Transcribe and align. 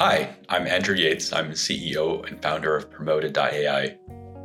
Hi, 0.00 0.34
I'm 0.48 0.66
Andrew 0.66 0.96
Yates. 0.96 1.30
I'm 1.30 1.50
the 1.50 1.54
CEO 1.54 2.26
and 2.26 2.40
founder 2.40 2.74
of 2.74 2.90
Promoted.ai. 2.90 3.98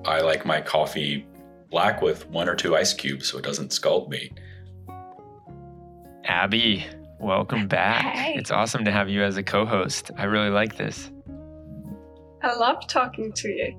I 0.04 0.20
like 0.20 0.46
my 0.46 0.60
coffee 0.60 1.26
black 1.70 2.02
with 2.02 2.28
one 2.28 2.50
or 2.50 2.56
two 2.56 2.76
ice 2.76 2.94
cubes 2.94 3.30
so 3.30 3.38
it 3.38 3.46
doesn't 3.46 3.72
scald 3.72 4.10
me. 4.10 4.34
Abby, 6.26 6.86
welcome 7.22 7.70
back. 7.70 8.04
Hey. 8.04 8.34
It's 8.36 8.52
awesome 8.52 8.84
to 8.84 8.92
have 8.92 9.08
you 9.08 9.24
as 9.24 9.38
a 9.38 9.44
co 9.44 9.66
host. 9.66 10.12
I 10.18 10.26
really 10.26 10.50
like 10.50 10.76
this. 10.76 11.10
I 12.44 12.54
love 12.56 12.86
talking 12.90 13.32
to 13.32 13.48
you. 13.48 13.74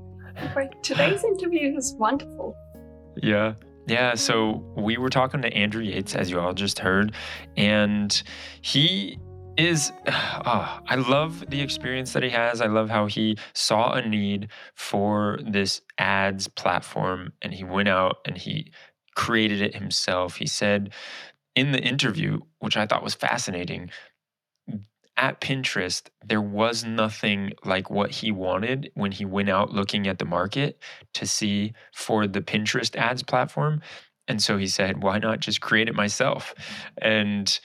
But 0.55 0.83
today's 0.83 1.23
interview 1.43 1.77
is 1.77 1.95
wonderful. 1.99 2.57
Yeah. 3.23 3.53
Yeah. 3.87 4.15
So 4.15 4.65
we 4.79 4.97
were 4.97 5.11
talking 5.11 5.43
to 5.43 5.53
Andrew 5.53 5.83
Yates, 5.83 6.15
as 6.15 6.31
you 6.31 6.41
all 6.41 6.55
just 6.55 6.79
heard, 6.79 7.13
and 7.55 8.23
he 8.63 9.19
is 9.57 9.93
oh, 10.07 10.81
I 10.89 10.97
love 10.97 11.45
the 11.49 11.61
experience 11.61 12.13
that 12.13 12.23
he 12.23 12.31
has. 12.31 12.61
I 12.61 12.67
love 12.67 12.91
how 12.91 13.07
he 13.07 13.37
saw 13.55 13.93
a 13.93 14.07
need 14.07 14.49
for 14.75 15.39
this 15.45 15.81
ads 15.99 16.49
platform 16.49 17.33
and 17.43 17.53
he 17.53 17.65
went 17.65 17.89
out 17.89 18.19
and 18.25 18.37
he 18.37 18.73
created 19.15 19.61
it 19.63 19.75
himself. 19.75 20.37
He 20.37 20.47
said 20.47 20.93
in 21.55 21.73
the 21.73 21.81
interview, 21.81 22.41
which 22.59 22.77
I 22.77 22.87
thought 22.87 23.03
was 23.03 23.15
fascinating, 23.15 23.91
at 25.17 25.41
Pinterest, 25.41 26.09
there 26.25 26.43
was 26.43 26.85
nothing 26.85 27.53
like 27.65 27.89
what 27.89 28.11
he 28.11 28.31
wanted 28.31 28.91
when 28.95 29.13
he 29.13 29.25
went 29.25 29.49
out 29.49 29.73
looking 29.73 30.07
at 30.07 30.19
the 30.19 30.27
market 30.27 30.79
to 31.15 31.27
see 31.27 31.73
for 31.95 32.27
the 32.27 32.43
Pinterest 32.43 32.95
ads 32.97 33.23
platform. 33.23 33.81
And 34.29 34.43
so 34.43 34.59
he 34.59 34.67
said, 34.67 35.03
why 35.03 35.19
not 35.19 35.41
just 35.41 35.63
create 35.63 35.89
it 35.89 35.95
myself? 35.95 36.55
And 37.01 37.59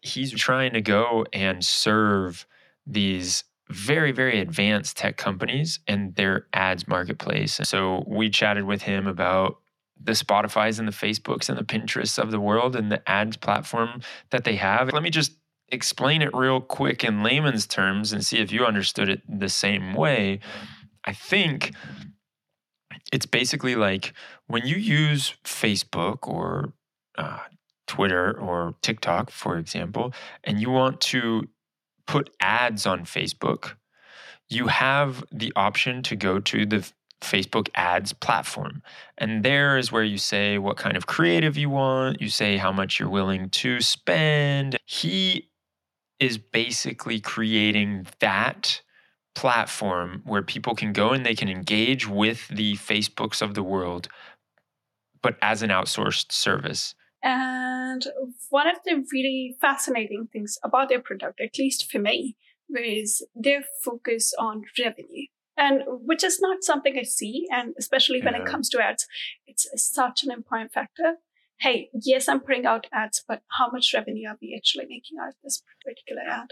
he's 0.00 0.32
trying 0.32 0.72
to 0.72 0.80
go 0.80 1.26
and 1.32 1.64
serve 1.64 2.46
these 2.86 3.44
very, 3.70 4.12
very 4.12 4.40
advanced 4.40 4.96
tech 4.96 5.16
companies 5.16 5.80
and 5.86 6.14
their 6.14 6.46
ads 6.52 6.88
marketplace. 6.88 7.60
So 7.64 8.04
we 8.06 8.30
chatted 8.30 8.64
with 8.64 8.82
him 8.82 9.06
about 9.06 9.58
the 10.02 10.12
Spotify's 10.12 10.78
and 10.78 10.88
the 10.88 10.92
Facebooks 10.92 11.48
and 11.48 11.58
the 11.58 11.64
Pinterests 11.64 12.18
of 12.18 12.30
the 12.30 12.40
world 12.40 12.76
and 12.76 12.90
the 12.90 13.06
ads 13.08 13.36
platform 13.36 14.00
that 14.30 14.44
they 14.44 14.56
have. 14.56 14.92
Let 14.92 15.02
me 15.02 15.10
just 15.10 15.32
explain 15.70 16.22
it 16.22 16.34
real 16.34 16.60
quick 16.60 17.04
in 17.04 17.22
layman's 17.22 17.66
terms 17.66 18.12
and 18.12 18.24
see 18.24 18.38
if 18.38 18.50
you 18.50 18.64
understood 18.64 19.08
it 19.08 19.20
the 19.28 19.48
same 19.48 19.94
way. 19.94 20.40
I 21.04 21.12
think 21.12 21.72
it's 23.12 23.26
basically 23.26 23.74
like 23.74 24.14
when 24.46 24.66
you 24.66 24.76
use 24.76 25.34
Facebook 25.44 26.26
or 26.26 26.72
uh, 27.16 27.40
Twitter 27.88 28.38
or 28.38 28.74
TikTok, 28.82 29.30
for 29.30 29.58
example, 29.58 30.14
and 30.44 30.60
you 30.60 30.70
want 30.70 31.00
to 31.00 31.48
put 32.06 32.30
ads 32.40 32.86
on 32.86 33.00
Facebook, 33.00 33.72
you 34.48 34.68
have 34.68 35.24
the 35.32 35.52
option 35.56 36.02
to 36.04 36.16
go 36.16 36.38
to 36.38 36.64
the 36.64 36.90
Facebook 37.20 37.68
ads 37.74 38.12
platform. 38.12 38.82
And 39.18 39.44
there 39.44 39.76
is 39.76 39.90
where 39.90 40.04
you 40.04 40.18
say 40.18 40.58
what 40.58 40.76
kind 40.76 40.96
of 40.96 41.06
creative 41.06 41.56
you 41.56 41.68
want, 41.68 42.20
you 42.20 42.28
say 42.28 42.56
how 42.56 42.72
much 42.72 42.98
you're 42.98 43.08
willing 43.08 43.50
to 43.50 43.80
spend. 43.80 44.76
He 44.86 45.50
is 46.20 46.38
basically 46.38 47.20
creating 47.20 48.06
that 48.20 48.80
platform 49.34 50.22
where 50.24 50.42
people 50.42 50.74
can 50.74 50.92
go 50.92 51.10
and 51.10 51.24
they 51.24 51.34
can 51.34 51.48
engage 51.48 52.08
with 52.08 52.48
the 52.48 52.74
Facebooks 52.74 53.42
of 53.42 53.54
the 53.54 53.62
world, 53.62 54.08
but 55.22 55.36
as 55.42 55.62
an 55.62 55.70
outsourced 55.70 56.32
service. 56.32 56.94
And 57.22 58.06
one 58.50 58.68
of 58.68 58.76
the 58.84 59.04
really 59.12 59.56
fascinating 59.60 60.28
things 60.32 60.58
about 60.62 60.88
their 60.88 61.00
product, 61.00 61.40
at 61.40 61.58
least 61.58 61.90
for 61.90 61.98
me, 61.98 62.36
was 62.68 63.26
their 63.34 63.62
focus 63.84 64.34
on 64.38 64.62
revenue. 64.78 65.26
And 65.56 65.82
which 65.86 66.22
is 66.22 66.40
not 66.40 66.62
something 66.62 66.96
I 66.96 67.02
see, 67.02 67.46
and 67.50 67.74
especially 67.76 68.22
when 68.22 68.36
it 68.36 68.46
comes 68.46 68.68
to 68.70 68.80
ads, 68.80 69.08
it's 69.44 69.68
such 69.74 70.22
an 70.22 70.30
important 70.30 70.72
factor. 70.72 71.16
Hey, 71.58 71.90
yes, 71.92 72.28
I'm 72.28 72.38
putting 72.38 72.64
out 72.64 72.86
ads, 72.92 73.24
but 73.26 73.42
how 73.58 73.68
much 73.72 73.92
revenue 73.92 74.28
are 74.28 74.38
we 74.40 74.54
actually 74.56 74.86
making 74.88 75.18
out 75.20 75.30
of 75.30 75.34
this 75.42 75.64
particular 75.84 76.22
ad? 76.30 76.50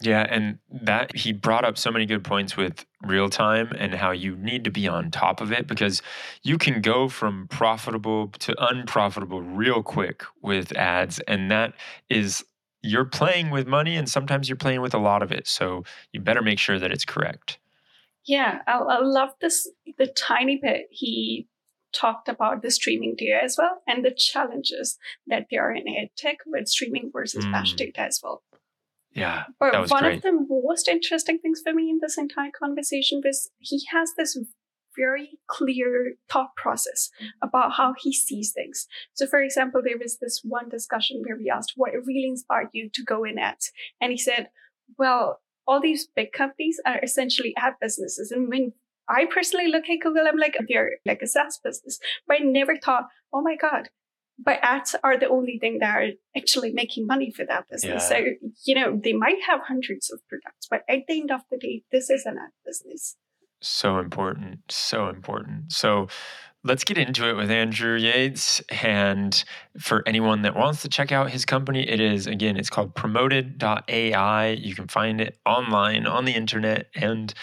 Yeah, 0.00 0.26
and 0.30 0.58
that 0.70 1.16
he 1.16 1.32
brought 1.32 1.64
up 1.64 1.76
so 1.76 1.90
many 1.90 2.06
good 2.06 2.22
points 2.22 2.56
with 2.56 2.86
real 3.02 3.28
time 3.28 3.72
and 3.78 3.94
how 3.94 4.12
you 4.12 4.36
need 4.36 4.62
to 4.64 4.70
be 4.70 4.86
on 4.86 5.10
top 5.10 5.40
of 5.40 5.50
it 5.50 5.66
because 5.66 6.02
you 6.42 6.56
can 6.56 6.80
go 6.80 7.08
from 7.08 7.48
profitable 7.48 8.28
to 8.38 8.54
unprofitable 8.64 9.42
real 9.42 9.82
quick 9.82 10.22
with 10.40 10.70
ads. 10.76 11.18
And 11.26 11.50
that 11.50 11.74
is, 12.08 12.44
you're 12.80 13.04
playing 13.04 13.50
with 13.50 13.66
money 13.66 13.96
and 13.96 14.08
sometimes 14.08 14.48
you're 14.48 14.56
playing 14.56 14.82
with 14.82 14.94
a 14.94 14.98
lot 14.98 15.20
of 15.20 15.32
it. 15.32 15.48
So 15.48 15.82
you 16.12 16.20
better 16.20 16.42
make 16.42 16.60
sure 16.60 16.78
that 16.78 16.92
it's 16.92 17.04
correct. 17.04 17.58
Yeah, 18.24 18.60
I, 18.68 18.78
I 18.78 19.00
love 19.00 19.30
this. 19.40 19.68
The 19.96 20.06
tiny 20.06 20.60
bit 20.62 20.86
he 20.90 21.48
talked 21.92 22.28
about 22.28 22.62
the 22.62 22.70
streaming 22.70 23.14
data 23.16 23.40
as 23.42 23.56
well 23.58 23.82
and 23.88 24.04
the 24.04 24.14
challenges 24.14 24.96
that 25.26 25.46
there 25.50 25.68
are 25.68 25.74
in 25.74 25.88
ad 25.88 26.10
tech 26.16 26.36
with 26.46 26.68
streaming 26.68 27.10
versus 27.12 27.46
batch 27.46 27.72
Mm. 27.72 27.78
data 27.78 28.00
as 28.02 28.20
well. 28.22 28.42
Yeah. 29.18 29.44
But 29.58 29.72
That 29.72 29.80
was 29.80 29.90
one 29.90 30.02
great. 30.02 30.16
of 30.16 30.22
the 30.22 30.46
most 30.48 30.88
interesting 30.88 31.38
things 31.38 31.60
for 31.64 31.72
me 31.72 31.90
in 31.90 31.98
this 32.00 32.18
entire 32.18 32.50
conversation 32.58 33.20
was 33.24 33.50
he 33.58 33.82
has 33.90 34.12
this 34.16 34.38
very 34.96 35.38
clear 35.46 36.14
thought 36.30 36.54
process 36.56 37.10
mm-hmm. 37.20 37.28
about 37.42 37.72
how 37.74 37.94
he 37.98 38.12
sees 38.12 38.52
things. 38.52 38.86
So, 39.14 39.26
for 39.26 39.40
example, 39.40 39.80
there 39.84 39.98
was 39.98 40.18
this 40.18 40.40
one 40.42 40.68
discussion 40.68 41.22
where 41.24 41.36
we 41.36 41.50
asked 41.50 41.74
what 41.76 41.92
really 41.92 42.26
inspired 42.26 42.68
you 42.72 42.90
to 42.92 43.04
go 43.04 43.24
in 43.24 43.38
at. 43.38 43.60
and 44.00 44.10
he 44.10 44.18
said, 44.18 44.50
"Well, 44.98 45.40
all 45.66 45.80
these 45.80 46.08
big 46.14 46.32
companies 46.32 46.80
are 46.84 46.98
essentially 47.02 47.54
ad 47.56 47.74
businesses, 47.80 48.30
and 48.30 48.48
when 48.48 48.72
I 49.08 49.24
personally 49.24 49.68
look 49.68 49.88
at 49.88 50.00
Google, 50.02 50.26
I'm 50.28 50.36
like, 50.36 50.56
they're 50.68 50.98
like 51.06 51.22
a 51.22 51.26
SaaS 51.26 51.58
business. 51.64 51.98
But 52.26 52.40
I 52.40 52.44
never 52.44 52.76
thought, 52.76 53.04
oh 53.32 53.40
my 53.40 53.56
God, 53.56 53.88
but 54.38 54.58
ads 54.62 54.94
are 55.02 55.18
the 55.18 55.28
only 55.28 55.58
thing 55.58 55.78
that 55.80 55.96
are 55.96 56.08
actually 56.36 56.72
making 56.72 57.06
money 57.06 57.30
for 57.30 57.44
that 57.46 57.68
business. 57.68 58.08
Yeah. 58.10 58.18
So, 58.18 58.24
you 58.64 58.74
know, 58.74 59.00
they 59.02 59.12
might 59.12 59.42
have 59.48 59.60
hundreds 59.66 60.10
of 60.10 60.20
products, 60.28 60.66
but 60.70 60.82
at 60.88 61.00
the 61.08 61.20
end 61.20 61.30
of 61.30 61.40
the 61.50 61.58
day, 61.58 61.82
this 61.90 62.08
is 62.08 62.24
an 62.24 62.38
ad 62.38 62.50
business. 62.64 63.16
So 63.60 63.98
important. 63.98 64.60
So 64.68 65.08
important. 65.08 65.72
So 65.72 66.06
let's 66.62 66.84
get 66.84 66.98
into 66.98 67.28
it 67.28 67.34
with 67.34 67.50
Andrew 67.50 67.96
Yates. 67.96 68.60
And 68.82 69.42
for 69.80 70.04
anyone 70.06 70.42
that 70.42 70.54
wants 70.54 70.82
to 70.82 70.88
check 70.88 71.10
out 71.10 71.30
his 71.30 71.44
company, 71.44 71.88
it 71.88 72.00
is, 72.00 72.28
again, 72.28 72.56
it's 72.56 72.70
called 72.70 72.94
promoted.ai. 72.94 74.48
You 74.50 74.74
can 74.76 74.86
find 74.86 75.20
it 75.20 75.38
online 75.44 76.06
on 76.06 76.24
the 76.24 76.32
internet. 76.32 76.86
And 76.94 77.34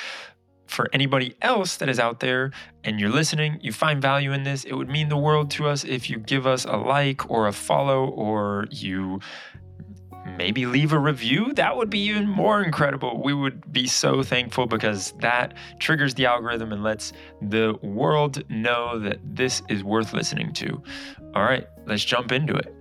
for 0.67 0.89
anybody 0.93 1.35
else 1.41 1.77
that 1.77 1.89
is 1.89 1.99
out 1.99 2.19
there 2.19 2.51
and 2.83 2.99
you're 2.99 3.09
listening, 3.09 3.59
you 3.61 3.71
find 3.71 4.01
value 4.01 4.31
in 4.31 4.43
this, 4.43 4.63
it 4.63 4.73
would 4.73 4.89
mean 4.89 5.09
the 5.09 5.17
world 5.17 5.51
to 5.51 5.67
us 5.67 5.83
if 5.83 6.09
you 6.09 6.17
give 6.17 6.47
us 6.47 6.65
a 6.65 6.77
like 6.77 7.29
or 7.29 7.47
a 7.47 7.53
follow 7.53 8.07
or 8.07 8.67
you 8.71 9.19
maybe 10.37 10.65
leave 10.65 10.91
a 10.91 10.99
review. 10.99 11.53
That 11.53 11.77
would 11.77 11.89
be 11.89 11.99
even 11.99 12.27
more 12.27 12.63
incredible. 12.63 13.21
We 13.23 13.33
would 13.33 13.71
be 13.71 13.87
so 13.87 14.23
thankful 14.23 14.65
because 14.65 15.13
that 15.19 15.53
triggers 15.79 16.13
the 16.15 16.25
algorithm 16.25 16.71
and 16.71 16.83
lets 16.83 17.13
the 17.41 17.77
world 17.81 18.43
know 18.49 18.99
that 18.99 19.19
this 19.23 19.61
is 19.69 19.83
worth 19.83 20.13
listening 20.13 20.51
to. 20.53 20.81
All 21.35 21.43
right, 21.43 21.67
let's 21.85 22.03
jump 22.03 22.31
into 22.31 22.55
it. 22.55 22.73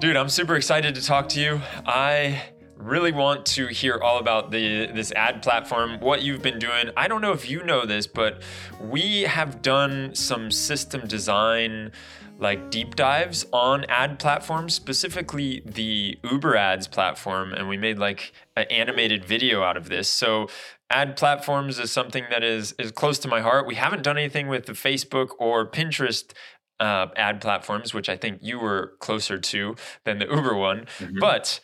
Dude, 0.00 0.16
I'm 0.16 0.30
super 0.30 0.56
excited 0.56 0.94
to 0.94 1.04
talk 1.04 1.28
to 1.28 1.40
you. 1.40 1.60
I 1.84 2.44
really 2.78 3.12
want 3.12 3.44
to 3.44 3.66
hear 3.66 3.98
all 3.98 4.18
about 4.18 4.50
the 4.50 4.86
this 4.86 5.12
ad 5.12 5.42
platform, 5.42 6.00
what 6.00 6.22
you've 6.22 6.40
been 6.40 6.58
doing. 6.58 6.88
I 6.96 7.06
don't 7.06 7.20
know 7.20 7.32
if 7.32 7.50
you 7.50 7.62
know 7.64 7.84
this, 7.84 8.06
but 8.06 8.40
we 8.80 9.24
have 9.24 9.60
done 9.60 10.14
some 10.14 10.50
system 10.50 11.06
design 11.06 11.92
like 12.38 12.70
deep 12.70 12.96
dives 12.96 13.44
on 13.52 13.84
ad 13.90 14.18
platforms, 14.18 14.72
specifically 14.72 15.60
the 15.66 16.18
Uber 16.24 16.56
ads 16.56 16.88
platform, 16.88 17.52
and 17.52 17.68
we 17.68 17.76
made 17.76 17.98
like 17.98 18.32
an 18.56 18.64
animated 18.70 19.26
video 19.26 19.62
out 19.62 19.76
of 19.76 19.90
this. 19.90 20.08
So 20.08 20.48
ad 20.88 21.14
platforms 21.14 21.78
is 21.78 21.92
something 21.92 22.24
that 22.30 22.42
is 22.42 22.72
is 22.78 22.90
close 22.90 23.18
to 23.18 23.28
my 23.28 23.42
heart. 23.42 23.66
We 23.66 23.74
haven't 23.74 24.02
done 24.02 24.16
anything 24.16 24.48
with 24.48 24.64
the 24.64 24.72
Facebook 24.72 25.32
or 25.38 25.66
Pinterest 25.66 26.32
uh, 26.80 27.08
ad 27.16 27.40
platforms, 27.40 27.94
which 27.94 28.08
I 28.08 28.16
think 28.16 28.40
you 28.42 28.58
were 28.58 28.94
closer 29.00 29.38
to 29.38 29.76
than 30.04 30.18
the 30.18 30.26
Uber 30.26 30.56
one. 30.56 30.86
Mhm. 30.98 31.20
But 31.20 31.60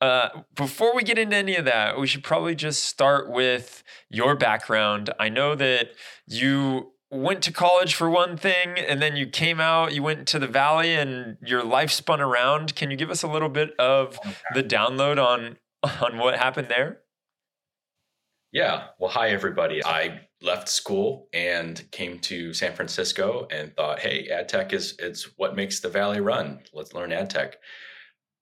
uh, 0.00 0.28
before 0.54 0.94
we 0.96 1.02
get 1.02 1.18
into 1.18 1.36
any 1.36 1.56
of 1.56 1.66
that, 1.66 1.98
we 2.00 2.06
should 2.06 2.24
probably 2.24 2.54
just 2.54 2.84
start 2.84 3.30
with 3.30 3.82
your 4.08 4.34
background. 4.34 5.10
I 5.18 5.28
know 5.28 5.54
that 5.56 5.90
you 6.26 6.92
went 7.10 7.42
to 7.42 7.52
college 7.52 7.94
for 7.94 8.08
one 8.08 8.36
thing 8.36 8.78
and 8.78 9.02
then 9.02 9.16
you 9.16 9.26
came 9.26 9.60
out, 9.60 9.92
you 9.92 10.02
went 10.02 10.28
to 10.28 10.38
the 10.38 10.46
valley 10.46 10.94
and 10.94 11.36
your 11.44 11.64
life 11.64 11.90
spun 11.90 12.20
around. 12.20 12.76
Can 12.76 12.90
you 12.90 12.96
give 12.96 13.10
us 13.10 13.22
a 13.22 13.26
little 13.28 13.48
bit 13.48 13.74
of 13.78 14.18
the 14.54 14.62
download 14.62 15.22
on 15.22 15.58
on 16.00 16.18
what 16.18 16.38
happened 16.38 16.68
there? 16.68 17.00
Yeah. 18.52 18.88
Well, 18.98 19.10
hi, 19.10 19.30
everybody. 19.30 19.84
I 19.84 20.20
left 20.42 20.68
school 20.68 21.28
and 21.32 21.84
came 21.90 22.18
to 22.18 22.54
San 22.54 22.74
Francisco 22.74 23.46
and 23.50 23.74
thought, 23.76 23.98
hey, 23.98 24.28
ad 24.28 24.48
tech 24.48 24.72
is 24.72 24.94
it's 24.98 25.36
what 25.36 25.56
makes 25.56 25.80
the 25.80 25.88
valley 25.88 26.20
run. 26.20 26.60
Let's 26.72 26.94
learn 26.94 27.12
ad 27.12 27.30
tech. 27.30 27.56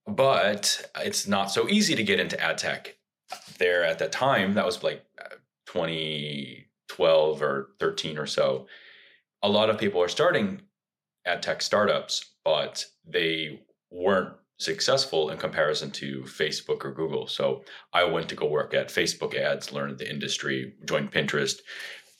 But 0.07 0.91
it's 0.97 1.27
not 1.27 1.51
so 1.51 1.69
easy 1.69 1.95
to 1.95 2.05
get 2.05 2.21
into 2.21 2.41
ad 2.43 2.59
tech. 2.59 2.97
There 3.59 3.85
at 3.85 3.99
that 3.99 4.13
time, 4.13 4.55
that 4.55 4.65
was 4.65 4.83
like 4.83 5.05
uh, 5.21 5.37
2012 5.67 7.43
or 7.43 7.71
13 7.79 8.19
or 8.19 8.27
so. 8.27 8.67
A 9.43 9.49
lot 9.49 9.69
of 9.69 9.79
people 9.79 10.03
are 10.03 10.09
starting 10.09 10.63
ad 11.27 11.43
tech 11.43 11.61
startups, 11.61 12.35
but 12.45 12.87
they 13.07 13.61
weren't 13.91 14.35
successful 14.59 15.31
in 15.31 15.39
comparison 15.39 15.91
to 15.93 16.23
Facebook 16.23 16.85
or 16.85 16.93
Google. 16.93 17.27
So 17.27 17.65
I 17.93 18.05
went 18.05 18.29
to 18.29 18.35
go 18.35 18.47
work 18.47 18.75
at 18.75 18.89
Facebook 18.89 19.35
ads, 19.35 19.73
learned 19.73 19.99
the 19.99 20.11
industry, 20.11 20.75
joined 20.85 21.13
Pinterest, 21.13 21.61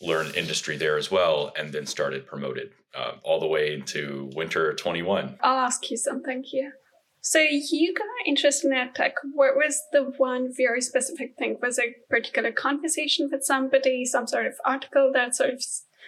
learned 0.01 0.37
industry 0.37 0.77
there 0.77 0.97
as 0.97 1.11
well, 1.11 1.53
and 1.59 1.73
then 1.73 1.87
started 1.87 2.27
promoted 2.27 2.71
uh, 2.95 3.13
all 3.25 3.41
the 3.41 3.47
way 3.47 3.75
into 3.75 4.31
winter 4.35 4.75
21. 4.75 5.39
I'll 5.43 5.59
ask 5.59 5.91
you 5.91 5.97
something 5.97 6.43
here. 6.45 6.75
So 7.21 7.41
you 7.41 7.93
got 7.95 8.07
interested 8.27 8.69
in 8.69 8.77
ad 8.77 8.95
tech. 8.95 9.15
What 9.35 9.57
was 9.57 9.83
the 9.93 10.13
one 10.17 10.51
very 10.57 10.81
specific 10.81 11.35
thing? 11.37 11.59
Was 11.61 11.79
it 11.79 11.85
a 11.85 12.09
particular 12.09 12.53
conversation 12.53 13.29
with 13.31 13.45
somebody, 13.45 14.05
some 14.05 14.29
sort 14.29 14.47
of 14.47 14.55
article 14.65 15.11
that 15.13 15.35
sort 15.35 15.55
of 15.55 15.63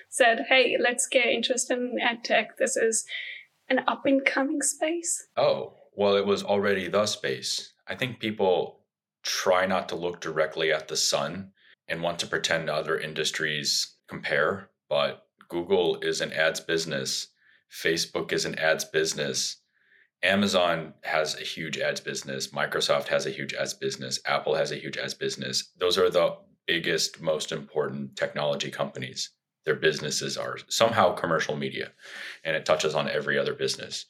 said, 0.09 0.47
hey, 0.49 0.76
let's 0.79 1.09
get 1.09 1.26
interested 1.26 1.79
in 1.79 1.99
ad 2.00 2.23
tech. 2.25 2.59
This 2.59 2.76
is 2.76 3.05
an 3.69 3.81
up 3.88 4.06
and 4.06 4.25
coming 4.25 4.62
space? 4.62 5.26
Oh, 5.37 5.75
well, 6.00 6.17
it 6.17 6.25
was 6.25 6.43
already 6.43 6.88
the 6.88 7.05
space. 7.05 7.75
I 7.87 7.94
think 7.94 8.20
people 8.20 8.81
try 9.23 9.67
not 9.67 9.87
to 9.91 9.97
look 9.97 10.23
directly 10.23 10.73
at 10.73 10.88
the 10.88 10.97
sun 10.97 11.52
and 11.88 12.02
want 12.02 12.19
to 12.20 12.26
pretend 12.26 12.70
other 12.70 12.99
industries 12.99 13.97
compare, 14.08 14.70
but 14.88 15.26
Google 15.50 16.00
is 16.00 16.23
an 16.23 16.32
ads 16.32 16.58
business, 16.58 17.26
Facebook 17.70 18.32
is 18.32 18.47
an 18.47 18.58
ads 18.58 18.87
business. 18.87 19.58
Amazon 20.23 20.94
has 21.02 21.35
a 21.35 21.44
huge 21.44 21.76
ads 21.76 22.00
business. 22.00 22.49
Microsoft 22.49 23.08
has 23.08 23.26
a 23.26 23.31
huge 23.31 23.52
ads 23.52 23.75
business. 23.75 24.20
Apple 24.25 24.55
has 24.55 24.73
a 24.73 24.81
huge 24.81 24.97
ads 24.97 25.12
business. 25.12 25.70
Those 25.76 25.99
are 25.99 26.08
the 26.08 26.35
biggest, 26.67 27.20
most 27.20 27.52
important 27.52 28.17
technology 28.17 28.70
companies. 28.70 29.32
Their 29.67 29.76
businesses 29.76 30.38
are 30.38 30.56
somehow 30.69 31.12
commercial 31.12 31.56
media, 31.56 31.93
and 32.43 32.56
it 32.56 32.64
touches 32.64 32.94
on 32.94 33.11
every 33.11 33.38
other 33.38 33.52
business 33.52 34.06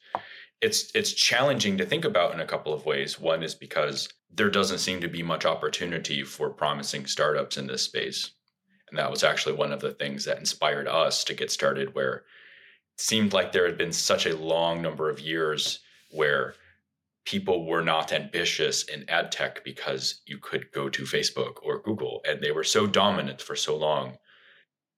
it's 0.61 0.91
it's 0.93 1.13
challenging 1.13 1.77
to 1.77 1.85
think 1.85 2.05
about 2.05 2.33
in 2.33 2.39
a 2.39 2.45
couple 2.45 2.73
of 2.73 2.85
ways. 2.85 3.19
One 3.19 3.43
is 3.43 3.55
because 3.55 4.09
there 4.33 4.49
doesn't 4.49 4.77
seem 4.77 5.01
to 5.01 5.07
be 5.07 5.23
much 5.23 5.45
opportunity 5.45 6.23
for 6.23 6.49
promising 6.49 7.05
startups 7.05 7.57
in 7.57 7.67
this 7.67 7.81
space. 7.81 8.31
And 8.89 8.97
that 8.97 9.09
was 9.09 9.23
actually 9.23 9.55
one 9.55 9.71
of 9.71 9.81
the 9.81 9.93
things 9.93 10.25
that 10.25 10.37
inspired 10.37 10.87
us 10.87 11.23
to 11.25 11.33
get 11.33 11.51
started 11.51 11.95
where 11.95 12.15
it 12.15 12.23
seemed 12.97 13.33
like 13.33 13.51
there 13.51 13.65
had 13.65 13.77
been 13.77 13.93
such 13.93 14.25
a 14.25 14.37
long 14.37 14.81
number 14.81 15.09
of 15.09 15.19
years 15.19 15.79
where 16.11 16.55
people 17.25 17.65
were 17.65 17.81
not 17.81 18.11
ambitious 18.11 18.83
in 18.83 19.09
ad 19.09 19.31
tech 19.31 19.63
because 19.63 20.21
you 20.25 20.37
could 20.37 20.71
go 20.71 20.89
to 20.89 21.03
Facebook 21.03 21.55
or 21.63 21.81
Google 21.81 22.21
and 22.25 22.41
they 22.41 22.51
were 22.51 22.63
so 22.63 22.85
dominant 22.85 23.41
for 23.41 23.55
so 23.55 23.75
long 23.77 24.17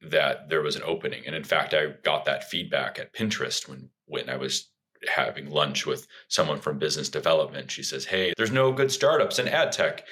that 0.02 0.50
there 0.50 0.62
was 0.62 0.76
an 0.76 0.84
opening. 0.86 1.24
And 1.26 1.36
in 1.36 1.44
fact, 1.44 1.74
I 1.74 1.88
got 2.04 2.26
that 2.26 2.50
feedback 2.50 3.00
at 3.00 3.14
Pinterest 3.14 3.68
when 3.70 3.90
when 4.06 4.30
I 4.30 4.36
was 4.36 4.70
having 5.08 5.50
lunch 5.50 5.86
with 5.86 6.08
someone 6.28 6.60
from 6.60 6.80
business 6.80 7.10
development. 7.10 7.72
She 7.72 7.84
says, 7.84 8.06
"Hey, 8.06 8.34
there's 8.38 8.52
no 8.52 8.72
good 8.72 8.92
startups 8.92 9.40
in 9.40 9.48
ad 9.48 9.72
tech," 9.72 10.06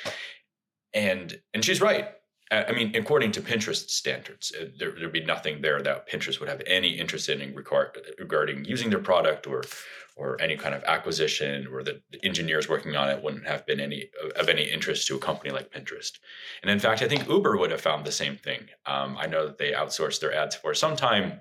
and 0.94 1.40
and 1.54 1.64
she's 1.64 1.82
right. 1.82 2.10
I 2.52 2.74
mean, 2.74 2.94
according 2.96 3.32
to 3.34 3.42
Pinterest 3.42 3.90
standards, 3.90 4.52
uh, 4.60 4.66
there, 4.78 4.94
would 5.00 5.14
be 5.14 5.24
nothing 5.24 5.62
there 5.62 5.82
that 5.82 6.10
Pinterest 6.10 6.42
would 6.42 6.50
have 6.50 6.62
any 6.68 6.90
interest 6.90 7.30
in 7.30 7.56
regard, 7.56 7.98
regarding 8.20 8.66
using 8.66 8.90
their 8.90 9.00
product 9.00 9.48
or 9.48 9.64
or 10.18 10.40
any 10.42 10.58
kind 10.58 10.76
of 10.76 10.84
acquisition, 10.84 11.66
or 11.68 11.82
the, 11.82 12.02
the 12.12 12.24
engineers 12.26 12.68
working 12.68 12.98
on 12.98 13.10
it 13.10 13.24
wouldn't 13.24 13.48
have 13.48 13.66
been 13.66 13.80
any 13.80 14.10
of 14.36 14.50
any 14.50 14.64
interest 14.64 15.08
to 15.08 15.16
a 15.16 15.20
company 15.20 15.52
like 15.52 15.72
Pinterest. 15.72 16.20
And 16.62 16.70
in 16.70 16.80
fact, 16.80 17.02
I 17.02 17.08
think 17.08 17.30
Uber 17.30 17.56
would 17.58 17.72
have 17.72 17.80
found 17.80 18.06
the 18.06 18.12
same 18.12 18.36
thing. 18.36 18.68
Um, 18.86 19.16
I 19.18 19.28
know 19.28 19.48
that 19.48 19.58
they 19.58 19.72
outsourced 19.72 20.20
their 20.20 20.34
ads 20.34 20.56
for 20.56 20.74
some 20.74 20.98
time. 20.98 21.40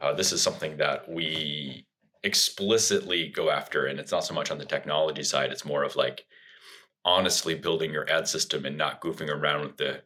Uh, 0.00 0.12
this 0.12 0.32
is 0.32 0.42
something 0.42 0.76
that 0.78 1.08
we 1.08 1.86
explicitly 2.24 3.28
go 3.28 3.50
after 3.50 3.86
and 3.86 3.98
it's 3.98 4.12
not 4.12 4.24
so 4.24 4.34
much 4.34 4.50
on 4.50 4.58
the 4.58 4.64
technology 4.64 5.22
side 5.22 5.50
it's 5.50 5.64
more 5.64 5.82
of 5.82 5.96
like 5.96 6.24
honestly 7.04 7.54
building 7.54 7.92
your 7.92 8.08
ad 8.08 8.28
system 8.28 8.64
and 8.64 8.76
not 8.76 9.00
goofing 9.00 9.28
around 9.28 9.62
with 9.62 9.76
the 9.76 10.00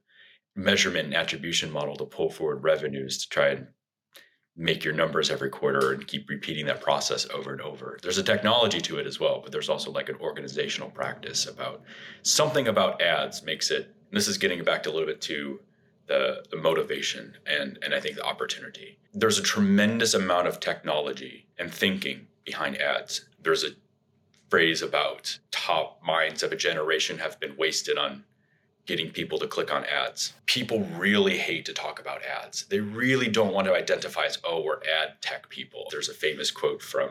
measurement 0.55 1.07
and 1.07 1.15
attribution 1.15 1.71
model 1.71 1.95
to 1.97 2.07
pull 2.07 2.31
forward 2.31 2.65
revenues 2.65 3.19
to 3.19 3.29
try 3.29 3.49
and 3.49 3.67
make 4.57 4.83
your 4.83 4.95
numbers 4.95 5.31
every 5.31 5.51
quarter 5.51 5.93
and 5.93 6.07
keep 6.07 6.31
repeating 6.31 6.65
that 6.65 6.81
process 6.81 7.29
over 7.29 7.53
and 7.53 7.61
over. 7.61 7.99
There's 8.03 8.17
a 8.17 8.23
technology 8.23 8.81
to 8.81 8.99
it 8.99 9.07
as 9.07 9.21
well, 9.21 9.41
but 9.43 9.53
there's 9.53 9.69
also 9.69 9.91
like 9.91 10.09
an 10.09 10.17
organizational 10.17 10.89
practice 10.89 11.47
about 11.47 11.83
something 12.23 12.69
about 12.69 13.03
ads 13.03 13.43
makes 13.43 13.71
it 13.71 13.93
this 14.13 14.29
is 14.29 14.39
getting 14.39 14.63
back 14.65 14.83
to 14.85 14.91
a 14.91 14.93
little 14.93 15.07
bit 15.07 15.21
to 15.21 15.61
the, 16.07 16.45
the 16.51 16.57
motivation 16.57 17.37
and, 17.47 17.79
and 17.83 17.95
I 17.95 18.01
think 18.01 18.17
the 18.17 18.25
opportunity. 18.25 18.99
There's 19.13 19.39
a 19.39 19.43
tremendous 19.43 20.15
amount 20.15 20.47
of 20.47 20.61
technology 20.61 21.47
and 21.59 21.73
thinking 21.73 22.27
behind 22.45 22.81
ads. 22.81 23.27
There's 23.43 23.65
a 23.65 23.71
phrase 24.49 24.83
about 24.83 25.39
top 25.51 26.01
minds 26.05 26.43
of 26.43 26.53
a 26.53 26.57
generation 26.57 27.19
have 27.19 27.41
been 27.41 27.57
wasted 27.57 27.99
on 27.99 28.25
getting 28.87 29.11
people 29.11 29.39
to 29.39 29.49
click 29.49 29.73
on 29.75 29.85
ads. 29.85 30.33
People 30.47 30.85
really 30.97 31.39
hate 31.39 31.65
to 31.65 31.73
talk 31.73 31.99
about 31.99 32.23
ads. 32.23 32.67
They 32.67 32.79
really 32.79 33.29
don't 33.29 33.53
want 33.53 33.67
to 33.67 33.75
identify 33.75 34.27
as, 34.27 34.39
oh, 34.45 34.63
we're 34.63 34.77
ad 34.77 35.21
tech 35.21 35.49
people. 35.49 35.89
There's 35.91 36.09
a 36.09 36.15
famous 36.15 36.53
quote 36.53 36.81
from 36.81 37.11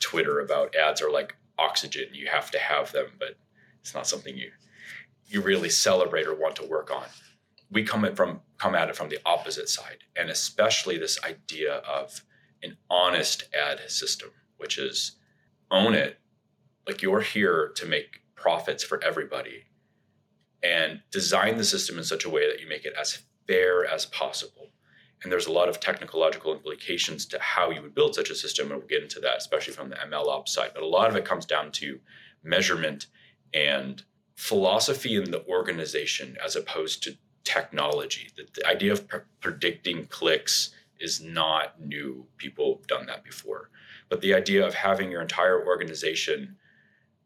Twitter 0.00 0.40
about 0.40 0.74
ads 0.74 1.00
are 1.00 1.10
like 1.10 1.36
oxygen. 1.56 2.08
You 2.12 2.26
have 2.26 2.50
to 2.50 2.58
have 2.58 2.90
them, 2.90 3.12
but 3.20 3.36
it's 3.80 3.94
not 3.94 4.08
something 4.08 4.36
you 4.36 4.50
you 5.26 5.40
really 5.40 5.70
celebrate 5.70 6.26
or 6.26 6.34
want 6.34 6.56
to 6.56 6.66
work 6.66 6.90
on 6.90 7.04
we 7.74 7.82
come 7.82 8.04
at 8.04 8.16
from 8.16 8.40
come 8.56 8.74
at 8.74 8.88
it 8.88 8.96
from 8.96 9.08
the 9.10 9.18
opposite 9.26 9.68
side, 9.68 9.98
and 10.16 10.30
especially 10.30 10.96
this 10.96 11.22
idea 11.24 11.74
of 11.78 12.22
an 12.62 12.76
honest 12.88 13.44
ad 13.52 13.80
system, 13.88 14.30
which 14.56 14.78
is 14.78 15.16
own 15.70 15.94
it, 15.94 16.18
like 16.86 17.02
you're 17.02 17.20
here 17.20 17.72
to 17.74 17.84
make 17.84 18.20
profits 18.36 18.84
for 18.84 19.02
everybody, 19.02 19.64
and 20.62 21.00
design 21.10 21.58
the 21.58 21.64
system 21.64 21.98
in 21.98 22.04
such 22.04 22.24
a 22.24 22.30
way 22.30 22.48
that 22.48 22.60
you 22.60 22.68
make 22.68 22.84
it 22.84 22.94
as 22.98 23.22
fair 23.46 23.84
as 23.84 24.06
possible. 24.06 24.70
And 25.22 25.32
there's 25.32 25.46
a 25.46 25.52
lot 25.52 25.68
of 25.68 25.80
technological 25.80 26.52
implications 26.52 27.26
to 27.26 27.38
how 27.40 27.70
you 27.70 27.82
would 27.82 27.94
build 27.94 28.14
such 28.14 28.30
a 28.30 28.34
system, 28.34 28.70
and 28.70 28.78
we'll 28.78 28.86
get 28.86 29.02
into 29.02 29.20
that, 29.20 29.38
especially 29.38 29.72
from 29.72 29.90
the 29.90 29.96
ML 29.96 30.28
ops 30.28 30.54
side. 30.54 30.70
But 30.74 30.82
a 30.82 30.86
lot 30.86 31.10
of 31.10 31.16
it 31.16 31.24
comes 31.24 31.44
down 31.44 31.72
to 31.72 31.98
measurement 32.44 33.06
and 33.52 34.02
philosophy 34.36 35.16
in 35.16 35.30
the 35.30 35.44
organization 35.46 36.36
as 36.44 36.56
opposed 36.56 37.02
to 37.02 37.16
technology. 37.44 38.30
The, 38.36 38.46
the 38.54 38.66
idea 38.66 38.92
of 38.92 39.06
pre- 39.06 39.20
predicting 39.40 40.06
clicks 40.06 40.70
is 40.98 41.20
not 41.20 41.80
new. 41.80 42.26
People 42.36 42.78
have 42.78 42.86
done 42.86 43.06
that 43.06 43.24
before. 43.24 43.70
But 44.08 44.20
the 44.20 44.34
idea 44.34 44.66
of 44.66 44.74
having 44.74 45.10
your 45.10 45.22
entire 45.22 45.66
organization 45.66 46.56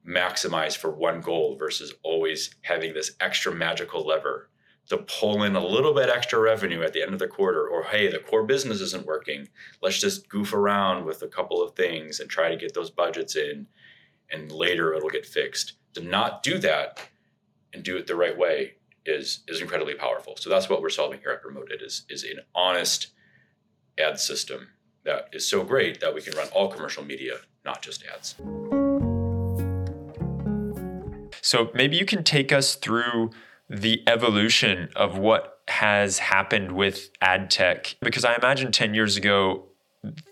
maximize 0.07 0.77
for 0.77 0.91
one 0.91 1.21
goal 1.21 1.57
versus 1.57 1.95
always 2.03 2.55
having 2.63 2.95
this 2.95 3.13
extra 3.21 3.55
magical 3.55 4.07
lever 4.07 4.49
to 4.89 4.99
pull 4.99 5.43
in 5.43 5.55
a 5.55 5.65
little 5.65 5.93
bit 5.93 6.09
extra 6.09 6.39
revenue 6.39 6.83
at 6.83 6.95
the 6.95 7.03
end 7.03 7.13
of 7.13 7.19
the 7.19 7.29
quarter, 7.29 7.69
or 7.69 7.85
hey, 7.85 8.11
the 8.11 8.19
core 8.19 8.45
business 8.45 8.81
isn't 8.81 9.05
working. 9.05 9.47
Let's 9.83 10.01
just 10.01 10.29
goof 10.31 10.55
around 10.55 11.05
with 11.05 11.23
a 11.23 11.29
couple 11.29 11.63
of 11.63 11.75
things 11.75 12.21
and 12.21 12.31
try 12.31 12.49
to 12.49 12.57
get 12.57 12.73
those 12.73 12.91
budgets 12.91 13.37
in, 13.37 13.67
and 14.33 14.51
later 14.51 14.95
it'll 14.95 15.11
get 15.11 15.27
fixed. 15.27 15.75
To 15.95 16.01
not 16.01 16.43
do 16.43 16.59
that 16.59 17.01
and 17.75 17.83
do 17.83 17.99
it 17.99 18.07
the 18.07 18.17
right 18.17 18.37
way 18.37 18.78
is 19.09 19.41
is 19.49 19.61
incredibly 19.61 19.95
powerful. 19.95 20.37
So 20.37 20.51
that's 20.51 20.69
what 20.69 20.83
we're 20.83 20.91
solving 20.91 21.21
here 21.21 21.31
at 21.31 21.43
Promoted 21.43 21.83
is 21.83 22.05
is 22.09 22.25
an 22.25 22.41
honest 22.55 23.09
ad 23.99 24.21
system 24.21 24.69
that 25.05 25.29
is 25.33 25.49
so 25.49 25.65
great 25.65 26.01
that 26.01 26.15
we 26.15 26.21
can 26.21 26.37
run 26.37 26.49
all 26.49 26.69
commercial 26.69 27.05
media, 27.05 27.39
not 27.65 27.83
just 27.83 28.05
ads. 28.15 28.35
So 31.41 31.71
maybe 31.75 31.97
you 31.97 32.05
can 32.05 32.23
take 32.25 32.53
us 32.53 32.75
through 32.75 33.31
the 33.71 34.03
evolution 34.07 34.91
of 34.95 35.17
what 35.17 35.61
has 35.69 36.19
happened 36.19 36.73
with 36.73 37.11
ad 37.21 37.51
tech 37.51 37.97
because 38.01 38.25
I 38.25 38.35
imagine 38.35 38.73
10 38.73 38.95
years 38.95 39.17
ago 39.17 39.65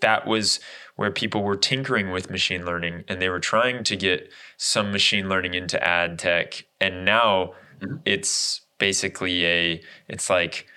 that 0.01 0.25
was 0.25 0.59
where 0.95 1.11
people 1.11 1.43
were 1.43 1.55
tinkering 1.55 2.11
with 2.11 2.29
machine 2.29 2.65
learning 2.65 3.03
and 3.07 3.21
they 3.21 3.29
were 3.29 3.39
trying 3.39 3.83
to 3.83 3.95
get 3.95 4.31
some 4.57 4.91
machine 4.91 5.29
learning 5.29 5.53
into 5.53 5.83
ad 5.83 6.17
tech 6.17 6.65
and 6.81 7.05
now 7.05 7.53
mm-hmm. 7.79 7.97
it's 8.05 8.61
basically 8.77 9.45
a 9.45 9.81
it's 10.07 10.29
like 10.29 10.67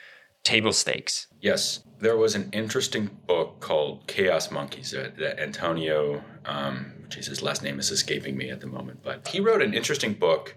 table 0.43 0.73
stakes. 0.73 1.27
Yes, 1.41 1.85
there 2.01 2.17
was 2.17 2.35
an 2.35 2.49
interesting 2.53 3.11
book 3.27 3.61
called 3.61 4.07
Chaos 4.07 4.51
Monkeys 4.51 4.91
that, 4.93 5.17
that 5.19 5.39
Antonio, 5.39 6.23
um, 6.47 6.93
his 7.15 7.43
last 7.43 7.63
name 7.63 7.79
is 7.79 7.91
escaping 7.91 8.37
me 8.37 8.51
at 8.51 8.61
the 8.61 8.67
moment, 8.67 9.01
but 9.03 9.29
he 9.29 9.41
wrote 9.41 9.63
an 9.63 9.75
interesting 9.75 10.15
book 10.15 10.57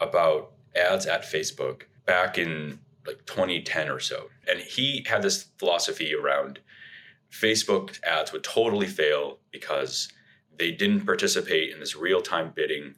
about 0.00 0.52
ads 0.74 1.06
at 1.06 1.22
Facebook 1.22 1.82
back 2.06 2.38
in 2.38 2.78
like 3.06 3.24
2010 3.26 3.88
or 3.88 4.00
so. 4.00 4.28
And 4.48 4.60
he 4.60 5.04
had 5.08 5.22
this 5.22 5.48
philosophy 5.58 6.14
around 6.14 6.60
Facebook 7.30 8.02
ads 8.02 8.32
would 8.32 8.44
totally 8.44 8.86
fail 8.86 9.38
because 9.50 10.08
they 10.58 10.72
didn't 10.72 11.04
participate 11.04 11.72
in 11.72 11.80
this 11.80 11.96
real 11.96 12.20
time 12.20 12.52
bidding 12.54 12.94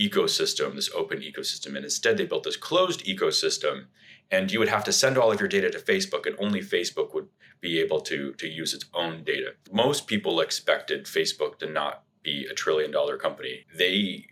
ecosystem, 0.00 0.74
this 0.74 0.90
open 0.94 1.20
ecosystem. 1.20 1.76
And 1.76 1.84
instead, 1.84 2.16
they 2.16 2.26
built 2.26 2.44
this 2.44 2.56
closed 2.56 3.04
ecosystem. 3.04 3.86
And 4.30 4.50
you 4.50 4.58
would 4.58 4.68
have 4.68 4.84
to 4.84 4.92
send 4.92 5.18
all 5.18 5.30
of 5.30 5.38
your 5.38 5.48
data 5.48 5.70
to 5.70 5.78
Facebook, 5.78 6.26
and 6.26 6.34
only 6.38 6.60
Facebook 6.60 7.14
would 7.14 7.28
be 7.60 7.78
able 7.78 8.00
to, 8.00 8.32
to 8.34 8.48
use 8.48 8.74
its 8.74 8.86
own 8.94 9.22
data. 9.22 9.52
Most 9.70 10.06
people 10.06 10.40
expected 10.40 11.04
Facebook 11.04 11.58
to 11.58 11.66
not 11.70 12.04
be 12.22 12.46
a 12.50 12.54
trillion 12.54 12.90
dollar 12.90 13.16
company. 13.16 13.64
They 13.76 14.26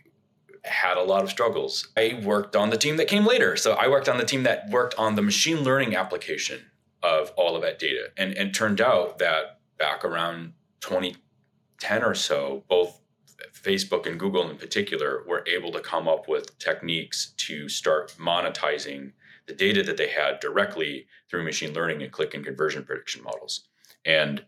had 0.65 0.97
a 0.97 1.03
lot 1.03 1.23
of 1.23 1.29
struggles. 1.29 1.89
I 1.95 2.19
worked 2.23 2.55
on 2.55 2.69
the 2.69 2.77
team 2.77 2.97
that 2.97 3.07
came 3.07 3.25
later. 3.25 3.55
So 3.55 3.73
I 3.73 3.87
worked 3.87 4.09
on 4.09 4.17
the 4.17 4.25
team 4.25 4.43
that 4.43 4.69
worked 4.69 4.95
on 4.95 5.15
the 5.15 5.21
machine 5.21 5.63
learning 5.63 5.95
application 5.95 6.65
of 7.01 7.31
all 7.35 7.55
of 7.55 7.61
that 7.61 7.79
data. 7.79 8.07
And 8.17 8.33
and 8.33 8.53
turned 8.53 8.81
out 8.81 9.19
that 9.19 9.59
back 9.77 10.05
around 10.05 10.53
2010 10.81 12.03
or 12.03 12.15
so, 12.15 12.63
both 12.69 12.99
Facebook 13.53 14.05
and 14.07 14.19
Google 14.19 14.49
in 14.49 14.57
particular 14.57 15.23
were 15.27 15.43
able 15.47 15.71
to 15.71 15.79
come 15.79 16.07
up 16.07 16.27
with 16.27 16.57
techniques 16.59 17.33
to 17.37 17.67
start 17.67 18.13
monetizing 18.19 19.11
the 19.47 19.53
data 19.53 19.83
that 19.83 19.97
they 19.97 20.07
had 20.07 20.39
directly 20.39 21.07
through 21.29 21.43
machine 21.43 21.73
learning 21.73 22.01
and 22.01 22.11
click 22.11 22.33
and 22.33 22.45
conversion 22.45 22.83
prediction 22.83 23.23
models. 23.23 23.67
And 24.05 24.45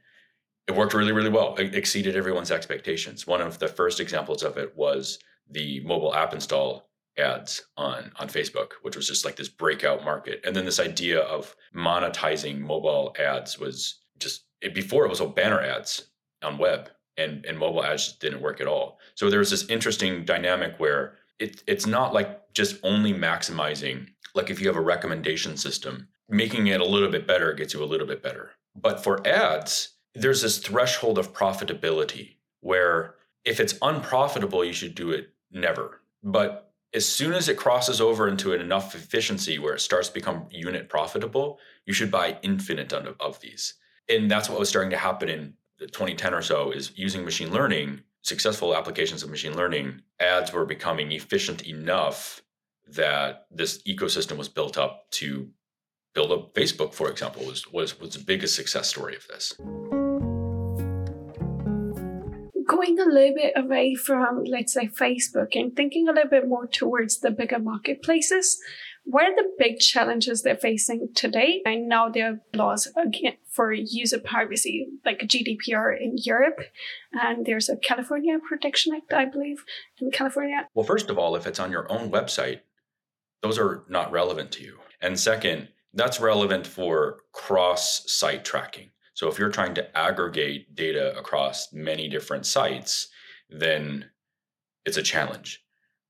it 0.68 0.76
worked 0.76 0.94
really, 0.94 1.12
really 1.12 1.30
well. 1.30 1.56
It 1.56 1.76
exceeded 1.76 2.16
everyone's 2.16 2.52
expectations. 2.52 3.28
One 3.28 3.42
of 3.42 3.60
the 3.60 3.68
first 3.68 4.00
examples 4.00 4.44
of 4.44 4.58
it 4.58 4.76
was 4.76 5.20
the 5.50 5.82
mobile 5.82 6.16
app 6.16 6.34
install 6.34 6.90
ads 7.18 7.64
on 7.78 8.12
on 8.18 8.28
Facebook, 8.28 8.74
which 8.82 8.96
was 8.96 9.08
just 9.08 9.26
like 9.26 9.36
this 9.36 9.50
breakout 9.50 10.04
market. 10.04 10.42
And 10.46 10.56
then 10.56 10.66
this 10.66 10.80
idea 10.80 11.20
of 11.20 11.56
monetizing 11.76 12.60
mobile 12.60 13.16
ads 13.20 13.60
was 13.60 14.00
just 14.18 14.46
it, 14.62 14.74
before 14.74 15.06
it 15.06 15.10
was 15.10 15.22
all 15.22 15.28
banner 15.30 15.62
ads 15.62 16.08
on 16.42 16.58
web 16.58 16.90
and 17.18 17.46
and 17.46 17.58
mobile 17.58 17.84
ads 17.84 18.06
just 18.06 18.20
didn't 18.20 18.42
work 18.42 18.62
at 18.62 18.68
all. 18.68 19.00
So 19.16 19.30
there 19.30 19.40
was 19.40 19.52
this 19.52 19.68
interesting 19.70 20.26
dynamic 20.26 20.80
where 20.80 21.16
it 21.40 21.64
it's 21.68 21.86
not 21.86 22.14
like 22.14 22.54
just 22.54 22.78
only 22.84 23.14
maximizing 23.14 24.08
like 24.34 24.50
if 24.50 24.60
you 24.60 24.68
have 24.68 24.76
a 24.76 24.82
recommendation 24.82 25.58
system, 25.58 26.08
making 26.30 26.68
it 26.68 26.82
a 26.82 26.86
little 26.86 27.10
bit 27.10 27.26
better 27.26 27.54
gets 27.54 27.74
you 27.74 27.84
a 27.84 27.86
little 27.86 28.08
bit 28.08 28.22
better. 28.22 28.52
But 28.76 29.04
for 29.04 29.26
ads, 29.26 29.94
there's 30.14 30.42
this 30.42 30.58
threshold 30.58 31.18
of 31.18 31.34
profitability 31.34 32.36
where 32.60 33.16
if 33.46 33.60
it's 33.60 33.78
unprofitable, 33.82 34.66
you 34.66 34.74
should 34.74 34.96
do 34.96 35.12
it 35.12 35.30
never. 35.52 36.02
But 36.24 36.74
as 36.94 37.08
soon 37.08 37.34
as 37.34 37.50
it 37.50 37.58
crosses 37.58 38.02
over 38.02 38.28
into 38.28 38.54
enough 38.54 38.96
efficiency 38.96 39.60
where 39.60 39.76
it 39.76 39.82
starts 39.82 40.08
to 40.08 40.14
become 40.14 40.48
unit 40.50 40.90
profitable, 40.90 41.60
you 41.86 41.94
should 41.94 42.10
buy 42.10 42.38
infinite 42.42 42.92
of, 42.94 43.16
of 43.20 43.40
these. 43.42 43.76
And 44.10 44.32
that's 44.32 44.50
what 44.50 44.60
was 44.60 44.70
starting 44.70 44.92
to 44.92 44.98
happen 44.98 45.30
in 45.30 45.54
2010 45.80 46.34
or 46.34 46.42
so 46.42 46.72
is 46.72 46.92
using 46.96 47.24
machine 47.24 47.52
learning, 47.52 48.02
successful 48.22 48.76
applications 48.76 49.24
of 49.24 49.30
machine 49.30 49.56
learning, 49.56 50.02
ads 50.20 50.52
were 50.54 50.66
becoming 50.66 51.12
efficient 51.12 51.68
enough 51.68 52.42
that 52.88 53.48
this 53.52 53.82
ecosystem 53.84 54.38
was 54.38 54.50
built 54.50 54.78
up 54.78 55.10
to 55.12 55.50
build 56.14 56.32
up 56.32 56.54
Facebook, 56.54 56.94
for 56.94 57.10
example, 57.10 57.46
was 57.46 57.72
was 57.72 58.00
was 58.00 58.16
the 58.16 58.24
biggest 58.24 58.56
success 58.56 58.88
story 58.88 59.16
of 59.16 59.28
this 59.28 59.54
going 62.68 63.00
a 63.00 63.06
little 63.06 63.36
bit 63.36 63.54
away 63.56 63.96
from, 63.96 64.44
let's 64.46 64.74
say, 64.74 64.88
Facebook 64.88 65.56
and 65.56 65.76
thinking 65.76 66.08
a 66.08 66.12
little 66.12 66.30
bit 66.30 66.48
more 66.48 66.68
towards 66.68 67.20
the 67.20 67.32
bigger 67.32 67.60
marketplaces, 67.60 68.60
what 69.04 69.24
are 69.24 69.36
the 69.36 69.52
big 69.58 69.80
challenges 69.80 70.42
they're 70.42 70.56
facing 70.56 71.10
today? 71.16 71.62
I 71.66 71.76
know 71.76 72.10
there 72.12 72.32
are 72.32 72.40
laws 72.54 72.92
again 72.98 73.38
for 73.56 73.72
user 73.72 74.20
privacy, 74.20 74.88
like 75.06 75.20
GDPR 75.20 75.96
in 76.00 76.16
Europe, 76.18 76.60
and 77.14 77.46
there's 77.46 77.70
a 77.70 77.78
California 77.78 78.38
Protection 78.48 78.94
Act, 78.94 79.14
I 79.14 79.26
believe, 79.26 79.64
in 80.02 80.12
California. 80.12 80.68
Well, 80.74 80.86
first 80.86 81.10
of 81.10 81.18
all, 81.18 81.36
if 81.36 81.48
it's 81.48 81.60
on 81.60 81.72
your 81.72 81.90
own 81.92 82.12
website, 82.12 82.60
those 83.42 83.58
are 83.58 83.86
not 83.88 84.12
relevant 84.12 84.52
to 84.54 84.64
you. 84.64 84.80
And 85.02 85.18
second, 85.18 85.70
that's 85.94 86.20
relevant 86.20 86.68
for 86.68 87.20
cross 87.32 88.12
site 88.12 88.44
tracking. 88.44 88.90
So 89.14 89.30
if 89.30 89.40
you're 89.40 89.50
trying 89.50 89.76
to 89.76 89.98
aggregate 89.98 90.76
data 90.76 91.18
across 91.18 91.72
many 91.72 92.10
different 92.10 92.46
sites, 92.46 93.08
then 93.50 94.10
it's 94.86 94.98
a 94.98 95.02
challenge. 95.04 95.64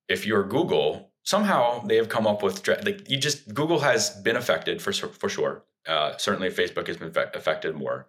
If 0.10 0.26
you're 0.26 0.44
Google, 0.44 1.12
somehow 1.24 1.86
they 1.86 1.98
have 1.98 2.10
come 2.10 2.26
up 2.26 2.42
with 2.42 2.68
like 2.68 3.08
you 3.10 3.18
just 3.18 3.54
Google 3.54 3.80
has 3.80 4.10
been 4.22 4.36
affected 4.36 4.82
for 4.82 4.92
for 4.92 5.30
sure. 5.30 5.64
Uh, 5.88 6.18
certainly, 6.18 6.50
Facebook 6.50 6.88
has 6.88 6.98
been 6.98 7.14
affected 7.34 7.76
more. 7.76 8.08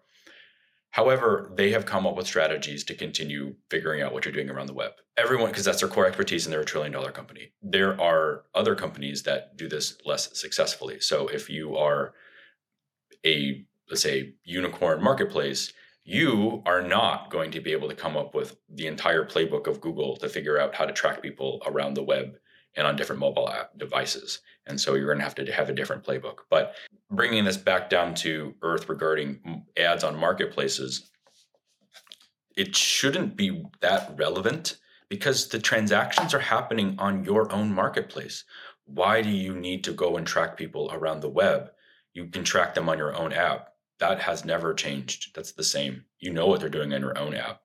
However, 0.90 1.52
they 1.54 1.72
have 1.72 1.84
come 1.84 2.06
up 2.06 2.16
with 2.16 2.26
strategies 2.26 2.82
to 2.84 2.94
continue 2.94 3.56
figuring 3.68 4.00
out 4.00 4.14
what 4.14 4.24
you're 4.24 4.32
doing 4.32 4.48
around 4.48 4.66
the 4.66 4.72
web. 4.72 4.92
Everyone, 5.18 5.50
because 5.50 5.64
that's 5.64 5.80
their 5.80 5.90
core 5.90 6.06
expertise 6.06 6.46
and 6.46 6.52
they're 6.52 6.62
a 6.62 6.64
trillion 6.64 6.92
dollar 6.92 7.10
company. 7.10 7.52
There 7.62 8.00
are 8.00 8.44
other 8.54 8.74
companies 8.74 9.22
that 9.24 9.56
do 9.58 9.68
this 9.68 9.98
less 10.06 10.38
successfully. 10.38 11.00
So 11.00 11.28
if 11.28 11.50
you 11.50 11.76
are 11.76 12.14
a 13.26 13.66
let's 13.90 14.02
say 14.02 14.34
unicorn 14.44 15.02
marketplace 15.02 15.72
you 16.04 16.62
are 16.64 16.82
not 16.82 17.30
going 17.30 17.50
to 17.50 17.60
be 17.60 17.72
able 17.72 17.88
to 17.88 17.94
come 17.94 18.16
up 18.16 18.34
with 18.34 18.56
the 18.72 18.86
entire 18.86 19.24
playbook 19.24 19.66
of 19.66 19.80
google 19.80 20.16
to 20.16 20.28
figure 20.28 20.58
out 20.58 20.74
how 20.74 20.84
to 20.84 20.92
track 20.92 21.20
people 21.20 21.60
around 21.66 21.94
the 21.94 22.02
web 22.02 22.36
and 22.76 22.86
on 22.86 22.96
different 22.96 23.20
mobile 23.20 23.48
app 23.48 23.76
devices 23.78 24.40
and 24.66 24.80
so 24.80 24.94
you're 24.94 25.06
going 25.06 25.18
to 25.18 25.24
have 25.24 25.34
to 25.34 25.50
have 25.52 25.68
a 25.68 25.74
different 25.74 26.04
playbook 26.04 26.38
but 26.50 26.74
bringing 27.10 27.44
this 27.44 27.56
back 27.56 27.88
down 27.88 28.14
to 28.14 28.54
earth 28.62 28.88
regarding 28.88 29.64
ads 29.76 30.04
on 30.04 30.18
marketplaces 30.18 31.10
it 32.56 32.74
shouldn't 32.74 33.36
be 33.36 33.64
that 33.80 34.12
relevant 34.16 34.78
because 35.08 35.48
the 35.48 35.58
transactions 35.58 36.34
are 36.34 36.40
happening 36.40 36.96
on 36.98 37.24
your 37.24 37.50
own 37.52 37.72
marketplace 37.72 38.44
why 38.86 39.20
do 39.20 39.30
you 39.30 39.54
need 39.54 39.82
to 39.84 39.92
go 39.92 40.16
and 40.16 40.26
track 40.26 40.56
people 40.56 40.90
around 40.92 41.20
the 41.20 41.28
web 41.28 41.70
you 42.14 42.26
can 42.26 42.44
track 42.44 42.74
them 42.74 42.88
on 42.88 42.98
your 42.98 43.14
own 43.14 43.32
app 43.32 43.72
that 43.98 44.20
has 44.20 44.44
never 44.44 44.74
changed. 44.74 45.34
That's 45.34 45.52
the 45.52 45.64
same. 45.64 46.04
You 46.18 46.32
know 46.32 46.46
what 46.46 46.60
they're 46.60 46.68
doing 46.68 46.92
in 46.92 47.02
your 47.02 47.18
own 47.18 47.34
app. 47.34 47.62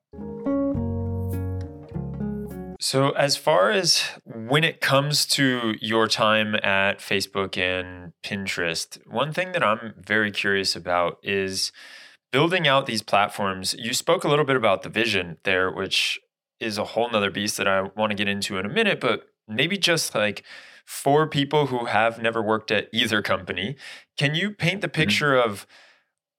So, 2.82 3.10
as 3.10 3.36
far 3.36 3.70
as 3.70 4.02
when 4.24 4.64
it 4.64 4.80
comes 4.80 5.24
to 5.26 5.74
your 5.80 6.08
time 6.08 6.56
at 6.64 6.98
Facebook 6.98 7.56
and 7.56 8.12
Pinterest, 8.24 8.98
one 9.06 9.32
thing 9.32 9.52
that 9.52 9.62
I'm 9.62 9.94
very 10.04 10.32
curious 10.32 10.74
about 10.74 11.20
is 11.22 11.70
building 12.32 12.66
out 12.66 12.86
these 12.86 13.00
platforms. 13.00 13.76
You 13.78 13.94
spoke 13.94 14.24
a 14.24 14.28
little 14.28 14.44
bit 14.44 14.56
about 14.56 14.82
the 14.82 14.88
vision 14.88 15.36
there, 15.44 15.70
which 15.70 16.18
is 16.58 16.76
a 16.76 16.82
whole 16.86 17.08
nother 17.08 17.30
beast 17.30 17.56
that 17.58 17.68
I 17.68 17.82
want 17.82 18.10
to 18.10 18.16
get 18.16 18.26
into 18.26 18.58
in 18.58 18.66
a 18.66 18.68
minute, 18.68 18.98
but 18.98 19.28
maybe 19.46 19.78
just 19.78 20.12
like 20.12 20.42
for 20.84 21.28
people 21.28 21.66
who 21.66 21.84
have 21.84 22.20
never 22.20 22.42
worked 22.42 22.72
at 22.72 22.88
either 22.92 23.22
company, 23.22 23.76
can 24.18 24.34
you 24.34 24.50
paint 24.50 24.80
the 24.80 24.88
mm-hmm. 24.88 25.02
picture 25.02 25.34
mm-hmm. 25.36 25.48
of 25.48 25.68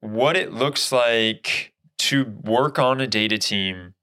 what 0.02 0.36
it 0.36 0.52
looks 0.52 0.92
like 0.92 1.72
to 2.00 2.26
work 2.44 2.80
on 2.80 3.00
a 3.00 3.08
data 3.08 3.38
team 3.38 3.94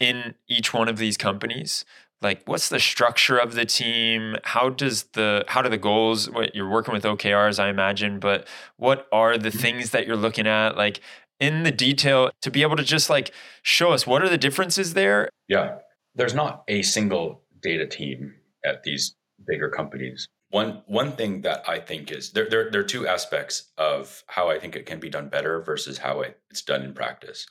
in 0.00 0.34
each 0.48 0.74
one 0.74 0.88
of 0.88 0.98
these 0.98 1.16
companies? 1.16 1.84
Like 2.22 2.42
what's 2.46 2.68
the 2.68 2.80
structure 2.80 3.38
of 3.38 3.54
the 3.54 3.64
team? 3.64 4.36
How 4.44 4.68
does 4.68 5.04
the 5.12 5.44
how 5.48 5.62
do 5.62 5.68
the 5.68 5.78
goals 5.78 6.28
what 6.28 6.54
you're 6.54 6.68
working 6.68 6.92
with 6.92 7.04
okrs 7.04 7.58
i 7.58 7.70
imagine 7.70 8.18
but 8.20 8.46
what 8.76 9.06
are 9.10 9.38
the 9.38 9.48
mm-hmm. 9.48 9.58
things 9.58 9.90
that 9.90 10.06
you're 10.06 10.16
looking 10.16 10.46
at? 10.46 10.76
Like 10.76 11.00
in 11.38 11.62
the 11.62 11.70
detail 11.70 12.30
to 12.42 12.50
be 12.50 12.62
able 12.62 12.76
to 12.76 12.84
just 12.84 13.08
like 13.08 13.32
show 13.62 13.92
us 13.92 14.06
what 14.06 14.22
are 14.22 14.28
the 14.28 14.38
differences 14.38 14.94
there? 14.94 15.30
Yeah. 15.48 15.78
There's 16.14 16.34
not 16.34 16.64
a 16.68 16.82
single 16.82 17.42
data 17.62 17.86
team 17.86 18.34
at 18.64 18.82
these 18.82 19.14
bigger 19.46 19.70
companies. 19.70 20.28
One 20.50 20.82
one 20.86 21.12
thing 21.12 21.42
that 21.42 21.66
I 21.68 21.78
think 21.78 22.10
is 22.10 22.32
there, 22.32 22.48
there 22.48 22.70
there 22.70 22.80
are 22.80 22.84
two 22.84 23.06
aspects 23.06 23.70
of 23.78 24.24
how 24.26 24.50
I 24.50 24.58
think 24.58 24.76
it 24.76 24.84
can 24.84 25.00
be 25.00 25.08
done 25.08 25.28
better 25.28 25.60
versus 25.62 25.98
how 25.98 26.20
it, 26.20 26.38
it's 26.50 26.62
done 26.62 26.82
in 26.82 26.92
practice. 26.92 27.46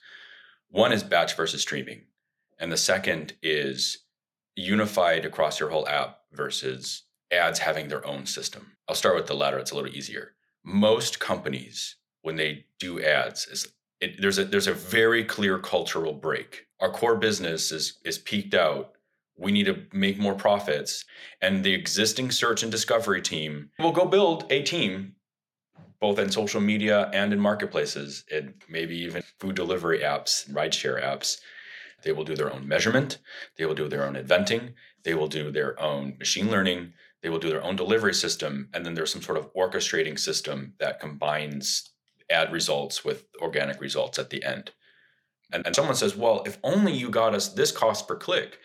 One 0.69 0.91
is 0.91 1.01
batch 1.01 1.35
versus 1.35 1.61
streaming, 1.61 2.01
and 2.59 2.71
the 2.71 2.77
second 2.77 3.33
is 3.41 3.99
unified 4.55 5.25
across 5.25 5.59
your 5.59 5.69
whole 5.69 5.87
app 5.87 6.19
versus 6.31 7.03
ads 7.31 7.59
having 7.59 7.87
their 7.87 8.05
own 8.05 8.25
system. 8.25 8.73
I'll 8.87 8.95
start 8.95 9.15
with 9.15 9.27
the 9.27 9.35
latter; 9.35 9.57
it's 9.57 9.71
a 9.71 9.75
little 9.75 9.95
easier. 9.95 10.33
Most 10.63 11.19
companies, 11.19 11.95
when 12.21 12.35
they 12.35 12.65
do 12.79 13.01
ads, 13.01 13.47
is 13.47 13.67
it, 14.01 14.21
there's 14.21 14.37
a 14.37 14.45
there's 14.45 14.67
a 14.67 14.73
very 14.73 15.23
clear 15.23 15.59
cultural 15.59 16.13
break. 16.13 16.67
Our 16.79 16.91
core 16.91 17.15
business 17.15 17.71
is 17.71 17.99
is 18.03 18.17
peaked 18.17 18.53
out 18.53 18.95
we 19.39 19.51
need 19.51 19.65
to 19.65 19.81
make 19.93 20.19
more 20.19 20.35
profits. 20.35 21.05
And 21.41 21.63
the 21.63 21.73
existing 21.73 22.31
search 22.31 22.61
and 22.61 22.71
discovery 22.71 23.21
team 23.21 23.69
will 23.79 23.91
go 23.91 24.05
build 24.05 24.45
a 24.51 24.61
team, 24.63 25.15
both 26.01 26.19
in 26.19 26.29
social 26.29 26.61
media 26.61 27.09
and 27.13 27.31
in 27.31 27.39
marketplaces, 27.39 28.25
and 28.31 28.53
maybe 28.67 28.97
even 28.97 29.23
food 29.39 29.55
delivery 29.55 29.99
apps, 29.99 30.49
rideshare 30.51 31.01
apps. 31.01 31.39
They 32.03 32.11
will 32.11 32.23
do 32.23 32.35
their 32.35 32.53
own 32.53 32.67
measurement, 32.67 33.17
they 33.57 33.65
will 33.65 33.75
do 33.75 33.87
their 33.87 34.05
own 34.05 34.15
inventing, 34.15 34.73
they 35.03 35.13
will 35.13 35.27
do 35.27 35.51
their 35.51 35.79
own 35.81 36.17
machine 36.17 36.49
learning, 36.49 36.93
they 37.21 37.29
will 37.29 37.39
do 37.39 37.49
their 37.49 37.63
own 37.63 37.75
delivery 37.75 38.13
system, 38.13 38.69
and 38.73 38.85
then 38.85 38.93
there's 38.93 39.11
some 39.11 39.21
sort 39.21 39.37
of 39.37 39.53
orchestrating 39.53 40.17
system 40.17 40.73
that 40.79 40.99
combines 40.99 41.91
ad 42.29 42.51
results 42.51 43.03
with 43.03 43.25
organic 43.41 43.81
results 43.81 44.19
at 44.19 44.29
the 44.29 44.43
end. 44.43 44.71
And, 45.51 45.65
and 45.65 45.75
someone 45.75 45.95
says, 45.95 46.15
well, 46.15 46.43
if 46.45 46.57
only 46.63 46.93
you 46.93 47.09
got 47.09 47.33
us 47.33 47.49
this 47.49 47.71
cost 47.71 48.07
per 48.07 48.15
click 48.15 48.59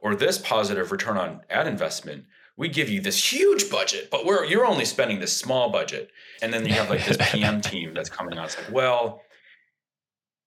or 0.00 0.14
this 0.14 0.38
positive 0.38 0.90
return 0.90 1.16
on 1.16 1.42
ad 1.50 1.66
investment, 1.66 2.24
we 2.56 2.68
give 2.68 2.88
you 2.88 3.00
this 3.00 3.32
huge 3.32 3.70
budget, 3.70 4.10
but 4.10 4.26
we're 4.26 4.44
you're 4.44 4.66
only 4.66 4.84
spending 4.84 5.20
this 5.20 5.36
small 5.36 5.70
budget. 5.70 6.10
And 6.42 6.52
then 6.52 6.66
you 6.66 6.74
have 6.74 6.90
like 6.90 7.04
this 7.04 7.16
PM 7.32 7.60
team 7.60 7.94
that's 7.94 8.10
coming 8.10 8.38
out. 8.38 8.46
It's 8.46 8.58
like, 8.58 8.72
well, 8.72 9.22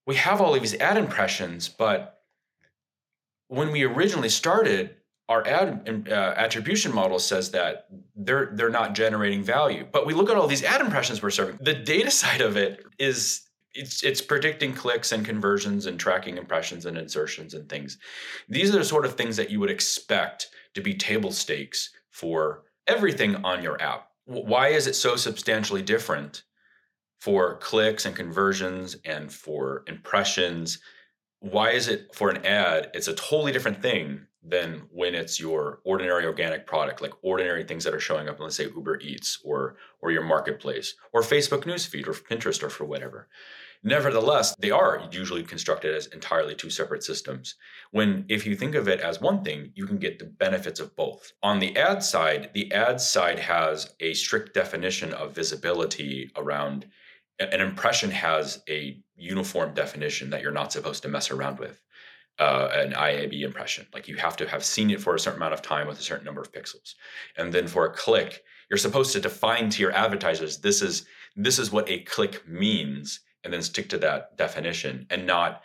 we 0.06 0.16
have 0.16 0.40
all 0.40 0.54
of 0.54 0.62
these 0.62 0.76
ad 0.76 0.98
impressions, 0.98 1.68
but 1.68 2.15
when 3.48 3.72
we 3.72 3.84
originally 3.84 4.30
started, 4.30 4.96
our 5.28 5.46
ad 5.48 6.08
uh, 6.10 6.12
attribution 6.38 6.94
model 6.94 7.20
says 7.20 7.52
that 7.52 7.88
they're 8.16 8.52
they're 8.54 8.70
not 8.70 8.94
generating 8.94 9.44
value. 9.44 9.86
But 9.92 10.06
we 10.06 10.14
look 10.14 10.30
at 10.30 10.38
all 10.38 10.48
these 10.48 10.64
ad 10.64 10.82
impressions 10.82 11.22
we're 11.22 11.32
serving. 11.32 11.58
The 11.62 11.74
data 11.74 12.12
side 12.12 12.42
of 12.42 12.58
it 12.58 12.84
is 13.00 13.42
it's 13.74 14.04
it's 14.04 14.22
predicting 14.22 14.74
clicks 14.74 15.12
and 15.12 15.26
conversions 15.26 15.88
and 15.88 16.00
tracking 16.00 16.38
impressions 16.38 16.86
and 16.86 16.98
insertions 16.98 17.54
and 17.54 17.68
things. 17.68 17.98
These 18.48 18.74
are 18.74 18.80
the 18.80 18.86
sort 18.86 19.06
of 19.06 19.16
things 19.16 19.36
that 19.38 19.50
you 19.50 19.60
would 19.60 19.72
expect 19.72 20.50
to 20.76 20.82
be 20.82 20.94
table 20.94 21.32
stakes 21.32 21.90
for 22.12 22.64
everything 22.88 23.36
on 23.38 23.64
your 23.64 23.82
app. 23.82 24.10
Why 24.26 24.70
is 24.70 24.88
it 24.88 24.96
so 24.96 25.16
substantially 25.16 25.82
different 25.82 26.44
for 27.20 27.58
clicks 27.58 28.06
and 28.06 28.16
conversions 28.16 28.96
and 29.06 29.32
for 29.32 29.84
impressions? 29.88 30.80
Why 31.40 31.72
is 31.72 31.88
it 31.88 32.14
for 32.14 32.30
an 32.30 32.46
ad? 32.46 32.92
It's 32.94 33.08
a 33.08 33.14
totally 33.14 33.52
different 33.52 33.82
thing 33.82 34.22
than 34.48 34.84
when 34.92 35.16
it's 35.16 35.40
your 35.40 35.80
ordinary 35.84 36.26
organic 36.26 36.68
product, 36.68 37.02
like 37.02 37.14
ordinary 37.22 37.64
things 37.64 37.84
that 37.84 37.94
are 37.94 38.00
showing 38.00 38.30
up, 38.30 38.40
let's 38.40 38.56
say 38.56 38.66
Uber 38.66 39.00
Eats 39.00 39.40
or 39.44 39.76
or 40.02 40.12
your 40.12 40.24
marketplace 40.24 40.96
or 41.14 41.22
Facebook 41.22 41.64
newsfeed 41.64 42.08
or 42.08 42.14
Pinterest 42.14 42.62
or 42.62 42.70
for 42.70 42.86
whatever. 42.86 43.28
Nevertheless, 43.84 44.56
they 44.56 44.72
are 44.72 45.08
usually 45.12 45.44
constructed 45.44 45.94
as 45.94 46.08
entirely 46.08 46.56
two 46.56 46.72
separate 46.72 47.04
systems. 47.04 47.54
When, 47.92 48.26
if 48.30 48.44
you 48.44 48.56
think 48.56 48.74
of 48.74 48.88
it 48.88 49.00
as 49.00 49.22
one 49.22 49.44
thing, 49.44 49.72
you 49.76 49.86
can 49.86 50.00
get 50.00 50.18
the 50.18 50.26
benefits 50.26 50.80
of 50.80 50.96
both. 50.96 51.34
On 51.44 51.60
the 51.60 51.78
ad 51.78 52.02
side, 52.02 52.50
the 52.56 52.72
ad 52.74 53.00
side 53.00 53.38
has 53.38 53.94
a 54.00 54.16
strict 54.16 54.56
definition 54.56 55.14
of 55.14 55.36
visibility 55.36 56.32
around 56.36 56.88
an 57.40 57.62
impression 57.62 58.12
has 58.12 58.62
a 58.70 58.98
uniform 59.16 59.74
definition 59.74 60.30
that 60.30 60.42
you're 60.42 60.52
not 60.52 60.72
supposed 60.72 61.04
to 61.04 61.10
mess 61.10 61.32
around 61.32 61.60
with. 61.60 61.82
Uh, 62.38 62.70
an 62.74 62.92
IAB 62.92 63.44
impression. 63.44 63.88
Like 63.94 64.10
you 64.10 64.18
have 64.18 64.36
to 64.38 64.48
have 64.50 64.66
seen 64.66 64.92
it 64.92 65.00
for 65.00 65.16
a 65.16 65.20
certain 65.20 65.40
amount 65.40 65.54
of 65.54 65.62
time 65.62 65.88
with 65.88 66.00
a 66.00 66.04
certain 66.04 66.26
number 66.26 66.42
of 66.42 66.52
pixels. 66.52 66.96
And 67.38 67.54
then 67.54 67.66
for 67.66 67.86
a 67.86 67.94
click, 67.94 68.44
you're 68.70 68.78
supposed 68.78 69.14
to 69.14 69.22
define 69.22 69.70
to 69.70 69.82
your 69.82 69.94
advertisers 69.94 70.58
this 70.58 70.82
is 70.82 71.06
this 71.38 71.60
is 71.60 71.72
what 71.72 71.90
a 71.90 72.00
click 72.00 72.46
means 72.46 73.22
and 73.46 73.54
then 73.54 73.62
stick 73.62 73.88
to 73.90 73.98
that 74.00 74.36
definition 74.38 75.06
and 75.10 75.26
not 75.26 75.62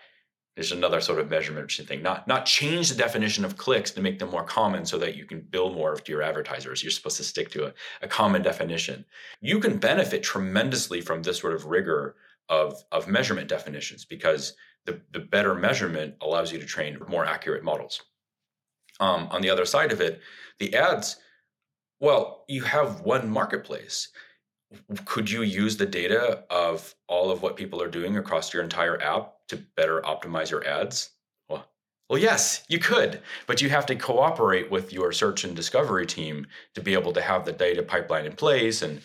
there's 0.56 0.72
another 0.72 1.00
sort 1.00 1.20
of 1.20 1.30
measurement 1.30 1.70
thing. 1.70 2.02
Not 2.02 2.26
not 2.26 2.44
change 2.44 2.88
the 2.88 2.96
definition 2.96 3.44
of 3.44 3.56
clicks 3.56 3.90
to 3.92 4.02
make 4.02 4.18
them 4.18 4.30
more 4.30 4.44
common 4.44 4.84
so 4.84 4.98
that 4.98 5.16
you 5.16 5.24
can 5.24 5.40
bill 5.40 5.72
more 5.72 5.94
to 5.96 6.12
your 6.12 6.22
advertisers. 6.22 6.82
You're 6.82 6.90
supposed 6.90 7.16
to 7.18 7.24
stick 7.24 7.50
to 7.52 7.66
a, 7.66 7.72
a 8.02 8.08
common 8.08 8.42
definition. 8.42 9.04
You 9.40 9.60
can 9.60 9.78
benefit 9.78 10.22
tremendously 10.22 11.00
from 11.00 11.22
this 11.22 11.38
sort 11.38 11.54
of 11.54 11.66
rigor 11.66 12.16
of 12.48 12.82
of 12.90 13.08
measurement 13.08 13.48
definitions 13.48 14.04
because 14.04 14.54
the, 14.86 15.00
the 15.12 15.20
better 15.20 15.54
measurement 15.54 16.14
allows 16.20 16.52
you 16.52 16.58
to 16.58 16.66
train 16.66 16.98
more 17.08 17.24
accurate 17.24 17.64
models. 17.64 18.02
Um, 18.98 19.28
on 19.30 19.40
the 19.40 19.48
other 19.48 19.64
side 19.64 19.92
of 19.92 20.02
it 20.02 20.20
the 20.58 20.74
ads 20.74 21.16
well 22.00 22.44
you 22.48 22.62
have 22.64 23.00
one 23.00 23.30
marketplace 23.30 24.08
could 25.04 25.30
you 25.30 25.42
use 25.42 25.76
the 25.76 25.86
data 25.86 26.44
of 26.50 26.94
all 27.08 27.30
of 27.30 27.42
what 27.42 27.56
people 27.56 27.82
are 27.82 27.88
doing 27.88 28.16
across 28.16 28.52
your 28.52 28.62
entire 28.62 29.00
app 29.02 29.34
to 29.48 29.56
better 29.76 30.00
optimize 30.02 30.50
your 30.50 30.66
ads? 30.66 31.10
Well, 31.48 31.66
well, 32.08 32.18
yes, 32.18 32.64
you 32.68 32.78
could, 32.78 33.20
but 33.46 33.60
you 33.60 33.68
have 33.70 33.86
to 33.86 33.96
cooperate 33.96 34.70
with 34.70 34.92
your 34.92 35.12
search 35.12 35.44
and 35.44 35.56
discovery 35.56 36.06
team 36.06 36.46
to 36.74 36.80
be 36.80 36.94
able 36.94 37.12
to 37.12 37.20
have 37.20 37.44
the 37.44 37.52
data 37.52 37.82
pipeline 37.82 38.26
in 38.26 38.32
place, 38.32 38.82
and 38.82 39.00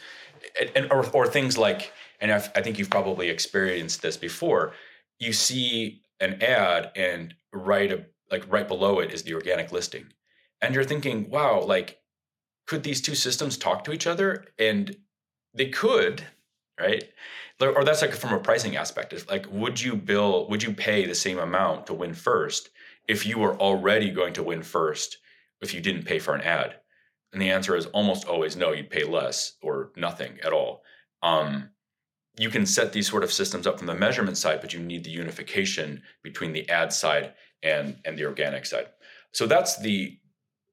and 0.75 0.91
or, 0.91 1.05
or 1.11 1.27
things 1.27 1.57
like, 1.57 1.91
and 2.21 2.31
I've, 2.31 2.51
I 2.55 2.61
think 2.61 2.77
you've 2.77 2.89
probably 2.89 3.29
experienced 3.29 4.01
this 4.01 4.17
before. 4.17 4.73
You 5.19 5.33
see 5.33 6.01
an 6.19 6.41
ad, 6.43 6.91
and 6.95 7.33
right 7.51 7.91
a, 7.91 8.05
like 8.29 8.45
right 8.51 8.67
below 8.67 8.99
it 8.99 9.11
is 9.11 9.23
the 9.23 9.33
organic 9.33 9.71
listing, 9.71 10.05
and 10.61 10.75
you're 10.75 10.83
thinking, 10.83 11.29
wow, 11.29 11.61
like 11.61 11.99
could 12.67 12.83
these 12.83 13.01
two 13.01 13.15
systems 13.15 13.57
talk 13.57 13.83
to 13.83 13.93
each 13.93 14.07
other 14.07 14.45
and 14.57 14.95
they 15.55 15.69
could, 15.69 16.23
right? 16.79 17.03
Or 17.59 17.83
that's 17.83 18.01
like 18.01 18.13
from 18.13 18.33
a 18.33 18.39
pricing 18.39 18.75
aspect. 18.75 19.13
It's 19.13 19.27
like, 19.29 19.45
would 19.49 19.81
you 19.81 19.95
bill, 19.95 20.47
would 20.49 20.61
you 20.61 20.73
pay 20.73 21.05
the 21.05 21.15
same 21.15 21.39
amount 21.39 21.87
to 21.87 21.93
win 21.93 22.13
first 22.13 22.69
if 23.07 23.25
you 23.25 23.39
were 23.39 23.55
already 23.57 24.11
going 24.11 24.33
to 24.33 24.43
win 24.43 24.61
first 24.61 25.17
if 25.61 25.73
you 25.73 25.79
didn't 25.79 26.03
pay 26.05 26.19
for 26.19 26.35
an 26.35 26.41
ad? 26.41 26.75
And 27.31 27.41
the 27.41 27.51
answer 27.51 27.75
is 27.75 27.85
almost 27.87 28.27
always 28.27 28.55
no, 28.55 28.73
you'd 28.73 28.89
pay 28.89 29.03
less 29.03 29.53
or 29.61 29.91
nothing 29.95 30.37
at 30.43 30.53
all. 30.53 30.83
Um, 31.23 31.69
you 32.37 32.49
can 32.49 32.65
set 32.65 32.91
these 32.91 33.09
sort 33.09 33.23
of 33.23 33.31
systems 33.31 33.65
up 33.65 33.77
from 33.77 33.87
the 33.87 33.95
measurement 33.95 34.37
side, 34.37 34.59
but 34.59 34.73
you 34.73 34.79
need 34.79 35.05
the 35.05 35.09
unification 35.09 36.01
between 36.23 36.51
the 36.51 36.69
ad 36.69 36.91
side 36.91 37.33
and, 37.63 37.97
and 38.03 38.17
the 38.17 38.25
organic 38.25 38.65
side. 38.65 38.87
So 39.31 39.47
that's 39.47 39.77
the 39.77 40.17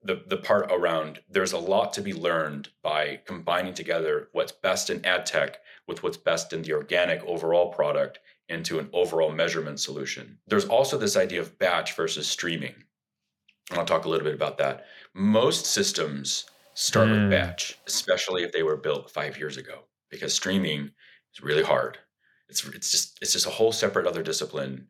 the, 0.05 0.23
the 0.27 0.37
part 0.37 0.71
around 0.73 1.21
there's 1.31 1.53
a 1.53 1.59
lot 1.59 1.93
to 1.93 2.03
be 2.03 2.13
learned 2.13 2.69
by 2.83 3.21
combining 3.25 3.75
together 3.75 4.29
what's 4.33 4.53
best 4.53 4.91
in 4.91 5.05
ad 5.05 5.27
tech 5.27 5.59
with 5.87 6.03
what's 6.03 6.17
best 6.17 6.53
in 6.53 6.63
the 6.63 6.73
organic 6.73 7.23
overall 7.25 7.73
product 7.73 8.19
into 8.49 8.79
an 8.79 8.89
overall 8.93 9.33
measurement 9.33 9.81
solution. 9.81 10.39
There's 10.47 10.67
also 10.67 10.99
this 10.99 11.17
idea 11.17 11.41
of 11.41 11.59
batch 11.59 11.95
versus 11.95 12.27
streaming. 12.27 12.75
And 13.71 13.79
I'll 13.79 13.87
talk 13.87 14.05
a 14.05 14.09
little 14.09 14.25
bit 14.25 14.35
about 14.35 14.59
that. 14.59 14.87
Most 15.15 15.67
systems 15.67 16.45
start 16.75 17.09
mm. 17.09 17.13
with 17.13 17.23
hmm. 17.23 17.31
batch, 17.31 17.79
especially 17.87 18.43
if 18.43 18.53
they 18.53 18.63
were 18.63 18.77
built 18.77 19.11
five 19.11 19.39
years 19.39 19.57
ago, 19.57 19.85
because 20.11 20.35
streaming 20.35 20.91
is 21.33 21.43
really 21.43 21.63
hard. 21.63 21.99
It's 22.49 22.67
it's 22.69 22.91
just 22.91 23.19
it's 23.23 23.33
just 23.33 23.47
a 23.47 23.51
whole 23.51 23.73
separate 23.73 24.07
other 24.07 24.23
discipline. 24.23 24.89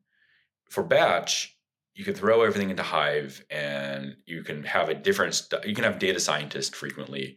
For 0.68 0.82
batch, 0.82 1.56
you 1.94 2.04
can 2.04 2.14
throw 2.14 2.42
everything 2.42 2.70
into 2.70 2.82
Hive 2.82 3.44
and 3.50 4.16
you 4.24 4.42
can 4.42 4.64
have 4.64 4.88
a 4.88 4.94
different, 4.94 5.34
st- 5.34 5.66
you 5.66 5.74
can 5.74 5.84
have 5.84 5.98
data 5.98 6.20
scientists 6.20 6.76
frequently 6.76 7.36